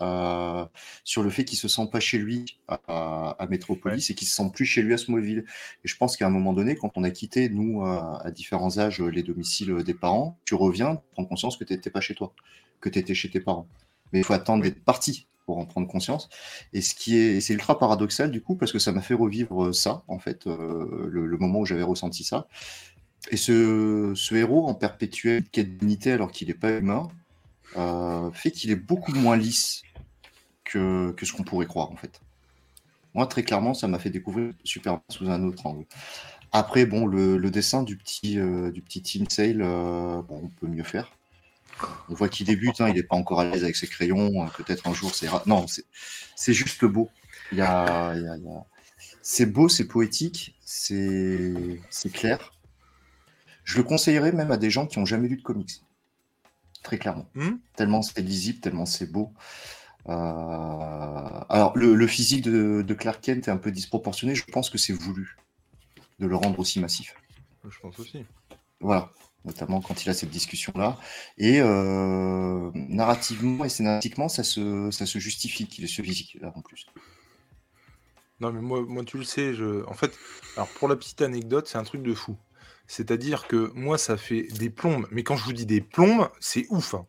[1.05, 4.35] sur le fait qu'il se sent pas chez lui à, à- Metropolis et qu'il se
[4.35, 5.45] sent plus chez lui à Smallville.
[5.83, 8.79] Et je pense qu'à un moment donné, quand on a quitté, nous, à, à différents
[8.79, 12.15] âges, les domiciles des parents, tu reviens, tu prends conscience que tu n'étais pas chez
[12.15, 12.33] toi
[12.81, 13.67] que tu étais chez tes parents.
[14.13, 16.29] Mais il faut attendre d'être parti pour en prendre conscience.
[16.73, 19.73] Et ce qui est, c'est ultra paradoxal du coup, parce que ça m'a fait revivre
[19.73, 22.47] ça, en fait, euh, le, le moment où j'avais ressenti ça.
[23.31, 27.07] Et ce, ce héros en perpétuelle quête d'unité alors qu'il n'est pas humain,
[27.77, 29.83] euh, fait qu'il est beaucoup moins lisse
[30.63, 32.21] que, que ce qu'on pourrait croire, en fait.
[33.13, 35.85] Moi, très clairement, ça m'a fait découvrir Superman sous un autre angle.
[36.51, 40.67] Après, bon, le, le dessin du petit, euh, du petit Team Sale, bon, on peut
[40.67, 41.11] mieux faire.
[42.09, 44.43] On voit qu'il débute, hein, il n'est pas encore à l'aise avec ses crayons.
[44.43, 45.65] euh, Peut-être un jour, c'est non,
[46.35, 47.09] c'est juste beau.
[47.51, 48.65] Il y a, a- a-
[49.21, 51.79] c'est beau, c'est poétique, c'est
[52.13, 52.53] clair.
[53.63, 55.81] Je le conseillerais même à des gens qui n'ont jamais lu de comics,
[56.83, 57.27] très clairement.
[57.33, 57.55] Hmm?
[57.75, 59.33] Tellement c'est lisible, tellement c'est beau.
[60.07, 60.11] Euh,
[61.49, 64.35] Alors, le, le physique de, de Clark Kent est un peu disproportionné.
[64.35, 65.35] Je pense que c'est voulu
[66.19, 67.15] de le rendre aussi massif.
[67.67, 68.23] Je pense aussi.
[68.79, 69.09] Voilà,
[69.45, 70.97] notamment quand il a cette discussion-là.
[71.37, 76.85] Et euh, narrativement et scénaristiquement, ça se, se justifie qu'il ait ce physique-là en plus.
[78.41, 79.85] Non, mais moi, moi, tu le sais, je...
[79.87, 80.17] en fait,
[80.57, 82.37] alors pour la petite anecdote, c'est un truc de fou.
[82.87, 86.65] C'est-à-dire que moi, ça fait des plombes, mais quand je vous dis des plombes, c'est
[86.69, 86.93] ouf.
[86.95, 87.07] hein.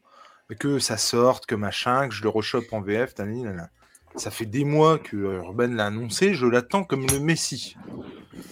[0.60, 3.14] que ça sorte, que machin, que je le rechoppe en VF.
[3.14, 3.70] tani, nana.
[4.16, 7.76] Ça fait des mois que euh, Urban l'a annoncé, je l'attends comme le Messi.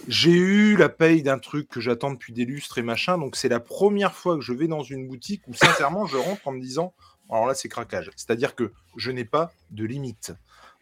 [0.07, 3.49] J'ai eu la paye d'un truc que j'attends depuis des lustres et machin, donc c'est
[3.49, 6.61] la première fois que je vais dans une boutique où sincèrement je rentre en me
[6.61, 6.93] disant,
[7.31, 8.11] alors là c'est craquage.
[8.15, 10.33] C'est-à-dire que je n'ai pas de limite.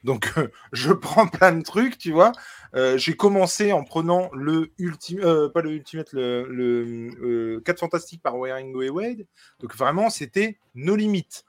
[0.04, 2.34] Donc euh, je prends plein de trucs, tu vois.
[2.76, 8.38] Euh, j'ai commencé en prenant le ultimate, pas le ultimate, le, le 4 fantastique par
[8.38, 9.26] Wiring Go Wade.
[9.62, 11.46] Donc vraiment c'était nos limites.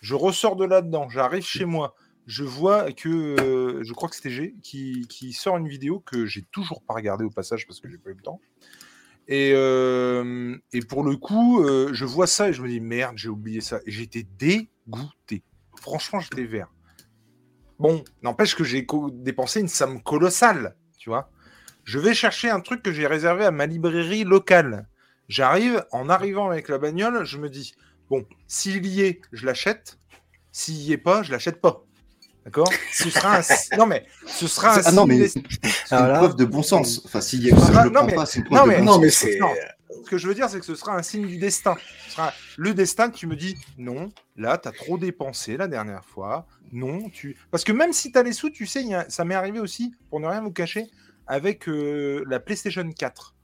[0.00, 1.94] Je ressors de là-dedans, j'arrive chez moi,
[2.30, 6.26] je vois que euh, je crois que c'était G qui, qui, sort une vidéo que
[6.26, 8.40] j'ai toujours pas regardée au passage parce que j'ai pas eu le temps.
[9.26, 13.18] Et, euh, et pour le coup, euh, je vois ça et je me dis merde,
[13.18, 13.80] j'ai oublié ça.
[13.84, 15.42] Et j'étais dégoûté.
[15.74, 16.72] Franchement, j'étais vert.
[17.80, 21.32] Bon, n'empêche que j'ai dépensé une somme colossale, tu vois.
[21.82, 24.88] Je vais chercher un truc que j'ai réservé à ma librairie locale.
[25.28, 27.74] J'arrive, en arrivant avec la bagnole, je me dis
[28.08, 29.98] bon, s'il y est, je l'achète.
[30.52, 31.84] S'il y est pas, je l'achète pas.
[32.44, 32.70] D'accord?
[32.92, 33.76] Ce sera un...
[33.76, 34.82] Non, mais ce sera un.
[34.84, 37.02] Ah non, mais c'est une preuve de bon sens.
[37.04, 38.92] Enfin, s'il y a ça, je le prends pas, c'est une preuve de bon non,
[38.94, 39.00] sens.
[39.02, 39.38] Mais c'est...
[40.04, 41.76] Ce que je veux dire, c'est que ce sera un signe du destin.
[42.06, 45.68] Ce sera le destin que tu me dis non, là, tu as trop dépensé la
[45.68, 46.46] dernière fois.
[46.72, 47.36] Non, tu.
[47.50, 49.08] Parce que même si tu as les sous, tu sais, y a...
[49.08, 50.86] ça m'est arrivé aussi, pour ne rien vous cacher,
[51.26, 53.34] avec euh, la PlayStation 4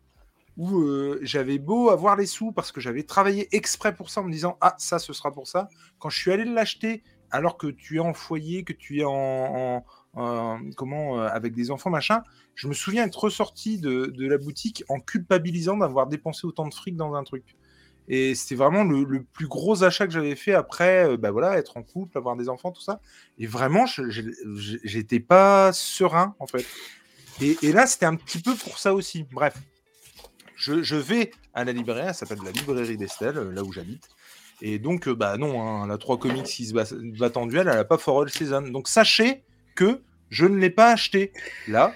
[0.56, 4.24] où euh, j'avais beau avoir les sous parce que j'avais travaillé exprès pour ça en
[4.24, 5.68] me disant ah ça ce sera pour ça
[5.98, 9.84] quand je suis allé l'acheter alors que tu es en foyer, que tu es en,
[10.76, 12.22] comment euh, avec des enfants machin,
[12.54, 16.96] je me souviens être ressorti de, la boutique en culpabilisant d'avoir dépensé autant de fric
[16.96, 17.56] dans un truc.
[18.08, 21.76] Et c'était vraiment le, plus gros achat que j'avais fait après, euh, bah voilà, être
[21.76, 23.00] en couple, avoir des enfants, tout ça.
[23.38, 23.84] Et vraiment,
[24.84, 26.64] j'étais pas serein en fait.
[27.42, 29.26] Et, là, c'était un petit peu pour ça aussi.
[29.30, 29.54] Bref,
[30.54, 34.08] je, je vais à la librairie, ça s'appelle la librairie d'Estelle, là où j'habite.
[34.62, 37.76] Et donc, euh, bah non, hein, la 3 comics qui se battent en duel, elle
[37.76, 38.62] n'a pas For All Season.
[38.62, 39.42] Donc sachez
[39.74, 40.00] que
[40.30, 41.32] je ne l'ai pas acheté
[41.68, 41.92] là,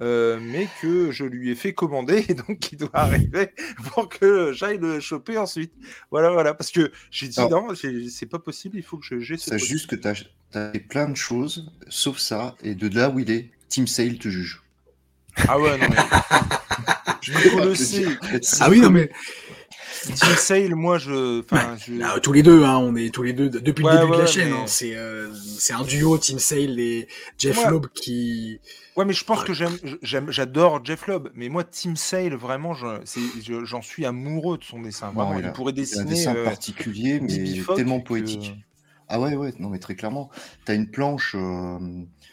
[0.00, 3.50] euh, mais que je lui ai fait commander et donc il doit arriver
[3.92, 5.72] pour que j'aille le choper ensuite.
[6.10, 6.54] Voilà, voilà.
[6.54, 9.50] Parce que j'ai dit non, c'est pas possible, il faut que j'ai ce.
[9.50, 13.18] C'est juste que tu as, as, plein de choses, sauf ça, et de là où
[13.18, 14.62] il est, Team Sale te juge.
[15.48, 15.96] Ah ouais, non, mais.
[17.22, 18.04] je le sais.
[18.60, 19.10] Ah oui, non, mais.
[20.02, 21.42] Team Sale, moi, je.
[22.20, 24.52] Tous les deux, hein, on est tous les deux depuis le début de la chaîne.
[24.52, 28.60] Hein, c'est euh, c'est un duo, Team Sale et Jeff Loeb qui.
[28.96, 33.82] Ouais, mais je pense que j'aime, j'adore Jeff Loeb, mais moi, Team Sale, vraiment, j'en
[33.82, 35.12] suis amoureux de son dessin.
[35.12, 36.02] Vraiment, il, pourrait dessiner.
[36.02, 38.54] un dessin euh, particulier, mais tellement poétique.
[39.08, 40.30] Ah ouais, ouais, non, mais très clairement.
[40.64, 41.78] Tu as une planche, euh,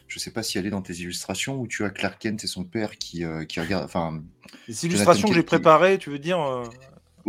[0.08, 2.48] je sais pas si elle est dans tes illustrations, où tu as Clark Kent et
[2.48, 3.86] son père qui, qui regardent.
[3.86, 4.22] Enfin,
[4.68, 6.40] Les illustrations que j'ai préparées, tu veux dire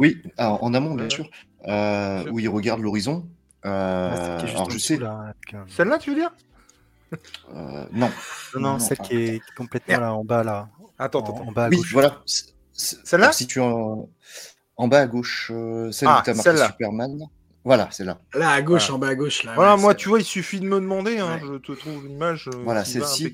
[0.01, 1.29] oui, en amont, bien sûr,
[1.69, 3.29] euh, où il regarde l'horizon.
[3.67, 4.99] Euh, alors, je sais.
[5.69, 6.33] Celle-là, tu veux dire?
[7.55, 8.11] Euh, non.
[8.55, 8.61] non.
[8.61, 10.71] Non, celle qui est complètement là, en bas, là.
[10.99, 11.45] Attends, attends.
[11.47, 11.93] En bas à oui, gauche.
[11.93, 12.23] voilà.
[12.73, 13.33] Celle-là?
[13.33, 14.09] Si tu en...
[14.77, 15.53] en bas à gauche,
[15.91, 17.19] celle ah, où tu as marqué Superman.
[17.63, 18.19] Voilà, c'est là.
[18.33, 19.45] Là, à gauche, en bas à gauche.
[19.45, 21.19] Là, voilà, moi, tu vois, il suffit de me demander.
[21.19, 22.49] Hein, Je te trouve l'image.
[22.65, 23.31] Voilà, celle-ci.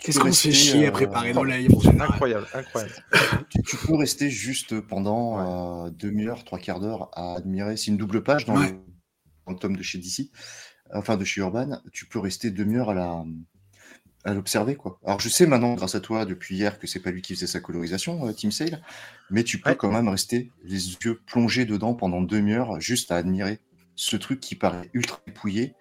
[0.00, 1.70] Qu'est-ce qu'on se fait chier à préparer nos lives
[2.00, 2.94] Incroyable, incroyable.
[3.66, 7.76] tu, peux rester juste pendant euh, demi-heure, trois quarts d'heure à admirer.
[7.76, 10.30] C'est une double page dans, le, tome de chez DC,
[10.92, 11.80] enfin de chez Urban.
[11.92, 13.24] Tu peux rester demi-heure à la
[14.26, 14.98] à l'observer quoi.
[15.04, 17.46] Alors je sais maintenant grâce à toi depuis hier que c'est pas lui qui faisait
[17.46, 18.82] sa colorisation, euh, Team Sale,
[19.30, 23.60] mais tu peux quand même rester les yeux plongés dedans pendant demi-heure juste à admirer
[23.94, 25.74] ce truc qui paraît ultra épouillé,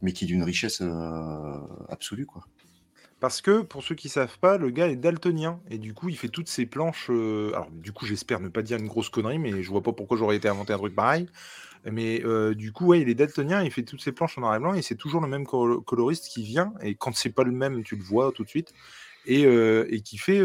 [0.00, 2.44] mais qui est d'une richesse euh, absolue quoi.
[3.22, 5.60] Parce que, pour ceux qui savent pas, le gars est daltonien.
[5.70, 7.06] Et du coup, il fait toutes ses planches.
[7.08, 9.92] Euh, alors, du coup, j'espère ne pas dire une grosse connerie, mais je vois pas
[9.92, 11.28] pourquoi j'aurais été inventé un truc pareil.
[11.84, 14.56] Mais euh, du coup, ouais, il est daltonien, il fait toutes ses planches en noir
[14.56, 16.74] et blanc, et c'est toujours le même coloriste qui vient.
[16.82, 18.72] Et quand c'est pas le même, tu le vois tout de suite.
[19.24, 20.42] Et, euh, qui fait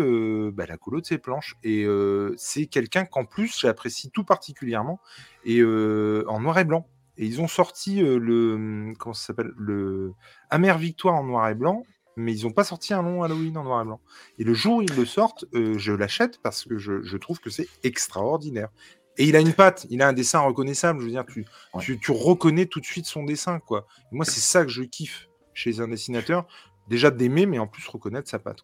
[0.51, 1.55] bah, la colo de ses planches.
[1.63, 1.87] Et
[2.37, 5.01] c'est quelqu'un qu'en plus, j'apprécie tout particulièrement,
[5.45, 6.87] et en noir et blanc.
[7.17, 8.93] Et ils ont sorti le.
[8.99, 10.13] Comment ça s'appelle Le
[10.51, 11.83] Amère Victoire en noir et blanc
[12.17, 14.01] mais ils n'ont pas sorti un long Halloween en noir et blanc.
[14.39, 17.49] Et le jour où ils le sortent, euh, je l'achète parce que je, trouve que
[17.49, 18.69] c'est extraordinaire.
[19.17, 20.99] Et il a une patte, il a un dessin reconnaissable.
[20.99, 23.87] Je veux dire, tu, tu, reconnais tout de suite son dessin, quoi.
[24.11, 26.45] moi, c'est ça que je kiffe chez un dessinateur.
[26.87, 28.59] Déjà d'aimer, mais en plus reconnaître sa patte.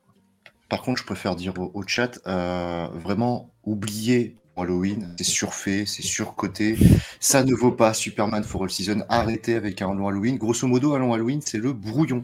[0.70, 6.78] Par contre, je préfère dire au, chat, euh, vraiment, oubliez Halloween, c'est surfait, c'est surcoté,
[7.20, 10.38] ça ne vaut pas Superman for All Season, arrêtez avec un long Halloween.
[10.38, 12.24] Grosso modo, un long Halloween, c'est le brouillon.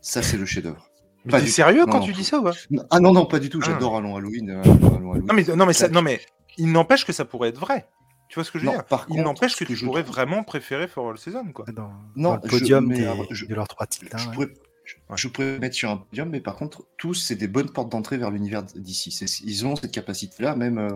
[0.00, 0.88] Ça, c'est le chef-d'œuvre.
[1.28, 1.48] Pas du...
[1.48, 2.52] sérieux quand tu dis ça ou pas?
[2.90, 3.60] Ah non, non, pas du tout.
[3.60, 3.98] J'adore ah.
[4.16, 6.20] Halloween, Non, mais, non, mais, ça, non, mais
[6.56, 7.86] il n'empêche que ça pourrait être vrai.
[8.28, 8.84] Tu vois ce que je veux Non, dire?
[8.84, 11.64] par Il n'empêche que que tu pourrais trouve- vraiment préférer For All Season, quoi.
[11.72, 14.06] Dans, Non, dans le je- podium mais des- je- de leurs trois titres.
[14.12, 14.32] hein, je ouais.
[14.34, 14.48] pourrais,
[14.84, 17.90] je, je pourrais mettre sur un podium, mais par contre, tous, c'est des bonnes portes
[17.90, 19.10] d'entrée vers l'univers d'ici.
[19.44, 20.90] Ils ont cette capacité-là, même euh,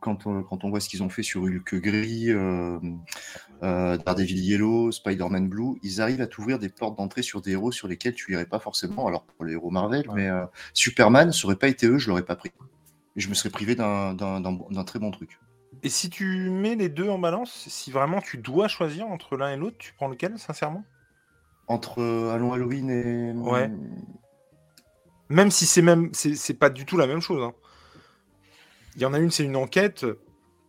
[0.00, 2.78] quand, on, quand on voit ce qu'ils ont fait sur Hulk Gris, euh,
[3.62, 7.72] euh, Daredevil Yellow, Spider-Man Blue, ils arrivent à t'ouvrir des portes d'entrée sur des héros
[7.72, 9.06] sur lesquels tu irais pas forcément.
[9.06, 10.14] Alors, pour les héros Marvel, Ouais.
[10.14, 10.44] mais euh,
[10.74, 12.50] Superman, ça aurait pas été eux, je l'aurais pas pris.
[13.16, 15.38] Je me serais privé d'un très bon truc.
[15.82, 19.52] Et si tu mets les deux en balance, si vraiment tu dois choisir entre l'un
[19.52, 20.84] et l'autre, tu prends lequel, sincèrement?
[21.66, 23.32] Entre Allons Halloween et.
[23.32, 23.70] Ouais.
[25.28, 27.42] Même si c'est même, c'est pas du tout la même chose.
[27.42, 27.52] hein.
[28.96, 30.04] Il y en a une, c'est une enquête.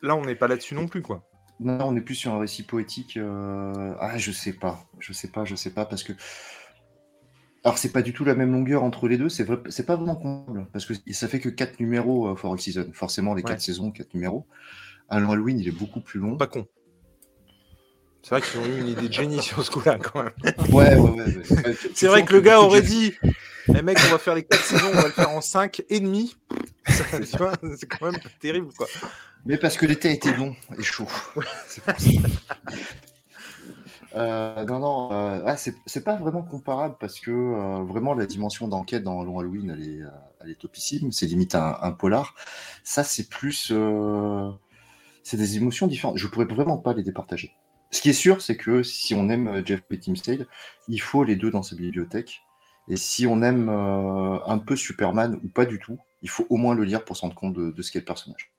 [0.02, 1.24] Là, on n'est pas là-dessus non plus, quoi.
[1.60, 3.18] Non, on est plus sur un récit poétique.
[3.18, 6.14] euh, Ah, je sais pas, je sais pas, je sais pas, parce que.
[7.64, 10.16] Alors, c'est pas du tout la même longueur entre les deux, c'est vrai, pas vraiment
[10.16, 12.88] comparable, parce que ça fait que 4 numéros euh, for All Season.
[12.94, 13.50] Forcément, les Ouais.
[13.50, 14.46] 4 saisons, 4 numéros.
[15.10, 16.38] Allons Halloween, il est beaucoup plus long.
[16.38, 16.68] Pas con.
[18.22, 20.34] C'est vrai qu'ils ont eu une idée de génie sur ce coup-là, quand même.
[20.72, 21.38] Ouais, ouais, ouais.
[21.38, 21.76] ouais.
[21.96, 23.14] C'est vrai que le gars aurait dit
[23.68, 26.00] Les mecs, on va faire les 4 saisons, on va le faire en 5 et
[26.00, 26.36] demi.
[26.88, 28.88] C'est quand même terrible, quoi.
[29.46, 31.08] Mais parce que l'été a été long et chaud.
[34.16, 38.68] Euh, non, non, euh, ah, c'est pas vraiment comparable parce que euh, vraiment la dimension
[38.68, 40.10] d'enquête dans Long Halloween, elle est, euh,
[40.42, 41.12] elle est topissime.
[41.12, 42.34] C'est limite un, un polar.
[42.84, 43.72] Ça, c'est plus.
[45.24, 46.18] c'est des émotions différentes.
[46.18, 47.52] Je pourrais vraiment pas les départager.
[47.92, 50.48] Ce qui est sûr, c'est que si on aime Jeff et Tim Sale,
[50.88, 52.42] il faut les deux dans sa bibliothèque.
[52.88, 56.58] Et si on aime euh, un peu Superman ou pas du tout, il faut au
[56.58, 58.52] moins le lire pour se rendre compte de, de ce qu'est le personnage.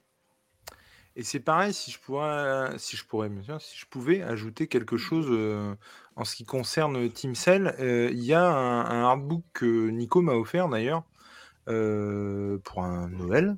[1.17, 4.69] Et c'est pareil, si je pourrais, si je pourrais, bien sûr, si je pouvais ajouter
[4.69, 5.75] quelque chose euh,
[6.15, 10.21] en ce qui concerne Team Cell, euh, il y a un, un artbook que Nico
[10.21, 11.03] m'a offert d'ailleurs
[11.69, 13.57] euh, pour un Noël.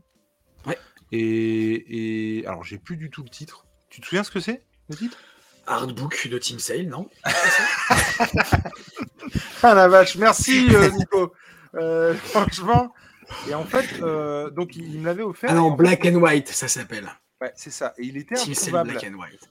[0.64, 0.78] Ouais.
[1.12, 3.66] Et, et alors j'ai plus du tout le titre.
[3.90, 5.18] Tu te souviens ce que c'est le titre?
[5.70, 7.08] Artbook de Team Sale, non
[9.62, 11.32] Ah la vache, merci euh, Nico.
[11.76, 12.92] Euh, franchement.
[13.48, 15.50] Et en fait, euh, donc il, il me l'avait offert.
[15.50, 17.08] Ah non, Black and White, ça s'appelle.
[17.40, 17.94] Ouais, c'est ça.
[17.98, 18.90] Et il était Team Sale introuvable.
[18.90, 19.48] Black and White.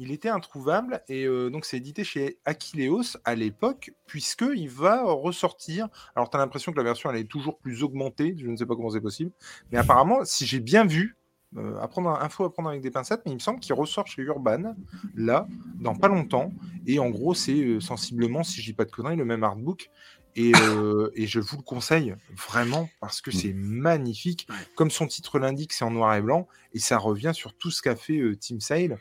[0.00, 5.88] Il était introuvable et euh, donc c'est édité chez Aquileos à l'époque, puisqu'il va ressortir.
[6.16, 8.66] Alors tu as l'impression que la version elle est toujours plus augmentée, je ne sais
[8.66, 9.30] pas comment c'est possible,
[9.70, 11.16] mais apparemment, si j'ai bien vu,
[11.56, 14.06] euh, à prendre, info à prendre avec des pincettes, mais il me semble qu'il ressort
[14.06, 14.74] chez Urban,
[15.14, 15.46] là,
[15.80, 16.52] dans pas longtemps,
[16.86, 19.90] et en gros c'est euh, sensiblement, si je dis pas de conneries, le même artbook.
[20.34, 24.46] Et, euh, et je vous le conseille vraiment parce que c'est magnifique.
[24.48, 24.56] Ouais.
[24.76, 27.82] Comme son titre l'indique, c'est en noir et blanc et ça revient sur tout ce
[27.82, 28.98] qu'a fait euh, Team Sale.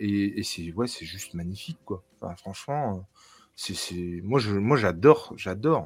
[0.00, 2.02] Et et c'est ouais, c'est juste magnifique quoi.
[2.22, 3.06] Enfin, franchement,
[3.54, 5.84] c'est c'est moi je moi j'adore j'adore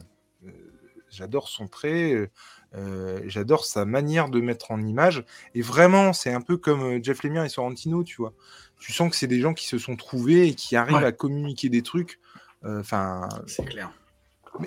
[1.10, 2.30] j'adore son trait,
[2.74, 5.24] euh, j'adore sa manière de mettre en image.
[5.54, 8.32] Et vraiment, c'est un peu comme euh, Jeff Lemire et Sorrentino, tu vois.
[8.78, 11.04] Tu sens que c'est des gens qui se sont trouvés et qui arrivent Ouais.
[11.04, 12.18] à communiquer des trucs.
[12.64, 13.90] Euh, Enfin, C'est clair.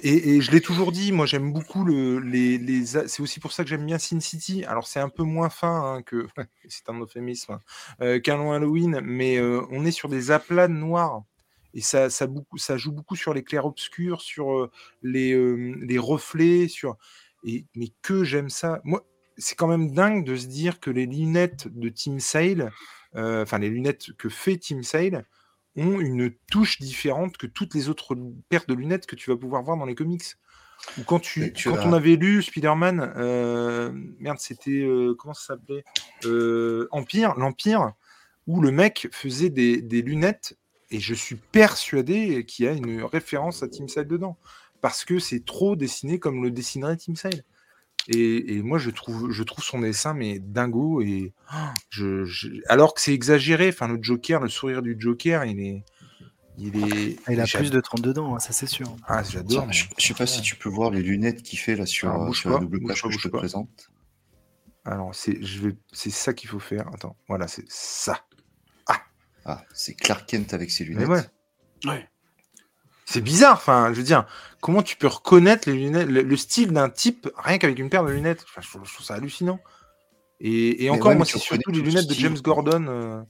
[0.02, 3.64] et, et je l'ai toujours dit, moi j'aime beaucoup le, les, C'est aussi pour ça
[3.64, 4.64] que j'aime bien Sin City.
[4.66, 6.28] Alors c'est un peu moins fin hein, que.
[6.70, 7.54] c'est un euphémisme.
[7.54, 7.60] hein,
[8.02, 11.24] euh, qu'un long Halloween, mais euh, on est sur des aplats de noir.
[11.74, 14.72] Et ça, ça, beaucoup, ça joue beaucoup sur les clairs-obscurs, sur euh,
[15.04, 16.96] les, euh, les reflets, sur.
[17.46, 18.82] Et, mais que j'aime ça.
[18.84, 19.06] Moi,
[19.38, 22.72] c'est quand même dingue de se dire que les lunettes de Team Sale,
[23.16, 25.26] euh, enfin les lunettes que fait Team Sale,
[25.76, 28.18] ont une touche différente que toutes les autres
[28.50, 30.24] paires de lunettes que tu vas pouvoir voir dans les comics.
[30.98, 34.82] Ou quand, tu, quand as- on avait lu Spider-Man, euh, merde, c'était.
[34.84, 35.84] euh, comment ça s'appelait
[36.92, 37.94] Empire, l'Empire,
[38.48, 40.58] où le mec faisait des, des lunettes,
[40.92, 44.38] et je suis persuadé qu'il y a une référence à Team Sale dedans.
[44.86, 47.42] Parce que c'est trop dessiné comme le dessinerait Team Sale.
[48.08, 51.02] Et, et moi, je trouve, je trouve son dessin, mais dingo.
[51.02, 51.58] Et oh,
[51.90, 53.70] je, je- alors que c'est exagéré.
[53.70, 55.84] Enfin, le Joker, le sourire du Joker, il est.
[56.60, 57.18] Il est.
[57.26, 58.96] Ah, Il a plus de 30 dedans, hein, ça c'est sûr.
[59.08, 59.66] Ah, j'adore.
[59.74, 62.36] Je, je sais pas si tu peux voir les lunettes qu'il fait là sur, Alors,
[62.36, 63.40] sur la double page que je te pas.
[63.40, 63.90] présente.
[64.84, 66.88] Alors, c'est, je vais, c'est ça qu'il faut faire.
[66.94, 68.24] Attends, voilà, c'est ça.
[69.48, 71.10] Ah, c'est Clark Kent avec ses Mais lunettes.
[71.10, 71.90] ouais.
[71.92, 72.10] Ouais.
[73.06, 73.54] C'est bizarre.
[73.58, 74.26] Enfin, je veux dire,
[74.62, 78.04] comment tu peux reconnaître les lunettes, le, le style d'un type rien qu'avec une paire
[78.04, 78.44] de lunettes?
[78.50, 79.60] Enfin, je, trouve, je trouve ça hallucinant.
[80.42, 82.38] Et, et encore, ouais, moi, c'est surtout les lunettes de James.
[82.42, 82.86] Gordon.
[82.90, 83.22] euh,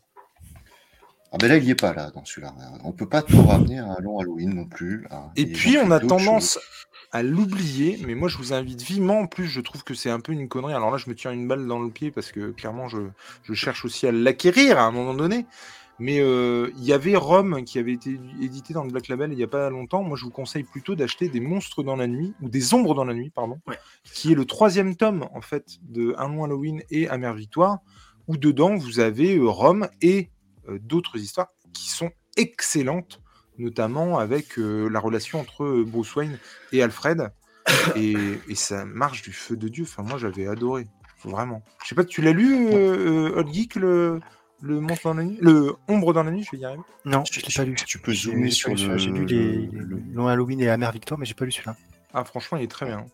[1.32, 2.54] Ah ben là, il y est pas là dans celui-là.
[2.84, 5.04] On peut pas tout ramener à un long Halloween non plus.
[5.10, 5.32] là.
[5.36, 6.64] Et puis, on a tendance choses.
[7.12, 9.20] à l'oublier, mais moi, je vous invite vivement.
[9.20, 10.74] En plus, je trouve que c'est un peu une connerie.
[10.74, 13.00] Alors là, je me tire une balle dans le pied parce que clairement, je,
[13.44, 15.46] je cherche aussi à l'acquérir à un moment donné.
[16.00, 19.38] Mais euh, il y avait Rome qui avait été édité dans le Black Label il
[19.38, 20.04] n'y a pas longtemps.
[20.04, 23.06] Moi, je vous conseille plutôt d'acheter des Monstres dans la nuit, ou des Ombres dans
[23.06, 23.80] la nuit, pardon, Ouais.
[24.04, 27.80] qui est le troisième tome, en fait, de Un long Halloween et Amère Victoire,
[28.28, 30.30] où dedans vous avez euh, Rome et
[30.68, 33.22] euh, d'autres histoires qui sont excellentes,
[33.58, 36.38] notamment avec euh, la relation entre Bruce Wayne
[36.72, 37.32] et Alfred.
[37.96, 38.16] Et,
[38.48, 39.86] et ça marche du feu de Dieu.
[39.86, 40.86] Enfin, moi, j'avais adoré.
[41.24, 41.64] Vraiment.
[41.82, 44.20] Je sais pas, tu l'as lu, euh, euh, Old Geek, le,
[44.62, 45.38] le monstre dans la nuit?
[45.42, 46.82] Le ombre dans la nuit, je vais y arriver.
[47.06, 47.76] Non, je l'ai pas lu.
[47.86, 48.98] Tu peux zoomer sur le, celui-là.
[48.98, 51.76] J'ai lu les le- Long Halloween et la mère Victoire, mais j'ai pas lu celui-là.
[52.14, 53.06] Ah, franchement, il est très bien.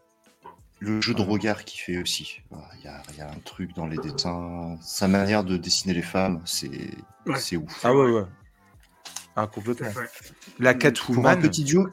[0.80, 2.42] le jeu de regard qu'il fait aussi.
[2.80, 4.78] Il y, a, il y a un truc dans les dessins.
[4.82, 6.70] Sa manière de dessiner les femmes, c'est
[7.28, 7.38] Ouais.
[7.38, 7.82] c'est ouf.
[7.84, 8.24] Ah ouais, ouais.
[9.36, 9.88] Ah, complètement.
[10.60, 11.40] La Pour un Catwoman.
[11.40, 11.88] petit duo,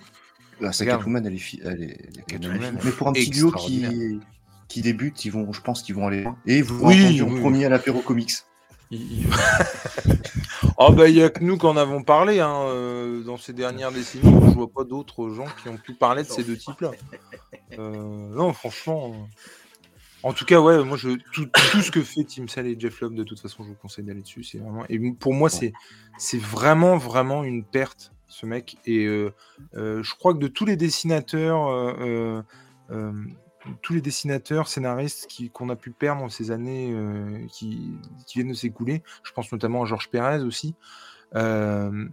[0.62, 1.00] ah, sa Regarde.
[1.00, 4.20] Catwoman, elle est, elle est, elle est Catwoman, Mais pour un petit duo qui,
[4.68, 6.24] qui débute, ils vont, je pense qu'ils vont aller.
[6.46, 7.40] Et vous Oui, oui, entendu en oui.
[7.40, 8.32] premier à l'apéro comics.
[8.90, 9.26] Il-
[10.78, 13.52] oh bah il y a que nous qui en avons parlé hein, euh, dans ces
[13.52, 14.24] dernières décennies.
[14.48, 16.90] Je vois pas d'autres gens qui ont pu parler de ces deux types-là.
[17.78, 19.12] Euh, non, franchement.
[19.14, 19.26] euh,
[20.22, 21.46] En tout cas, ouais, moi je tout,
[21.82, 24.22] ce que fait Tim Sale et Jeff Lobb, de toute façon, je vous conseille d'aller
[24.22, 24.42] dessus.
[24.42, 24.84] C'est vraiment
[25.20, 25.72] pour moi c'est
[26.18, 28.76] c'est vraiment vraiment une perte ce mec.
[28.86, 29.04] Et
[29.74, 32.42] je crois que de tous les dessinateurs.
[33.82, 37.92] Tous les dessinateurs, scénaristes qui- qu'on a pu perdre ces années euh, qui,
[38.26, 40.74] qui viennent de s'écouler, je pense notamment à Georges Pérez aussi,
[41.34, 42.08] euh,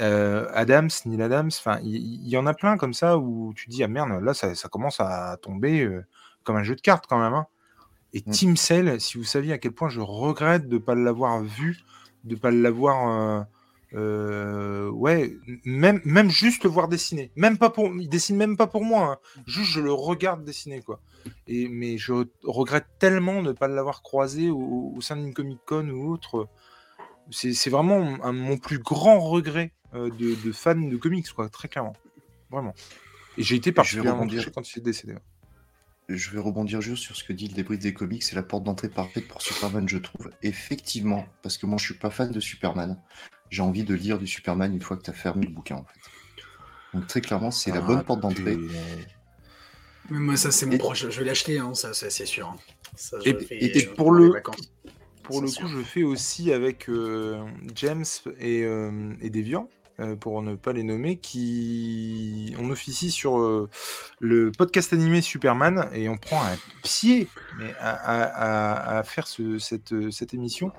[0.00, 3.84] euh, Adams, Neil Adams, enfin, il y, en a plein comme ça où tu dis,
[3.84, 5.88] ah merde, là, ça, ça commence à tomber
[6.42, 7.34] comme un jeu de cartes quand même.
[7.34, 7.46] hein.
[8.14, 8.30] Et Mm.
[8.32, 11.78] Tim Sale, si vous saviez à quel point je regrette de ne pas l'avoir vu,
[12.24, 13.46] de ne pas l'avoir.
[13.94, 17.30] Euh, ouais, même, même juste le voir dessiner.
[17.36, 19.12] Même pas pour, il dessine même pas pour moi.
[19.12, 19.40] hein.
[19.46, 21.00] Juste, je le regarde dessiner, quoi.
[21.46, 22.12] Et, mais je
[22.44, 26.48] regrette tellement de ne pas l'avoir croisé au, au sein d'une Comic Con ou autre.
[27.30, 31.68] C'est vraiment un- mon plus grand regret euh, de, de fan de comics, quoi, très
[31.68, 31.96] clairement.
[32.50, 32.74] Vraiment.
[33.38, 35.14] Et j'ai été particulièrement touché quand il est décédé.
[36.08, 38.22] Je vais rebondir juste sur ce que dit le débris des comics.
[38.22, 40.30] C'est la porte d'entrée parfaite pour Superman, je trouve.
[40.42, 42.96] Effectivement, parce que moi, je suis pas fan de Superman.
[43.50, 45.84] J'ai envie de lire du Superman une fois que tu as fermé le bouquin, en
[45.84, 46.00] fait.
[46.94, 48.56] Donc, très clairement, c'est la Ah, bonne porte d'entrée.
[50.10, 51.08] Mais moi, ça, c'est mon Et- proche.
[51.08, 52.48] Je vais l'acheter, hein, ça, ça, c'est sûr.
[52.48, 52.56] hein.
[52.94, 54.32] Ça, je Et- le fais, et- et je- pour le-.
[55.24, 57.44] Pour le coup, je fais aussi avec euh,
[57.74, 58.04] James
[58.38, 59.68] et, euh, et Deviant,
[59.98, 63.68] euh, pour ne pas les nommer, qui on officie sur euh,
[64.20, 67.26] le podcast animé Superman et on prend un pied
[67.58, 68.22] mais à, à-
[68.94, 70.70] à- à faire ce- cette, cette émission.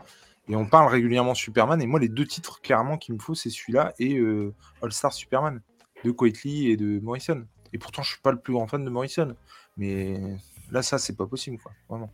[0.49, 1.81] Et on parle régulièrement Superman.
[1.81, 5.11] Et moi, les deux titres clairement qu'il me faut, c'est celui-là et euh, All Star
[5.13, 5.61] Superman
[6.05, 7.45] de Quitely et de Morrison.
[7.73, 9.35] Et pourtant, je suis pas le plus grand fan de Morrison.
[9.75, 10.17] Mais
[10.71, 11.71] là, ça, c'est pas possible, quoi.
[11.89, 12.11] Vraiment.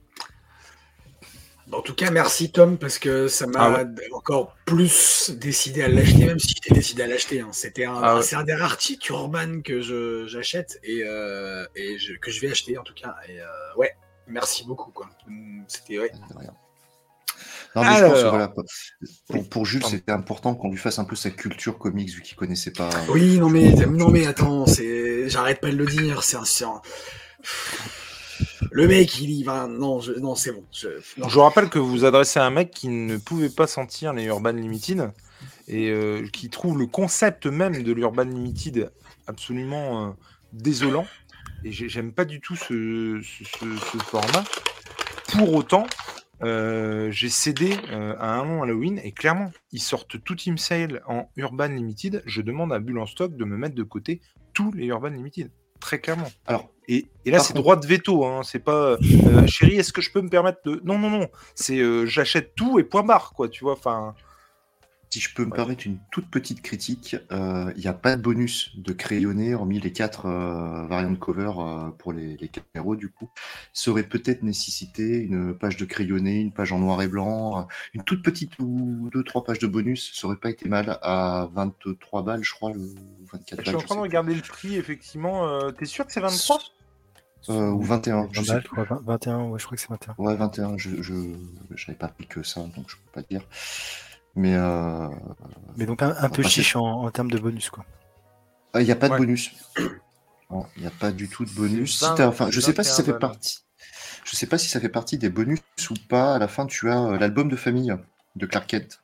[1.71, 6.25] En tout cas, merci Tom, parce que ça m'a Ah encore plus décidé à l'acheter,
[6.25, 7.39] même si j'étais décidé à l'acheter.
[7.39, 7.49] hein.
[7.53, 8.21] C'était un, Ah ouais.
[8.21, 12.41] c'est un des rares titres Urban que je- j'achète et, euh, et je- que je
[12.41, 13.15] vais acheter en tout cas.
[13.29, 13.45] Et euh,
[13.77, 13.95] ouais,
[14.27, 14.91] merci beaucoup.
[15.69, 16.11] C'était ouais.
[17.75, 18.29] Non, mais je pense que Alors.
[18.29, 18.53] voilà,
[19.49, 22.71] pour, Jules, c'était important qu'on lui fasse un peu sa culture comics, vu qu'il connaissait
[22.71, 22.89] pas.
[23.09, 26.23] Oui, non mais non mais attends, c'est j'arrête pas de le dire.
[26.23, 26.81] C'est un, c'est un-
[28.71, 29.67] Le mec, il y va.
[29.67, 30.13] Non, je...
[30.13, 30.63] non, c'est bon.
[30.71, 30.87] Je...
[31.17, 31.27] non.
[31.29, 34.13] Je vous rappelle que vous vous adressez à un mec qui ne pouvait pas sentir
[34.13, 35.11] les Urban Limited
[35.67, 38.91] et euh, qui trouve le concept même de l'Urban Limited
[39.27, 40.11] absolument euh,
[40.53, 41.05] désolant.
[41.63, 44.43] Et j'ai- j'aime pas du tout ce, ce- ce- ce format.
[45.33, 45.85] Pour autant,
[46.45, 51.01] euh, j'ai cédé euh, à un an Halloween et clairement, ils sortent tout Team Sale
[51.07, 52.23] en Urban Limited.
[52.25, 54.21] Je demande à Bulle en stock de me mettre de côté
[54.53, 55.51] tous les Urban Limited.
[55.79, 56.29] Très clairement.
[56.45, 58.25] Alors, Et, et là, c'est contre- droit de veto.
[58.25, 58.41] Hein.
[58.43, 60.81] C'est pas, euh, chérie, est-ce que je peux me permettre de.
[60.85, 61.27] Non, non, non.
[61.55, 63.49] C'est j'achète tout et point barre, quoi.
[63.49, 63.73] Tu vois.
[63.73, 64.15] Enfin.
[65.13, 65.55] Si je peux me Ouais.
[65.55, 69.79] permettre une toute petite critique, euh, il n'y a pas de bonus de crayonné, hormis
[69.79, 73.29] les quatre euh, variantes de cover euh, pour les, les quatre héros, du coup.
[73.73, 77.63] Ça aurait peut-être nécessité une page de crayonné, une page en noir et blanc, euh,
[77.93, 80.11] une toute petite ou deux, trois pages de bonus.
[80.19, 83.65] Ça aurait pas été mal à 23 balles, je crois, le, ou 24 Je balles.
[83.67, 85.47] suis en je train de regarder le prix, effectivement.
[85.47, 86.69] Euh, T'es sûr que c'est 23 plus.
[87.49, 88.77] Euh, ou 21, je 20 sais balles, plus.
[88.77, 90.15] je crois, 20 21, ouais, je crois que c'est 21.
[90.17, 91.13] Ouais, 21, je je
[91.75, 93.41] j'avais pas pris que ça, donc je peux pas dire.
[94.35, 95.09] Mais euh,
[95.75, 97.85] Mais donc un, un peu chiche en, en termes de bonus, quoi.
[98.75, 99.17] il n'y a pas de Ouais.
[99.17, 99.51] bonus.
[100.77, 101.97] Il n'y a pas du tout de bonus.
[101.99, 103.59] C'est Si 20, t'as- enfin, je c'est sais pas si ça fait 21 partie.
[104.25, 105.59] Je sais pas si ça fait partie des bonus
[105.91, 106.35] ou pas.
[106.35, 107.93] À la fin, tu as euh, l'album de famille
[108.35, 109.01] de Clark Kent.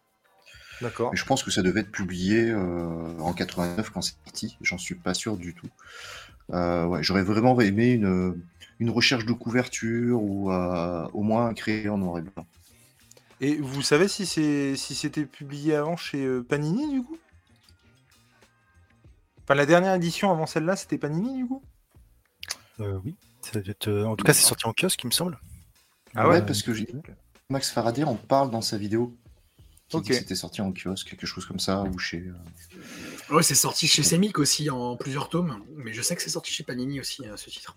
[0.81, 1.11] D'accord.
[1.11, 4.57] Mais je pense que ça devait être publié euh, en 89 quand c'est sorti.
[4.61, 5.69] J'en suis pas sûr du tout.
[6.53, 8.41] Euh, ouais, j'aurais vraiment aimé une,
[8.79, 12.47] une recherche de couverture ou euh, au moins créer en noir et blanc.
[13.41, 17.17] Et vous savez si c'est si c'était publié avant chez euh, Panini, du coup?
[19.43, 21.63] Enfin, la dernière édition avant celle-là, c'était Panini, du coup?
[22.81, 23.15] Euh, oui.
[23.41, 25.39] Ça doit être, euh, en tout cas, c'est sorti en kiosque, il me semble.
[26.15, 26.71] Ah ouais, Euh, parce que
[27.49, 29.15] Max Faraday en parle dans sa vidéo.
[29.87, 30.03] Qui Ok.
[30.03, 32.23] dit que c'était sorti en kiosque, quelque chose comme ça, ou chez.
[33.31, 36.51] Ouais, c'est sorti chez Semic aussi en plusieurs tomes, mais je sais que c'est sorti
[36.51, 37.75] chez Panini aussi, euh, ce titre.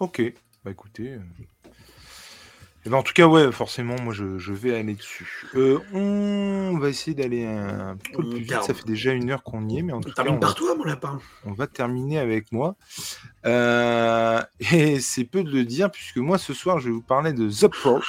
[0.00, 0.20] Ok,
[0.64, 1.18] bah écoutez.
[2.86, 5.44] Eh ben, en tout cas, ouais, forcément, moi je, je vais aller dessus.
[5.54, 8.48] Euh, on va essayer d'aller un peu On plus vite.
[8.48, 8.64] garde.
[8.66, 10.46] Ça fait déjà une heure qu'on y est, mais en tout cas, Termine on va,
[10.46, 11.20] par toi, mon lapin.
[11.44, 12.76] on va terminer avec moi.
[13.46, 14.40] Euh,
[14.72, 17.50] et c'est peu de le dire, puisque moi ce soir, je vais vous parler de
[17.50, 18.00] The Pro,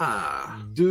[0.00, 0.84] Ah, de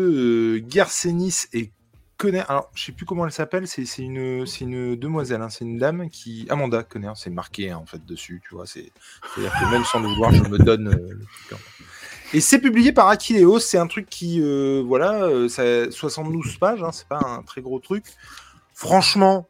[0.59, 1.71] euh, Garcenis et
[2.17, 2.43] Conner.
[2.47, 6.09] Alors, je sais plus comment elle s'appelle, c'est une, une demoiselle, hein, c'est une dame
[6.09, 6.45] qui.
[6.49, 8.65] Amanda Conner, c'est marqué hein, en fait dessus, tu vois.
[8.67, 8.91] c'est-
[9.33, 11.53] C'est-à-dire que même sans le vouloir, je me donne euh, le truc.
[11.53, 11.57] hein.
[12.35, 16.81] Et c'est publié par Akileos, c'est un truc qui, euh, voilà, euh, ça, 72 pages,
[16.81, 18.05] hein, c'est pas un très gros truc.
[18.73, 19.47] Franchement,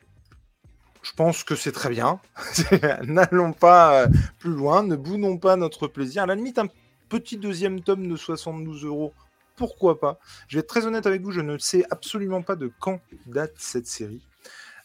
[1.01, 2.19] je pense que c'est très bien.
[3.03, 4.07] N'allons pas euh,
[4.37, 6.23] plus loin, ne boudons pas notre plaisir.
[6.23, 6.67] À la limite, un
[7.07, 9.13] petit deuxième tome de 72 euros,
[9.55, 10.19] pourquoi pas
[10.49, 13.53] Je vais être très honnête avec vous, je ne sais absolument pas de quand date
[13.57, 14.21] cette série.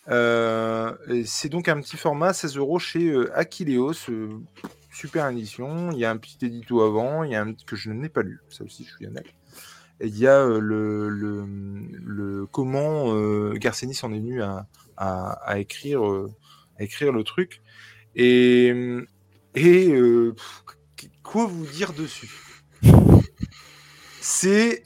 [0.07, 3.31] C'est donc un petit format, 16 euros chez euh,
[4.99, 5.93] super édition.
[5.93, 8.23] Il y a un petit édito avant, il y a un que je n'ai pas
[8.23, 9.27] lu, ça aussi je suis honnête.
[10.01, 11.45] Et il y a euh, le, le,
[12.05, 16.33] le- comment euh, Garcenis en est venu à, à, à écrire, euh,
[16.79, 17.63] à écrire le truc.
[18.15, 18.69] Et,
[19.55, 20.35] et euh,
[21.23, 22.63] quoi vous dire dessus?
[24.21, 24.83] C'est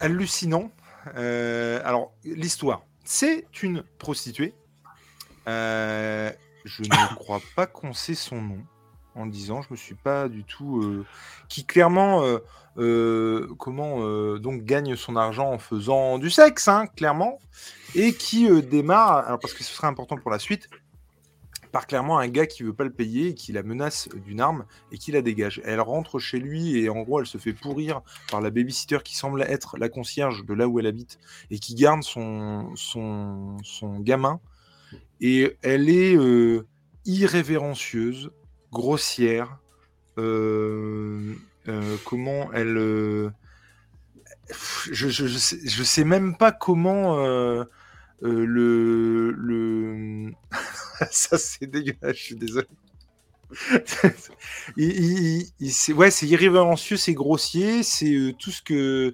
[0.00, 0.70] hallucinant.
[1.14, 2.84] Alors, l'histoire.
[3.04, 4.54] C'est une prostituée.
[5.46, 6.32] Je
[6.82, 8.64] ne crois pas qu'on sait son nom
[9.16, 10.82] en disant, je me suis pas du tout.
[10.82, 11.04] euh,
[11.48, 12.38] qui clairement, euh,
[12.78, 14.00] euh, comment
[14.38, 17.38] donc gagne son argent en faisant du sexe, hein, clairement,
[17.94, 20.68] et qui démarre, alors parce que ce serait important pour la suite,
[21.72, 24.98] par clairement un gars qui veut pas le payer, qui la menace d'une arme et
[24.98, 25.60] qui la dégage.
[25.64, 29.16] Elle rentre chez lui et en gros elle se fait pourrir par la babysitter qui
[29.16, 31.18] semble être la concierge de là où elle habite
[31.50, 34.40] et qui garde son, son, son gamin.
[35.20, 36.16] Et elle est
[37.06, 38.30] irrévérencieuse,
[38.76, 39.58] grossière.
[40.18, 41.34] euh,
[41.68, 42.76] euh, comment elle.
[42.78, 43.30] euh,
[44.92, 47.16] je, je, sais, même pas comment
[48.20, 49.30] le.
[49.32, 50.32] le...
[51.10, 52.66] Ça, c'est dégueulasse, je suis désolé.
[55.70, 59.12] c'est, ouais, c'est irrévérencieux, c'est grossier, c'est tout ce que.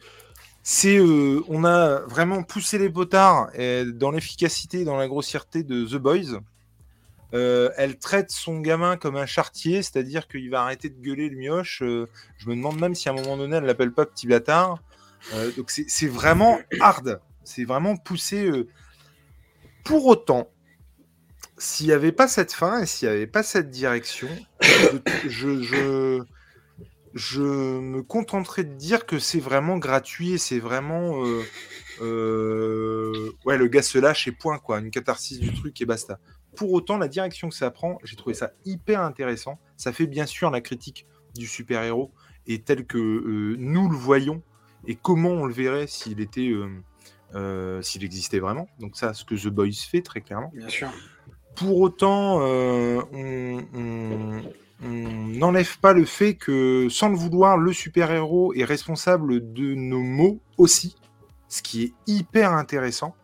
[0.64, 1.00] C'est,
[1.48, 3.50] on a vraiment poussé les potards
[3.94, 6.40] dans l'efficacité dans la grossièreté de The Boys.
[7.34, 11.36] Euh, elle traite son gamin comme un chartier, c'est-à-dire qu'il va arrêter de gueuler le
[11.36, 11.82] mioche.
[11.82, 12.06] euh,
[12.36, 14.82] je me demande même si à un moment donné elle l'appelle pas petit bâtard.
[15.34, 18.50] Euh, donc c'est vraiment hard, c'est vraiment poussé.
[19.84, 20.50] Pour autant,
[21.56, 24.28] s'il n'y avait pas cette fin et s'il n'y avait pas cette direction,
[27.14, 31.24] je me contenterais de dire que c'est vraiment gratuit et c'est vraiment.
[32.00, 34.78] Euh, ouais, le gars se lâche et point, quoi.
[34.80, 36.18] Une catharsis du truc et basta.
[36.56, 39.58] Pour autant, la direction que ça prend, j'ai trouvé ça hyper intéressant.
[39.76, 42.10] Ça fait bien sûr la critique du super-héros
[42.46, 44.42] et tel que euh, nous le voyons
[44.86, 46.50] et comment on le verrait s'il était.
[47.34, 48.68] euh, s'il existait vraiment.
[48.78, 50.50] Donc ça, ce que The Boys fait très clairement.
[50.54, 50.90] bien sûr.
[51.56, 53.02] Pour autant, on
[53.74, 54.42] on-
[54.84, 60.02] on n'enlève pas le fait que, sans le vouloir, le super-héros est responsable de nos
[60.02, 60.96] maux aussi,
[61.52, 63.14] ce qui est hyper intéressant.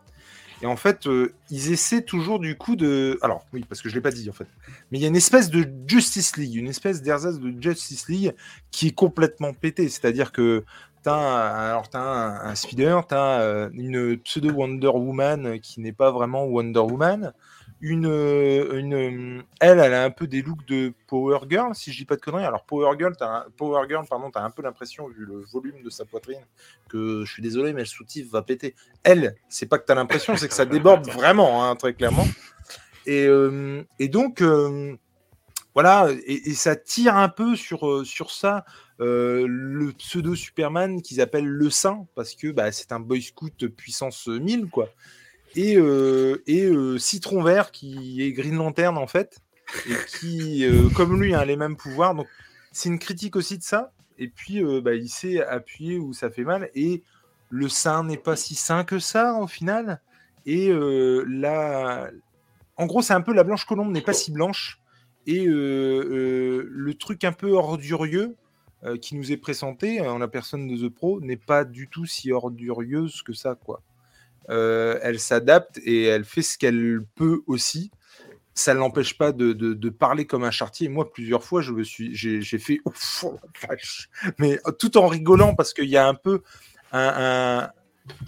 [0.61, 3.17] Et en fait, euh, ils essaient toujours du coup de...
[3.21, 4.47] Alors, oui, parce que je ne l'ai pas dit en fait.
[4.91, 8.35] Mais il y a une espèce de Justice League, une espèce d'ersatz de Justice League
[8.69, 9.89] qui est complètement pété.
[9.89, 10.65] C'est-à-dire que
[11.03, 15.93] tu as, alors, t'as un, un Spider, tu as une pseudo Wonder Woman qui n'est
[15.93, 17.33] pas vraiment Wonder Woman
[17.81, 21.91] une, euh, une euh, elle, elle a un peu des looks de Power Girl, si
[21.91, 22.45] je dis pas de conneries.
[22.45, 25.89] Alors Power Girl, un, Power Girl, pardon, t'as un peu l'impression vu le volume de
[25.89, 26.41] sa poitrine
[26.89, 28.75] que je suis désolé, mais le soutif va péter.
[29.03, 32.27] Elle, c'est pas que t'as l'impression, c'est que ça déborde vraiment, hein, très clairement.
[33.05, 34.95] Et, euh, et donc euh,
[35.73, 38.65] voilà, et, et ça tire un peu sur sur ça.
[39.01, 43.67] euh, le pseudo Superman qu'ils appellent le Saint parce que bah, c'est un boy scout
[43.69, 44.89] puissance 1000 quoi
[45.55, 49.39] et, euh, euh, Citron Vert qui est Green Lantern en fait,
[49.87, 52.15] et qui, euh, comme lui, a les mêmes pouvoirs.
[52.15, 52.27] Donc
[52.71, 53.91] c'est une critique aussi de ça.
[54.17, 56.69] Et puis bah, il sait appuyer où ça fait mal.
[56.75, 57.03] Et
[57.49, 60.01] le saint n'est pas si sain que ça au final.
[60.45, 62.09] Et la...
[62.75, 64.81] en gros, c'est un peu la blanche colombe n'est pas si blanche.
[65.25, 68.35] Et le truc un peu ordurieux
[69.01, 72.33] qui nous est présenté en la personne de The Pro n'est pas du tout si
[72.33, 73.81] ordurieuse que ça, quoi.
[74.49, 77.91] Euh, elle s'adapte et elle fait ce qu'elle peut aussi.
[78.55, 80.89] Ça ne l'empêche pas de, de- de parler comme un chartier.
[80.89, 84.09] Moi, plusieurs fois, je me suis, j'ai, fait, Ouf, oh vache.
[84.37, 86.41] mais tout en rigolant parce qu'il y a un peu
[86.91, 87.13] un,
[87.65, 87.69] un,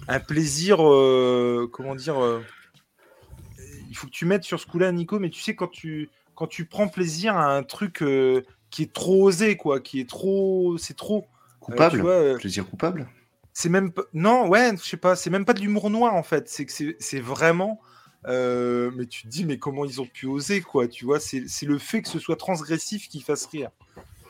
[0.08, 2.40] un plaisir, euh, comment dire, euh,
[3.90, 6.46] il faut que tu mettes sur ce coup-là, Nico, mais tu sais, quand tu, quand
[6.46, 10.78] tu prends plaisir à un truc euh, qui est trop osé, quoi, qui est trop,
[10.78, 11.26] c'est trop.
[11.60, 13.08] Coupable tu vois, Plaisir coupable
[13.52, 16.22] C'est même pas, non, ouais, je sais pas, c'est même pas de l'humour noir en
[16.22, 17.80] fait, c'est que c'est- vraiment.
[18.26, 21.44] euh, mais tu te dis, mais comment ils ont pu oser, quoi, tu vois, c'est
[21.66, 23.70] le fait que ce soit transgressif qui fasse rire,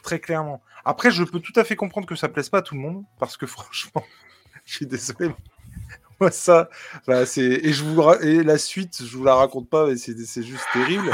[0.02, 0.62] très clairement.
[0.84, 3.04] Après, je peux tout à fait comprendre que ça plaise pas à tout le monde,
[3.20, 4.04] parce que franchement,
[4.66, 5.30] je suis désolé.
[6.20, 6.70] Moi, ça,
[7.06, 7.42] bah, c'est.
[7.44, 11.10] Et, je vous et la suite, je vous la raconte pas, mais c'est juste terrible.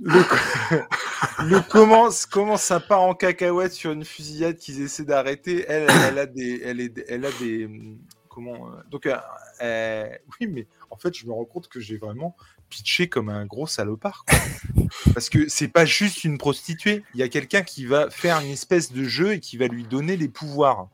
[0.00, 0.12] Le,
[1.44, 5.64] le comment, comment ça part en cacahuète sur une fusillade qu'ils essaient d'arrêter?
[5.68, 6.60] Elle, elle a des.
[6.64, 7.64] Elle, est, elle a des.
[7.66, 8.68] hum, Comment.
[8.70, 9.16] euh, Donc, euh,
[9.62, 10.08] euh,
[10.40, 12.36] oui, mais en fait, je me rends compte que j'ai vraiment
[12.68, 14.24] pitché comme un gros salopard.
[15.14, 17.02] Parce que c'est pas juste une prostituée.
[17.14, 19.82] Il y a quelqu'un qui va faire une espèce de jeu et qui va lui
[19.84, 20.88] donner des pouvoirs.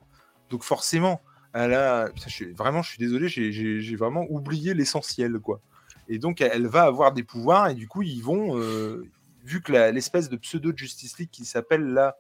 [0.50, 1.20] Donc, forcément,
[1.52, 2.08] elle a.
[2.56, 5.60] Vraiment, je suis désolé, j'ai vraiment oublié l'essentiel, quoi.
[6.08, 9.06] Et donc, elle- va avoir des pouvoirs, et du coup, ils vont, euh,
[9.44, 12.16] vu que l'espèce de pseudo Justice League qui s'appelle la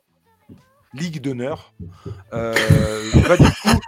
[0.92, 1.74] Ligue d'honneur,
[2.32, 2.54] euh,
[3.28, 3.80] va du coup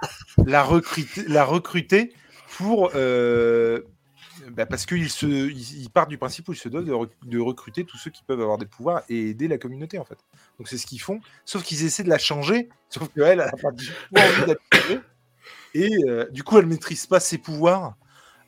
[1.28, 2.12] la recruter,
[2.56, 2.90] pour.
[2.94, 3.80] euh,
[4.52, 7.10] bah, parce qu'il se, il, il part du principe où il se doit de, rec-
[7.24, 10.18] de recruter tous ceux qui peuvent avoir des pouvoirs et aider la communauté en fait.
[10.58, 13.50] Donc c'est ce qu'ils font, sauf qu'ils essaient de la changer, sauf qu'elle elle a
[13.50, 15.02] pas du tout envie d'être.
[15.74, 15.90] Et
[16.32, 17.94] du coup, elle maîtrise pas ses pouvoirs.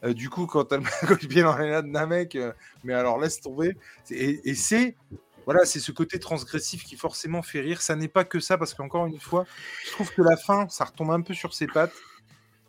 [0.04, 2.52] Euh, du coup, quand elle de pied dans les nattes d'un mec, euh,
[2.84, 3.76] mais alors laisse tomber.
[4.10, 4.96] Et, c'est
[5.44, 7.80] voilà, c'est ce côté transgressif qui forcément fait rire.
[7.80, 9.46] Ça n'est pas que ça, parce qu'encore une fois,
[9.86, 11.94] je trouve que la fin, ça retombe un peu sur ses pattes.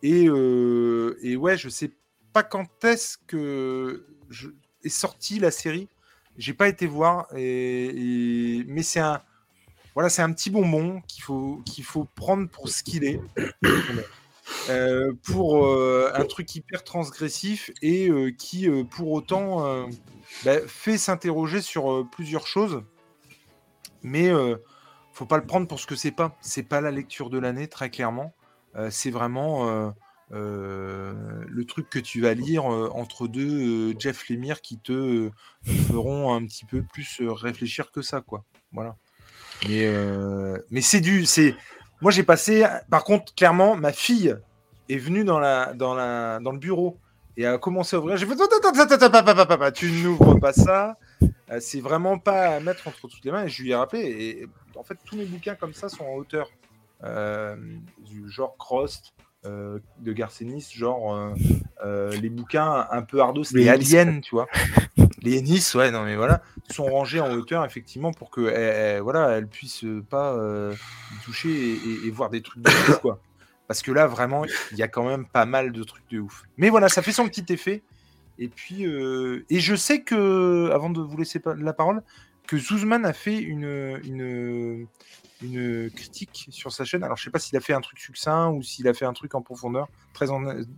[0.01, 1.91] Et, euh, ouais, je sais
[2.31, 4.05] pas quand est-ce que
[4.83, 5.89] est sortie la série.
[6.37, 9.21] J'ai pas été voir, mais c'est un
[9.93, 13.19] voilà, un petit bonbon qu'il faut qu'il faut prendre pour ce qu'il est.
[14.69, 19.87] Euh, pour euh, un truc hyper transgressif et euh, qui, pour autant,
[20.45, 22.83] bah, fait s'interroger sur plusieurs choses.
[24.03, 24.31] Mais
[25.13, 26.37] faut pas le prendre pour ce que c'est pas.
[26.41, 28.33] C'est pas la lecture de l'année, très clairement.
[28.89, 29.93] C'est vraiment
[30.29, 35.29] le truc que tu vas lire entre deux Jeff Lemire qui te
[35.65, 38.45] feront un petit peu plus réfléchir que ça, quoi.
[38.71, 38.95] Voilà.
[39.67, 39.91] Mais,
[40.69, 41.25] mais c'est du.
[41.25, 41.55] c'est
[42.01, 42.65] Moi, j'ai passé.
[42.89, 44.35] Par contre, clairement, ma fille
[44.87, 46.97] est venue dans, la, dans, la, dans le bureau
[47.37, 48.17] et a commencé à ouvrir.
[48.17, 48.33] J'ai fait.
[48.33, 50.97] Attends, Tu n'ouvres pas ça.
[51.51, 53.47] Euh, c'est vraiment pas à mettre entre toutes les mains.
[53.47, 54.01] Je lui ai rappelé.
[54.01, 56.49] Et en fait, tous mes bouquins comme ça sont en hauteur.
[57.03, 57.55] Euh,
[57.99, 59.13] du genre Crost,
[59.45, 61.33] euh, de Garcenis, genre euh,
[61.85, 64.47] euh, les bouquins un peu ardos, Les les aliens, tu vois.
[65.21, 68.55] Les Ennis, ouais, non mais voilà, sont rangés en hauteur effectivement pour que elle,
[68.95, 70.73] elle- voilà, elle puisse pas euh,
[71.13, 73.19] y toucher et, et- et voir des trucs de ouf, quoi.
[73.67, 76.43] Parce que là, vraiment, il y a quand même pas mal de trucs de ouf.
[76.57, 77.83] Mais voilà, ça fait son petit effet.
[78.39, 82.01] Et puis, euh, et je sais que, avant de vous laisser la parole,
[82.47, 84.87] que Zuzman a fait une, une,
[85.41, 87.03] une critique sur sa chaîne.
[87.03, 89.13] Alors, je sais pas s'il a fait un truc succinct ou s'il a fait un
[89.13, 89.87] truc en profondeur.
[90.13, 90.25] Très,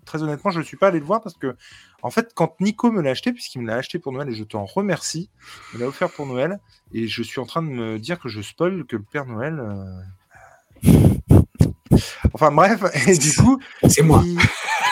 [0.05, 1.55] très honnêtement, je ne suis pas allé le voir parce que,
[2.03, 4.43] en fait, quand Nico me l'a acheté, puisqu'il me l'a acheté pour Noël et je
[4.43, 5.29] t'en remercie,
[5.73, 6.59] il me l'a offert pour Noël
[6.93, 9.59] et je suis en train de me dire que je spoil que le Père Noël.
[9.59, 10.01] euh,
[12.33, 14.21] Enfin bref, et du coup, C'est moi.
[14.25, 14.37] il-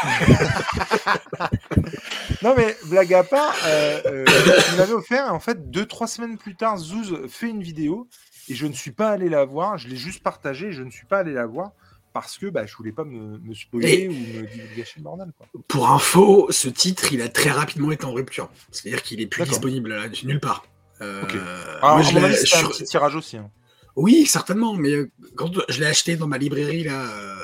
[2.41, 4.25] non mais blague à part, euh, euh,
[4.71, 8.07] il m'avait offert et en fait deux trois semaines plus tard, Zouz fait une vidéo
[8.47, 10.91] et je ne suis pas allé la voir, je l'ai juste partagée, et je ne
[10.91, 11.71] suis pas allé la voir
[12.13, 15.31] parce que bah, je voulais pas me, me spoiler Et- ou me gâcher le bordel.
[15.37, 15.47] Quoi.
[15.67, 18.49] Pour info, ce titre, il a très rapidement été en rupture.
[18.71, 20.65] C'est-à-dire qu'il est plus disponible là, nulle part.
[21.01, 21.35] Euh, Ok.
[21.81, 23.37] moi, je l'ai- un sur- petit tirage aussi.
[23.37, 23.49] hein.
[23.95, 27.35] Oui, certainement, mais euh, quand je l'ai acheté dans ma librairie là, euh,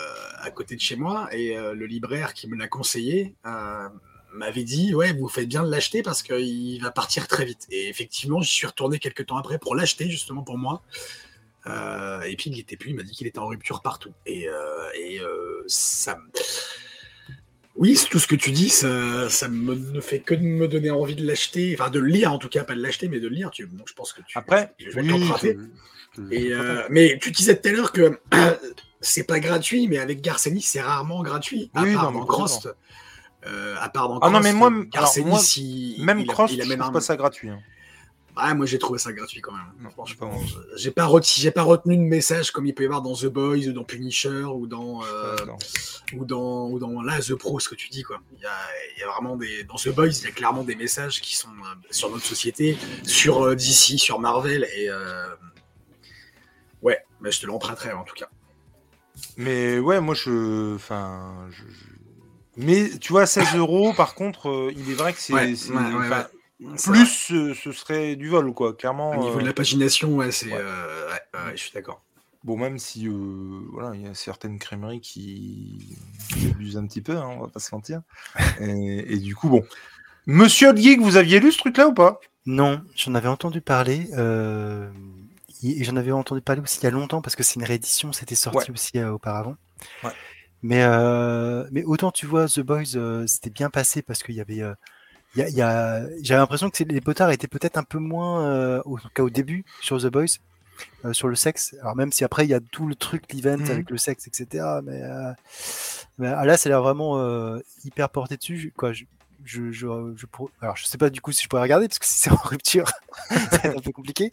[0.41, 3.87] à côté de chez moi, et euh, le libraire qui me l'a conseillé euh,
[4.35, 7.65] m'avait dit Ouais, vous faites bien de l'acheter parce qu'il va partir très vite.
[7.71, 10.83] Et effectivement, j'y suis retourné quelques temps après pour l'acheter, justement pour moi.
[11.67, 14.13] Euh, et puis il était plus, il m'a dit qu'il était en rupture partout.
[14.25, 14.53] Et, euh,
[14.95, 16.17] et euh, ça.
[17.75, 20.91] Oui, tout ce que tu dis, ça, ça me, ne fait que de me donner
[20.91, 23.27] envie de l'acheter, enfin de le lire en tout cas, pas de l'acheter, mais de
[23.27, 23.51] le lire.
[23.51, 24.37] Tu, donc je pense que tu.
[24.37, 25.01] Après, je vais
[26.17, 26.53] oui, Et,
[26.89, 28.17] mais tu disais tout à l'heure que
[29.01, 31.69] c'est pas gratuit, mais avec Garcenis, c'est rarement gratuit.
[31.73, 32.69] À Oui, part non, Crost.
[33.47, 36.51] Euh, à part dans Ah non, mais moi, Garcenis, moi, il- Même il a- Cross,
[36.51, 37.49] il je trouve un- pas ça gratuit.
[37.49, 37.59] hein.
[38.37, 39.61] Ah, moi j'ai trouvé ça gratuit quand même.
[39.79, 42.85] Non, Franchement, je- j'ai pas, reti- j'ai pas retenu de message comme il peut y
[42.85, 45.37] avoir dans The Boys ou dans Punisher ou dans, euh,
[46.13, 48.03] ou dans, ou dans là, The Pro, ce que tu dis.
[48.03, 48.19] Quoi.
[48.35, 48.51] Il, y a,
[48.97, 49.63] il y a vraiment des.
[49.63, 52.77] Dans The Boys, il y a clairement des messages qui sont euh, sur notre société,
[53.05, 54.67] sur euh, DC, sur Marvel.
[54.75, 54.89] Et.
[54.89, 55.27] euh,
[56.81, 58.27] Ouais, mais je te l'emprunterai en tout cas.
[59.37, 60.75] Mais ouais, moi je.
[60.75, 61.47] Enfin.
[61.51, 61.94] je- je-
[62.57, 65.33] Mais tu vois, 16 euros, par contre, euh, il est vrai que c'est.
[65.33, 66.27] Ouais, c'est- ouais, ouais, enfin,
[66.77, 67.05] C'est Plus, vrai.
[67.05, 68.73] ce, ce serait du vol, quoi.
[68.73, 69.11] Clairement.
[69.11, 70.47] Au niveau euh, de la pagination, ouais, c'est.
[70.47, 70.57] ouais.
[70.59, 72.01] euh, ouais, ouais, je suis d'accord.
[72.43, 73.11] Bon, même si euh,
[73.73, 75.97] voilà, il y a certaines crèmeries qui,
[76.29, 78.01] qui abusent un petit peu, hein, on va pas se mentir.
[78.61, 79.65] Et, et du coup, bon.
[80.27, 82.19] Monsieur Geek, vous aviez lu ce truc-là ou pas?
[82.45, 84.07] Non, j'en avais entendu parler.
[84.13, 84.89] euh,
[85.63, 88.13] et j'en avais entendu parler aussi il y a longtemps parce que c'est une réédition,
[88.13, 89.55] c'était sorti aussi euh, auparavant.
[90.03, 90.11] Ouais.
[90.63, 94.41] Mais, euh, mais autant tu vois, The Boys, euh, c'était bien passé parce qu'il y
[94.41, 94.61] avait.
[94.61, 94.73] euh,
[95.35, 97.99] il y a, il y a- J'avais l'impression que les potards étaient peut-être un peu
[97.99, 100.37] moins, euh, au, cas au début, sur The Boys,
[101.05, 101.75] euh, sur le sexe.
[101.81, 103.71] Alors même si après il y a tout le truc, l'event Mhm.
[103.71, 104.81] avec le sexe, etc.
[104.83, 105.31] Mais, euh,
[106.17, 108.73] mais, ah, là, ça a l'air vraiment euh, hyper porté dessus.
[108.77, 108.93] Quoi.
[108.93, 109.03] Je,
[109.43, 111.99] je, je, je pour- Alors je sais pas du coup si je pourrais regarder parce
[111.99, 112.89] que si c'est en rupture,
[113.51, 114.31] c'est un peu compliqué.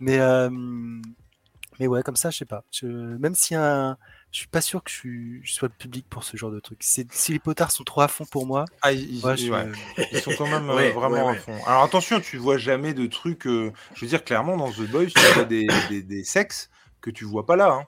[0.00, 0.50] Mais, euh,
[1.78, 2.64] mais ouais, comme ça, je sais pas.
[2.72, 3.96] Je, même si un.
[4.32, 6.58] Je suis pas sûr que je, suis- je sois le public pour ce genre de
[6.58, 6.78] truc.
[6.82, 9.66] Si les potards sont trop à fond pour moi, ah, ils, ouais, ils- je- ouais.
[10.10, 11.58] Ils sont quand même euh, Ouais, vraiment ouais, à fond.
[11.66, 13.46] Alors attention, tu vois jamais de trucs.
[13.46, 16.70] euh, je veux dire, clairement, dans The Boys, tu vois des, des, des sexes
[17.02, 17.84] que tu vois pas là.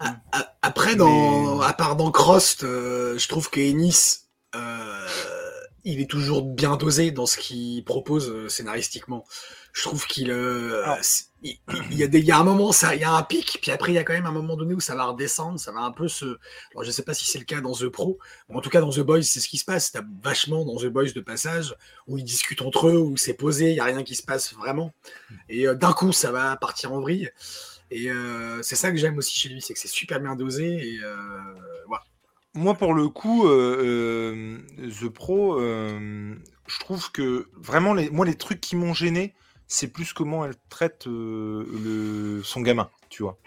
[0.00, 0.16] hein.
[0.62, 4.20] Après, dans, Mais- à part dans Crost, euh, je trouve que Ennis,
[4.54, 5.06] euh,
[5.84, 9.24] il est toujours bien dosé dans ce qu'il propose euh, scénaristiquement.
[9.72, 10.84] Je trouve qu'il, euh,
[11.42, 11.56] il,
[11.90, 13.58] il y a des, il y a un moment, ça, il y a un pic,
[13.60, 15.72] puis après il y a quand même un moment donné où ça va redescendre, ça
[15.72, 16.24] va un peu se.
[16.72, 18.18] Alors je sais pas si c'est le cas dans The Pro,
[18.48, 19.92] mais en tout cas dans The Boys, c'est ce qui se passe.
[19.92, 21.74] T'as vachement dans The Boys de passage
[22.06, 24.54] où ils discutent entre eux, où c'est posé, il y a rien qui se passe
[24.54, 24.92] vraiment,
[25.48, 27.30] et euh, d'un coup ça va partir en vrille.
[27.90, 30.66] Et euh, c'est ça que j'aime aussi chez lui, c'est que c'est super bien dosé.
[30.66, 31.00] Et.
[32.54, 36.34] Moi, pour le coup, euh, euh, The Pro, euh,
[36.66, 39.34] je trouve que vraiment, les, moi, les trucs qui m'ont gêné,
[39.68, 43.38] c'est plus comment elle traite son gamin, tu vois.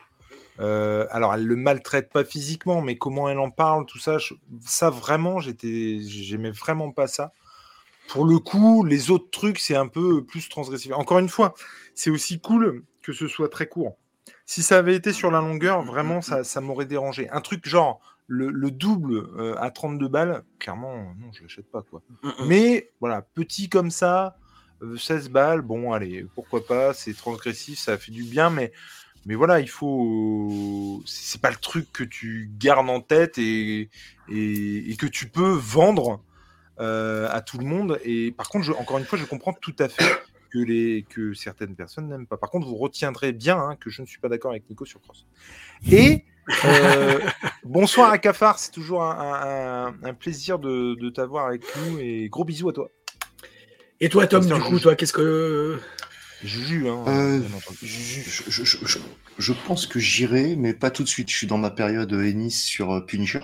[0.58, 4.18] Alors, elle le maltraite pas physiquement, mais comment elle en parle, tout ça,
[4.66, 7.32] ça vraiment, j'étais, j'aimais vraiment pas ça.
[8.08, 10.92] Pour le coup, les autres trucs, c'est un peu plus transgressif.
[10.94, 11.54] Encore une fois,
[11.94, 13.98] c'est aussi cool que ce soit très court.
[14.48, 17.30] Si ça avait été sur la longueur, vraiment, ça, ça m'aurait dérangé.
[17.30, 21.84] Un truc genre le, le double euh, à 32 balles, clairement, non, je l'achète pas,
[21.84, 22.02] quoi.
[22.48, 24.38] Mais voilà, petit comme ça,
[24.82, 28.72] euh, 16 balles, bon, allez, pourquoi pas, c'est transgressif, ça fait du bien, mais,
[29.26, 31.02] mais voilà, il faut.
[31.06, 33.90] C'est c'est pas le truc que tu gardes en tête et,
[34.30, 36.22] et, et que tu peux vendre
[36.80, 38.00] euh, à tout le monde.
[38.04, 40.04] Et par contre, je- encore une fois, je comprends tout à fait
[40.52, 42.38] que, les, que certaines personnes n'aiment pas.
[42.38, 45.02] Par contre, vous retiendrez bien hein, que je ne suis pas d'accord avec Nico sur
[45.02, 45.26] Cross.
[45.92, 46.26] Et.
[46.66, 47.20] Euh,
[47.64, 52.00] bonsoir à Cafard, c'est toujours un, un- un- un plaisir de, de t'avoir avec nous
[52.00, 52.90] et gros bisous à toi.
[54.00, 55.80] Et toi, Tom, du coup, toi, qu'est-ce que.
[56.44, 57.42] Juju, hein, Euh.
[57.82, 58.98] Je, je- je- je-
[59.40, 61.30] je pense que j'irai, mais pas tout de suite.
[61.32, 63.40] Je suis dans ma période Ennis sur euh, Punisher.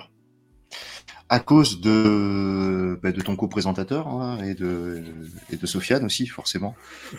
[1.30, 5.02] À cause de, bah, de ton co-présentateur hein, et, de,
[5.50, 6.76] et de Sofiane aussi, forcément,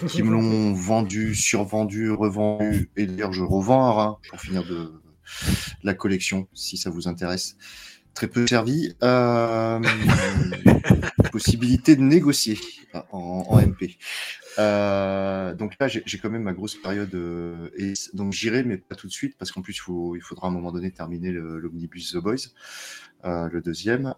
[0.09, 2.91] qui me l'ont vendu, survendu, revendu.
[2.99, 4.93] Et d'ailleurs, je revends un rein pour finir de
[5.83, 7.57] la collection, si ça vous intéresse.
[8.15, 8.95] Très peu servi.
[9.03, 9.81] Euh,
[11.33, 12.59] possibilité de négocier
[13.11, 13.97] en, en MP.
[14.59, 17.15] Euh, donc là, j'ai quand même ma grosse période.
[17.15, 20.21] euh, et donc j'irai, mais pas tout de suite, parce qu'en plus, il faut, il
[20.21, 22.49] faudra à un moment donné terminer l'omnibus The Boys,
[23.25, 24.15] euh, le deuxième.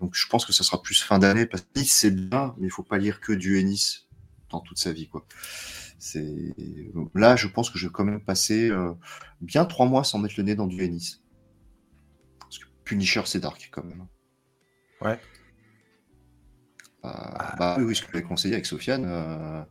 [0.00, 2.66] Donc je pense que ça sera plus fin d'année, parce que Nice, c'est bien, mais
[2.66, 4.08] il faut pas lire que du Ennis
[4.50, 5.06] dans toute sa vie.
[5.08, 5.24] quoi.
[7.14, 8.92] Là, je pense que je vais quand même passer euh,
[9.40, 11.22] bien trois mois sans mettre le nez dans du Ennis.
[12.40, 14.06] Parce que Punisher, c'est dark quand même.
[15.00, 15.18] Ouais.
[17.04, 17.08] Euh,
[17.58, 19.04] bah oui, oui, ce que j'avais conseillé avec Sofiane.
[19.04, 19.68] euh, ah,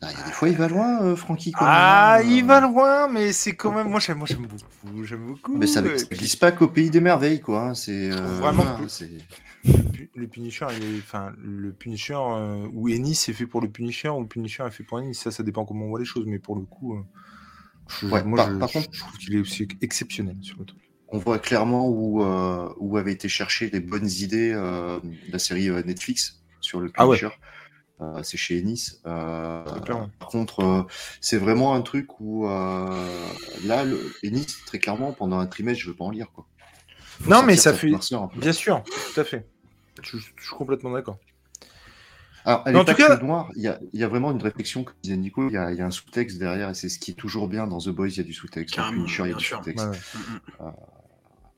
[0.00, 1.50] Il y a des fois, il va loin, euh, Francky.
[1.50, 2.46] même, Ah, hein, il euh.
[2.46, 3.88] va loin, mais c'est quand même.
[3.88, 5.04] Moi, j'aime moi, j'aime beaucoup.
[5.04, 5.56] J'aime beaucoup.
[5.56, 7.70] Mais ça, ça puis, glisse pas qu'au pays des merveilles, quoi.
[7.70, 9.10] hein, C'est euh, vraiment c'est-
[9.64, 12.16] le pu- le Punisher, il est, enfin, le Punisher
[12.72, 15.16] ou Ennis est fait pour le Punisher ou le Punisher est fait pour Ennis.
[15.16, 16.96] Ça, ça dépend comment on voit les choses, mais pour le coup,
[18.00, 20.64] je, Ouais, moi, par- je, par contre- je trouve qu'il est aussi exceptionnel sur le
[20.64, 20.78] truc.
[21.08, 25.00] on voit clairement où, où avaient été chercher les bonnes idées de
[25.32, 27.18] la série Netflix sur le Ah ouais.
[28.00, 29.00] Euh, c'est chez Ennis.
[29.06, 30.08] Euh, Très clairement.
[30.20, 30.82] par contre, euh,
[31.20, 32.86] c'est vraiment un truc où euh,
[33.64, 36.30] là, le, Ennis, très clairement, pendant un trimestre, je veux pas en lire.
[36.32, 36.46] Quoi.
[37.20, 37.88] Faut Non, mais ça fait-.
[38.36, 39.46] Bien sûr, tout à fait.
[40.02, 41.18] Je, je suis complètement d'accord.
[42.44, 43.50] Alors, elle Mais est en tout cas- que noire.
[43.56, 45.48] Il y a, il y a vraiment une réflexion, comme disait Nico.
[45.48, 47.48] Il y a, il y a un sous-texte derrière, et c'est ce qui est toujours
[47.48, 48.08] bien dans The Boys.
[48.10, 48.76] Il y a du sous-texte.
[48.76, 49.84] Dans Punisher, il y a du sous-texte.
[49.84, 49.98] Ouais, ouais.
[50.14, 50.40] Mm, mm.
[50.66, 50.70] Euh,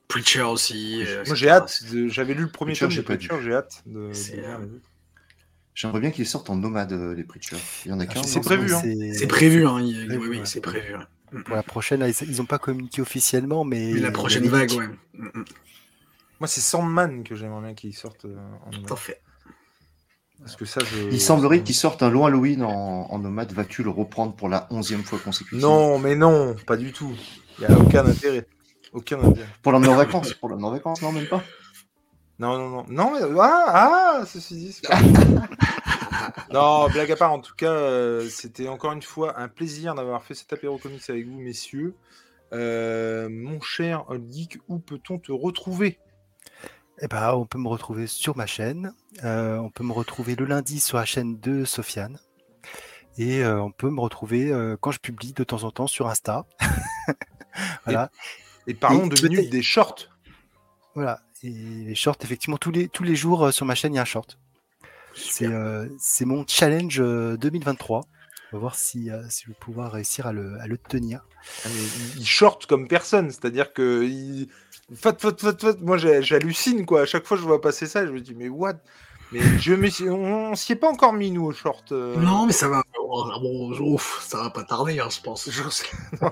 [0.07, 1.03] Preacher aussi.
[1.27, 1.83] Moi, j'ai hâte.
[1.91, 4.49] de- J'avais lu le premier Preacher, tome de Preacher, j'ai hâte de, de C'est, lire
[4.59, 4.87] euh, les autres.
[5.81, 7.57] J'aimerais bien qu'ils sortent en nomade, euh, les Preachers.
[7.85, 8.21] Il y en a qu'un.
[8.21, 8.81] c'est non prévu, hein.
[9.15, 9.79] C'est prévu, hein.
[9.81, 10.45] il- prévu, oui, oui, ouais.
[10.45, 10.93] c'est prévu.
[10.95, 11.41] ouais.
[11.43, 13.89] pour la prochaine, là, ils n'ont pas communiqué officiellement, mais.
[13.91, 14.87] Mais la prochaine vague, ouais.
[15.15, 15.45] Mm, mm.
[16.39, 18.37] Moi, c'est Sandman que j'aimerais bien qu'il sorte euh,
[18.67, 18.97] en Tout à nomade.
[18.99, 19.21] fait.
[20.39, 21.09] Parce que ça, je...
[21.11, 23.51] Il semblerait qu'il sorte un long Halloween en, en nomade.
[23.51, 25.59] Vas-tu le reprendre pour la onzième fois consécutive?
[25.59, 27.15] Non, mais non, pas du tout.
[27.59, 28.45] Il n'y a aucun intérêt.
[28.93, 29.47] Aucun intérêt.
[29.63, 31.43] Pour l'emmener en vacances Pour l'emmener en vacances, non, même pas?
[32.39, 32.85] Non, non, non.
[32.89, 33.19] Non, mais...
[33.39, 34.97] Ah, ah, ceci dit, c'est pas...
[36.53, 40.23] Non, blague à part, en tout cas, euh, c'était encore une fois un plaisir d'avoir
[40.23, 41.95] fait cet apéro comics avec vous, messieurs.
[42.53, 45.99] Euh, mon cher Geek, où peut-on te retrouver?
[47.01, 48.93] Eh ben, on peut me retrouver sur ma chaîne.
[49.23, 52.19] euh, on peut me retrouver le lundi sur la chaîne de Sofiane.
[53.17, 56.07] Et euh, on peut me retrouver euh, quand je publie de temps en temps sur
[56.07, 56.45] Insta.
[57.85, 58.09] voilà.
[58.67, 60.09] Et parlons Et de peut-être- minutes des shorts.
[60.95, 61.21] Voilà.
[61.43, 64.03] Et les shorts, effectivement, tous les, tous les jours sur ma chaîne, il y a
[64.03, 64.37] un short.
[65.13, 68.01] C'est euh, c'est mon challenge euh, 2023.
[68.53, 71.21] On va voir si, euh, si je vais pouvoir réussir à le, à le tenir.
[71.65, 74.49] Ah, il, il short comme personne, c'est-à-dire que il...
[74.93, 75.73] fat, fat, fat, fat.
[75.79, 77.01] moi j'hallucine quoi.
[77.01, 78.73] À chaque fois que je vois passer ça, je me dis mais what?
[79.31, 80.09] Mais je me suis...
[80.09, 81.93] on, on s'y est pas encore mis nous au short.
[81.93, 82.17] euh.
[82.17, 82.83] Non, mais ça va.
[82.99, 85.49] Oh, bon, ouf, ça va pas tarder, hein, je pense.
[85.49, 85.61] Je
[86.21, 86.29] non,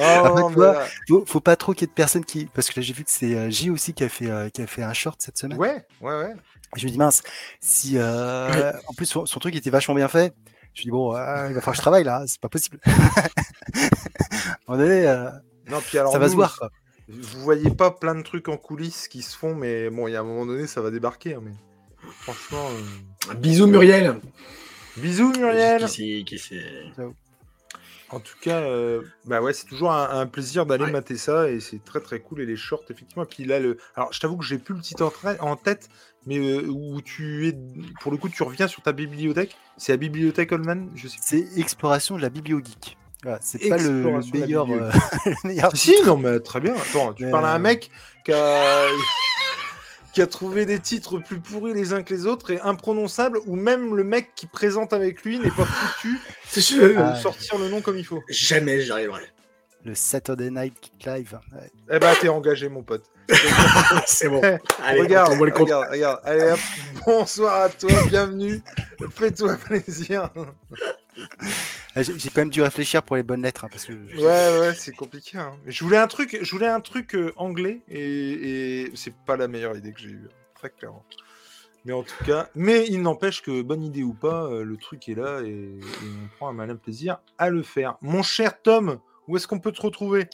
[0.00, 2.24] Oh, Après, tu mais vois, là- Faut, faut pas trop qu'il y ait de personnes
[2.24, 2.46] qui.
[2.46, 4.62] Parce que là, j'ai vu que c'est euh, J aussi qui a, fait, euh, qui
[4.62, 5.58] a fait un short cette semaine.
[5.58, 6.34] Ouais, ouais, ouais.
[6.76, 7.22] Et je me dis, mince,
[7.60, 7.94] si.
[7.96, 10.34] euh, En plus, son, son truc était vachement bien fait.
[10.74, 12.78] Je me dis, bon, euh, il va falloir que je travaille là, c'est pas possible.
[14.68, 15.30] moment donné, euh,
[15.70, 16.56] Non, puis alors ça va nous, se voir.
[16.58, 16.70] quoi.
[17.08, 20.16] Vous voyez pas plein de trucs en coulisses qui se font, mais bon, il y
[20.16, 21.34] a un moment donné, ça va débarquer.
[21.34, 21.52] hein, mais
[22.20, 22.66] franchement,
[23.30, 24.20] euh, Bisous, Muriel.
[24.98, 25.86] bisous Muriel.
[25.86, 27.02] Qui c'est- c'est-
[28.10, 30.90] En tout cas, euh, bah ouais, c'est toujours un, un plaisir d'aller Ouais.
[30.90, 33.26] mater ça et c'est très très cool et les shorts effectivement.
[33.26, 35.88] Puis là, le, alors je t'avoue que j'ai plus le titre en, tête,
[36.26, 37.54] mais euh, où tu es,
[38.00, 39.56] pour le coup, tu reviens sur ta bibliothèque.
[39.76, 41.18] C'est la bibliothèque Holman, je sais.
[41.20, 42.96] C'est exploration de la bibliogeek.
[43.24, 44.70] Voilà, c'est pas le, meilleur.
[44.70, 44.90] euh,
[45.26, 46.74] le meilleur Si, non, mais très bien.
[46.74, 47.90] Attends, tu parles à un mec
[48.24, 48.86] qui a...
[50.18, 53.54] qui a trouvé des titres plus pourris les uns que les autres et imprononçables, ou
[53.54, 56.18] même le mec qui présente avec lui n'est pas foutu
[56.48, 56.82] C'est sûr.
[56.88, 57.14] de Ah.
[57.14, 58.20] sortir le nom comme il faut.
[58.28, 59.22] Jamais j'y arriverai.
[59.84, 61.38] Le Saturday Night Kick Live.
[61.52, 61.70] Ouais.
[61.92, 63.04] Eh ben, t'es engagé, mon pote.
[64.06, 64.40] c'est bon.
[64.82, 66.20] Allez, regarde, on le regarde, regarde.
[66.24, 66.58] Allez, hop.
[67.06, 68.60] bonsoir à toi, bienvenue.
[69.14, 70.30] Fais-toi plaisir.
[71.94, 73.64] Ah, J'ai quand même dû réfléchir pour les bonnes lettres.
[73.64, 75.38] hein, parce que Ouais, ouais, c'est compliqué.
[75.38, 75.56] hein.
[75.66, 79.48] Je voulais un truc, je voulais un truc euh, anglais et, et c'est pas la
[79.48, 81.04] meilleure idée que j'ai eue, très clairement.
[81.84, 85.08] Mais en tout cas, mais il n'empêche que bonne idée ou pas, euh, le truc
[85.08, 85.78] est là et, et
[86.24, 87.96] on prend un malin plaisir à le faire.
[88.02, 90.28] Mon cher Tom, où est-ce qu'on peut te retrouver?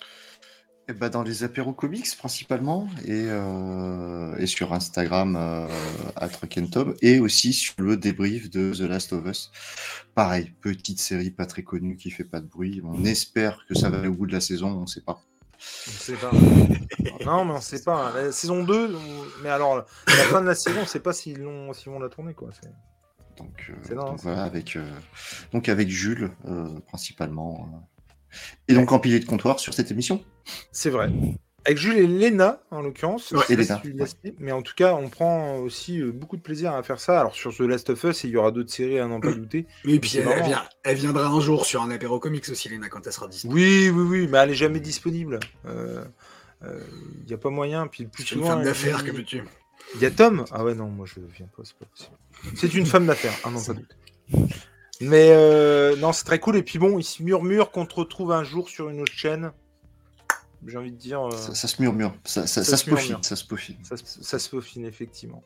[0.86, 5.66] Eh ben, dans les apéros comics principalement et, euh, et sur Instagram euh,
[6.15, 9.51] à Tom et aussi sur le débrief de The Last of Us.
[10.15, 12.82] Pareil, petite série pas très connue qui fait pas de bruit.
[12.85, 15.23] On espère que ça va aller au bout de la saison, on sait pas.
[15.89, 16.31] On sait pas.
[17.24, 18.12] non, mais on sait pas.
[18.15, 21.40] La saison 2, on- mais alors la fin de la saison, on sait pas s'ils
[21.43, 22.51] vont la tourner quoi.
[23.39, 24.86] Donc, euh, donc voilà, avec, euh,
[25.51, 26.31] donc avec Jules
[26.89, 27.89] principalement.
[28.35, 28.56] Euh.
[28.69, 30.23] Et donc empilé de comptoir sur cette émission.
[30.73, 31.11] C'est vrai.
[31.66, 33.31] Avec Jules et Léna, en l'occurrence.
[33.31, 36.82] Ouais, pas l'as- Mais en tout cas, on prend aussi euh, beaucoup de plaisir à
[36.82, 37.19] faire ça.
[37.19, 39.66] Alors, sur The Last of Us, il y aura d'autres séries à n'en pas douter.
[39.86, 43.06] Et puis elle, vient- elle viendra un jour sur un apéro comics aussi, Léna, quand
[43.06, 43.59] elle sera disponible.
[43.59, 45.40] Oui, oui, oui, mais elle est jamais disponible.
[45.65, 46.05] Euh,
[46.65, 46.81] euh,
[47.23, 47.86] Il n'y a pas moyen.
[47.86, 49.43] Puis le plus C'est une souvent, femme d'affaires, que veux-tu?
[49.94, 50.44] Il y a Tom?
[50.51, 52.16] Ah ouais, non, moi je viens pas, c'est pas possible.
[52.56, 54.48] C'est une femme d'affaires, ah non, pas de doute.
[55.05, 56.57] Mais euh, non, c'est très cool.
[56.57, 59.53] Et puis bon, il se murmure qu'on te retrouve un jour sur une autre chaîne.
[60.67, 61.21] J'ai envie de dire.
[61.27, 63.77] euh, Ça, ça se murmure, ça, ça, Ça ça se se peaufine, ça se peaufine.
[63.83, 65.43] Ça, se- ça se peaufine, effectivement.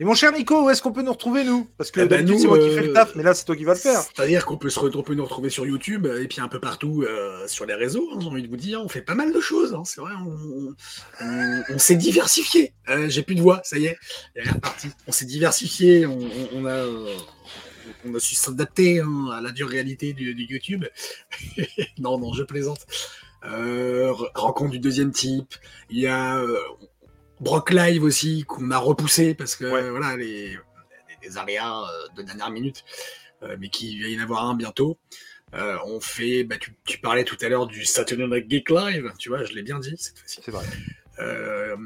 [0.00, 1.68] Et mon cher Nico, où est-ce qu'on peut nous retrouver, nous?
[1.76, 3.44] Parce que Eh ben, nous, c'est moi qui fais le euh, taf, mais là, c'est
[3.44, 4.00] toi qui vas le faire.
[4.00, 6.58] C'est-à-dire qu'on peut, se re- on peut nous retrouver sur YouTube et puis un peu
[6.58, 8.80] partout euh, sur les réseaux, hein, j'ai envie de vous dire.
[8.82, 10.12] On fait pas mal de choses, hein, c'est vrai.
[10.26, 10.74] On,
[11.20, 12.72] on- on s'est diversifié.
[12.88, 13.98] Euh, J'ai plus de voix, ça y est,
[14.34, 14.88] elle est repartie.
[15.06, 16.84] On s'est diversifié, on, on- on a,
[17.86, 20.84] euh, on a su s'adapter hein, à la dure réalité du, du YouTube.
[21.98, 22.86] non, non, je plaisante.
[23.44, 25.54] Euh, re- rencontre du deuxième type.
[25.90, 26.58] Il y a euh,
[27.40, 29.90] Brock Live aussi qu'on a repoussé parce que Ouais.
[29.90, 30.56] voilà les,
[31.22, 32.84] les- aléas euh, de dernière minute,
[33.58, 34.98] mais qui va y en avoir un bientôt.
[35.54, 39.12] Euh, on fait, bah, tu, tu parlais tout à l'heure du Saturday Night Geek Live,
[39.18, 40.40] tu vois, je l'ai bien dit cette fois-ci.
[40.44, 40.64] C'est vrai.
[41.18, 41.76] Euh,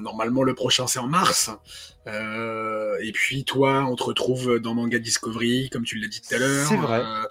[0.00, 1.50] normalement, le prochain, c'est en mars.
[2.06, 6.34] Euh, et puis, toi, on te retrouve dans Manga Discovery, comme tu l'as dit tout
[6.34, 6.66] à l'heure.
[6.66, 7.00] C'est vrai.
[7.00, 7.24] Euh,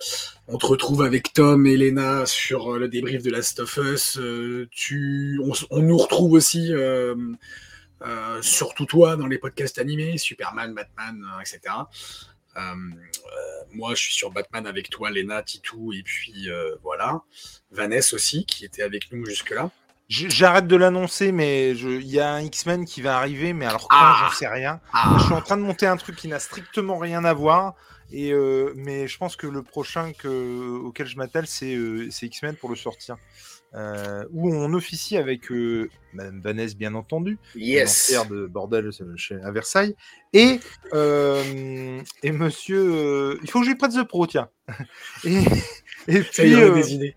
[0.47, 4.19] on te retrouve avec Tom et Lena sur le débrief de Last of Us.
[4.71, 5.39] Tu,
[5.71, 6.71] on, nous retrouve aussi,
[8.41, 11.75] surtout toi, dans les podcasts animés, Superman, Batman, etc.
[13.71, 16.49] Moi, je suis sur Batman avec toi, Lena, Titou, et puis
[16.83, 17.21] voilà.
[17.71, 19.71] Vanessa aussi, qui était avec nous jusque-là.
[20.09, 23.95] J'arrête de l'annoncer, mais il y a un X-Men qui va arriver, mais alors quand,
[23.97, 24.17] Ah.
[24.29, 24.81] j'en sais rien.
[24.91, 25.15] Ah.
[25.19, 27.75] Je suis en train de monter un truc qui n'a strictement rien à voir.
[28.11, 32.25] Et euh, mais je pense que le prochain que, auquel je m'attelle, c'est euh, c'est
[32.25, 33.17] X-Men pour le sortir.
[33.75, 35.51] Euh, où on officie avec
[36.13, 38.11] Madame Vanessa, bien entendu, Yes.
[38.27, 38.89] de bordel
[39.43, 39.95] à Versailles,
[40.33, 40.59] et,
[42.23, 43.37] et monsieur.
[43.43, 44.49] il faut que je lui prête The Pro, tiens.
[45.23, 45.37] Et,
[46.07, 46.49] et puis.
[46.55, 47.15] des idées.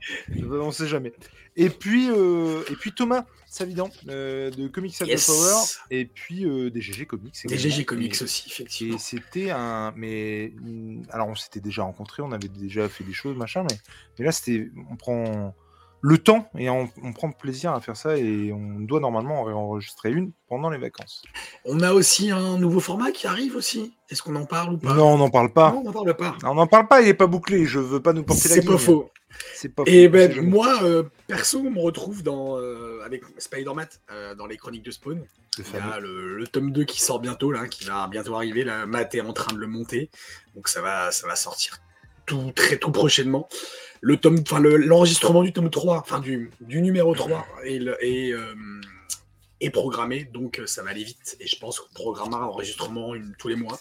[0.50, 1.14] on sait jamais.
[1.56, 5.26] Et puis, euh, et puis Thomas Savidan euh, de Comics at Yes.
[5.26, 5.54] the Power,
[5.90, 7.34] et puis euh, des GG Comics.
[7.46, 7.58] Des.
[7.58, 8.98] GG Comics Et- aussi, Et effectivement.
[8.98, 9.92] c'était un.
[9.94, 10.54] Mais.
[10.60, 13.76] mm, Alors, on s'était déjà rencontrés, on avait déjà fait des choses, machin, mais,
[14.18, 14.70] mais là, c'était.
[14.90, 15.54] On prend
[16.04, 19.50] le temps et on, on prend plaisir à faire ça et on doit normalement en
[19.52, 21.22] enregistrer une pendant les vacances.
[21.64, 23.94] On a aussi un nouveau format qui arrive aussi.
[24.10, 24.94] Est-ce qu'on en parle ou pas?
[24.94, 25.70] Non, on n'en parle pas.
[25.70, 26.36] Non, on n'en parle pas.
[26.42, 27.64] On n'en parle pas, il est pas bouclé.
[27.64, 29.10] Je veux pas nous porter la C'est pas faux.
[29.54, 33.86] C'est pas Et faux, ben, moi, euh, perso, on me retrouve dans, euh, avec Spider-Man
[34.10, 35.24] euh, dans les chroniques de Spawn.
[35.56, 38.34] Le Il y a le, le tome 2 qui sort bientôt, là, qui va bientôt
[38.34, 38.64] arriver.
[38.64, 40.10] Là, Matt est en train de le monter.
[40.56, 41.78] Donc ça va, ça va sortir
[42.26, 43.48] tout, très tout prochainement.
[44.04, 47.96] Le tome, enfin, le- l'enregistrement du tome 3, enfin, du, du numéro 3 est, le-
[48.04, 48.54] est, euh,
[49.60, 50.24] est programmé.
[50.24, 51.36] Donc euh, ça va aller vite.
[51.40, 53.78] Et je pense qu'on programmera l'enregistrement une- tous les mois.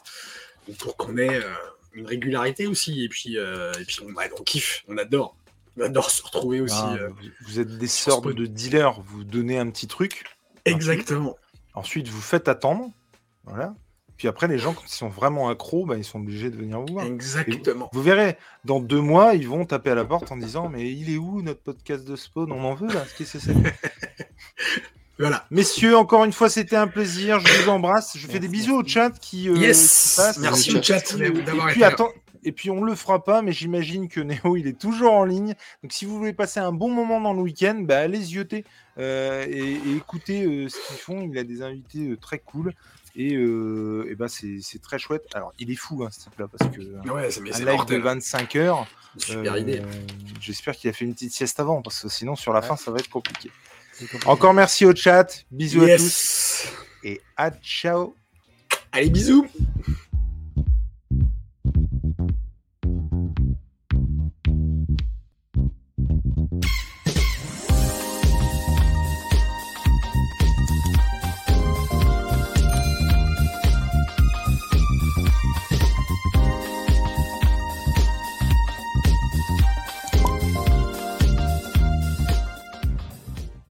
[0.68, 1.50] Donc, pour qu'on ait euh,
[1.94, 3.04] une régularité aussi.
[3.04, 5.36] Et puis, euh, et puis on, kiffe, on adore.
[5.78, 6.76] On adore se retrouver aussi.
[6.78, 7.10] Ah, euh,
[7.48, 10.24] vous- êtes des sortes de dealers, vous donnez un petit truc,
[10.66, 11.36] Exactement.
[11.74, 12.92] ensuite vous faites attendre,
[13.46, 13.74] voilà.
[14.22, 16.80] Puis après, les gens, quand ils sont vraiment accros, bah, ils sont obligés de venir
[16.80, 17.08] vous voir.
[17.08, 17.90] Exactement.
[17.92, 21.12] Vous verrez, dans deux mois, ils vont taper à la porte en disant Mais il
[21.12, 22.52] est où notre podcast de Spawn?
[22.52, 23.56] On en veut là Qu'est-ce que c'est
[25.18, 25.44] Voilà.
[25.50, 27.40] Messieurs, encore une fois, c'était un plaisir.
[27.40, 28.16] Je vous embrasse.
[28.16, 30.14] Je fais des bisous au chat qui, euh, Yes.
[30.14, 30.38] qui passe.
[30.38, 31.88] Merci au chat et- d'avoir été puis, là.
[31.88, 32.10] attends,
[32.44, 35.56] et puis on le fera pas, mais j'imagine que Néo il est toujours en ligne.
[35.82, 38.66] Donc si vous voulez passer un bon moment dans le week-end, bah, allez zioter
[39.00, 41.22] euh, et, et écoutez euh, ce qu'ils font.
[41.32, 42.74] Il a des invités euh, très cool
[43.16, 45.26] et, euh, et bah, c'est très chouette.
[45.34, 46.82] Alors il est fou hein, ce type-là parce que
[47.12, 48.02] Ouais, c'est mais un c'est live de mortel.
[48.02, 48.88] 25 heures.
[49.18, 49.82] Super euh, idée.
[50.40, 52.92] J'espère qu'il a fait une petite sieste avant parce que sinon sur la fin ça
[52.92, 53.52] va être compliqué.
[54.26, 55.44] Encore merci au chat.
[55.52, 56.64] Bisous à tous
[57.04, 58.16] et à ciao.
[58.92, 59.48] Allez, bisous.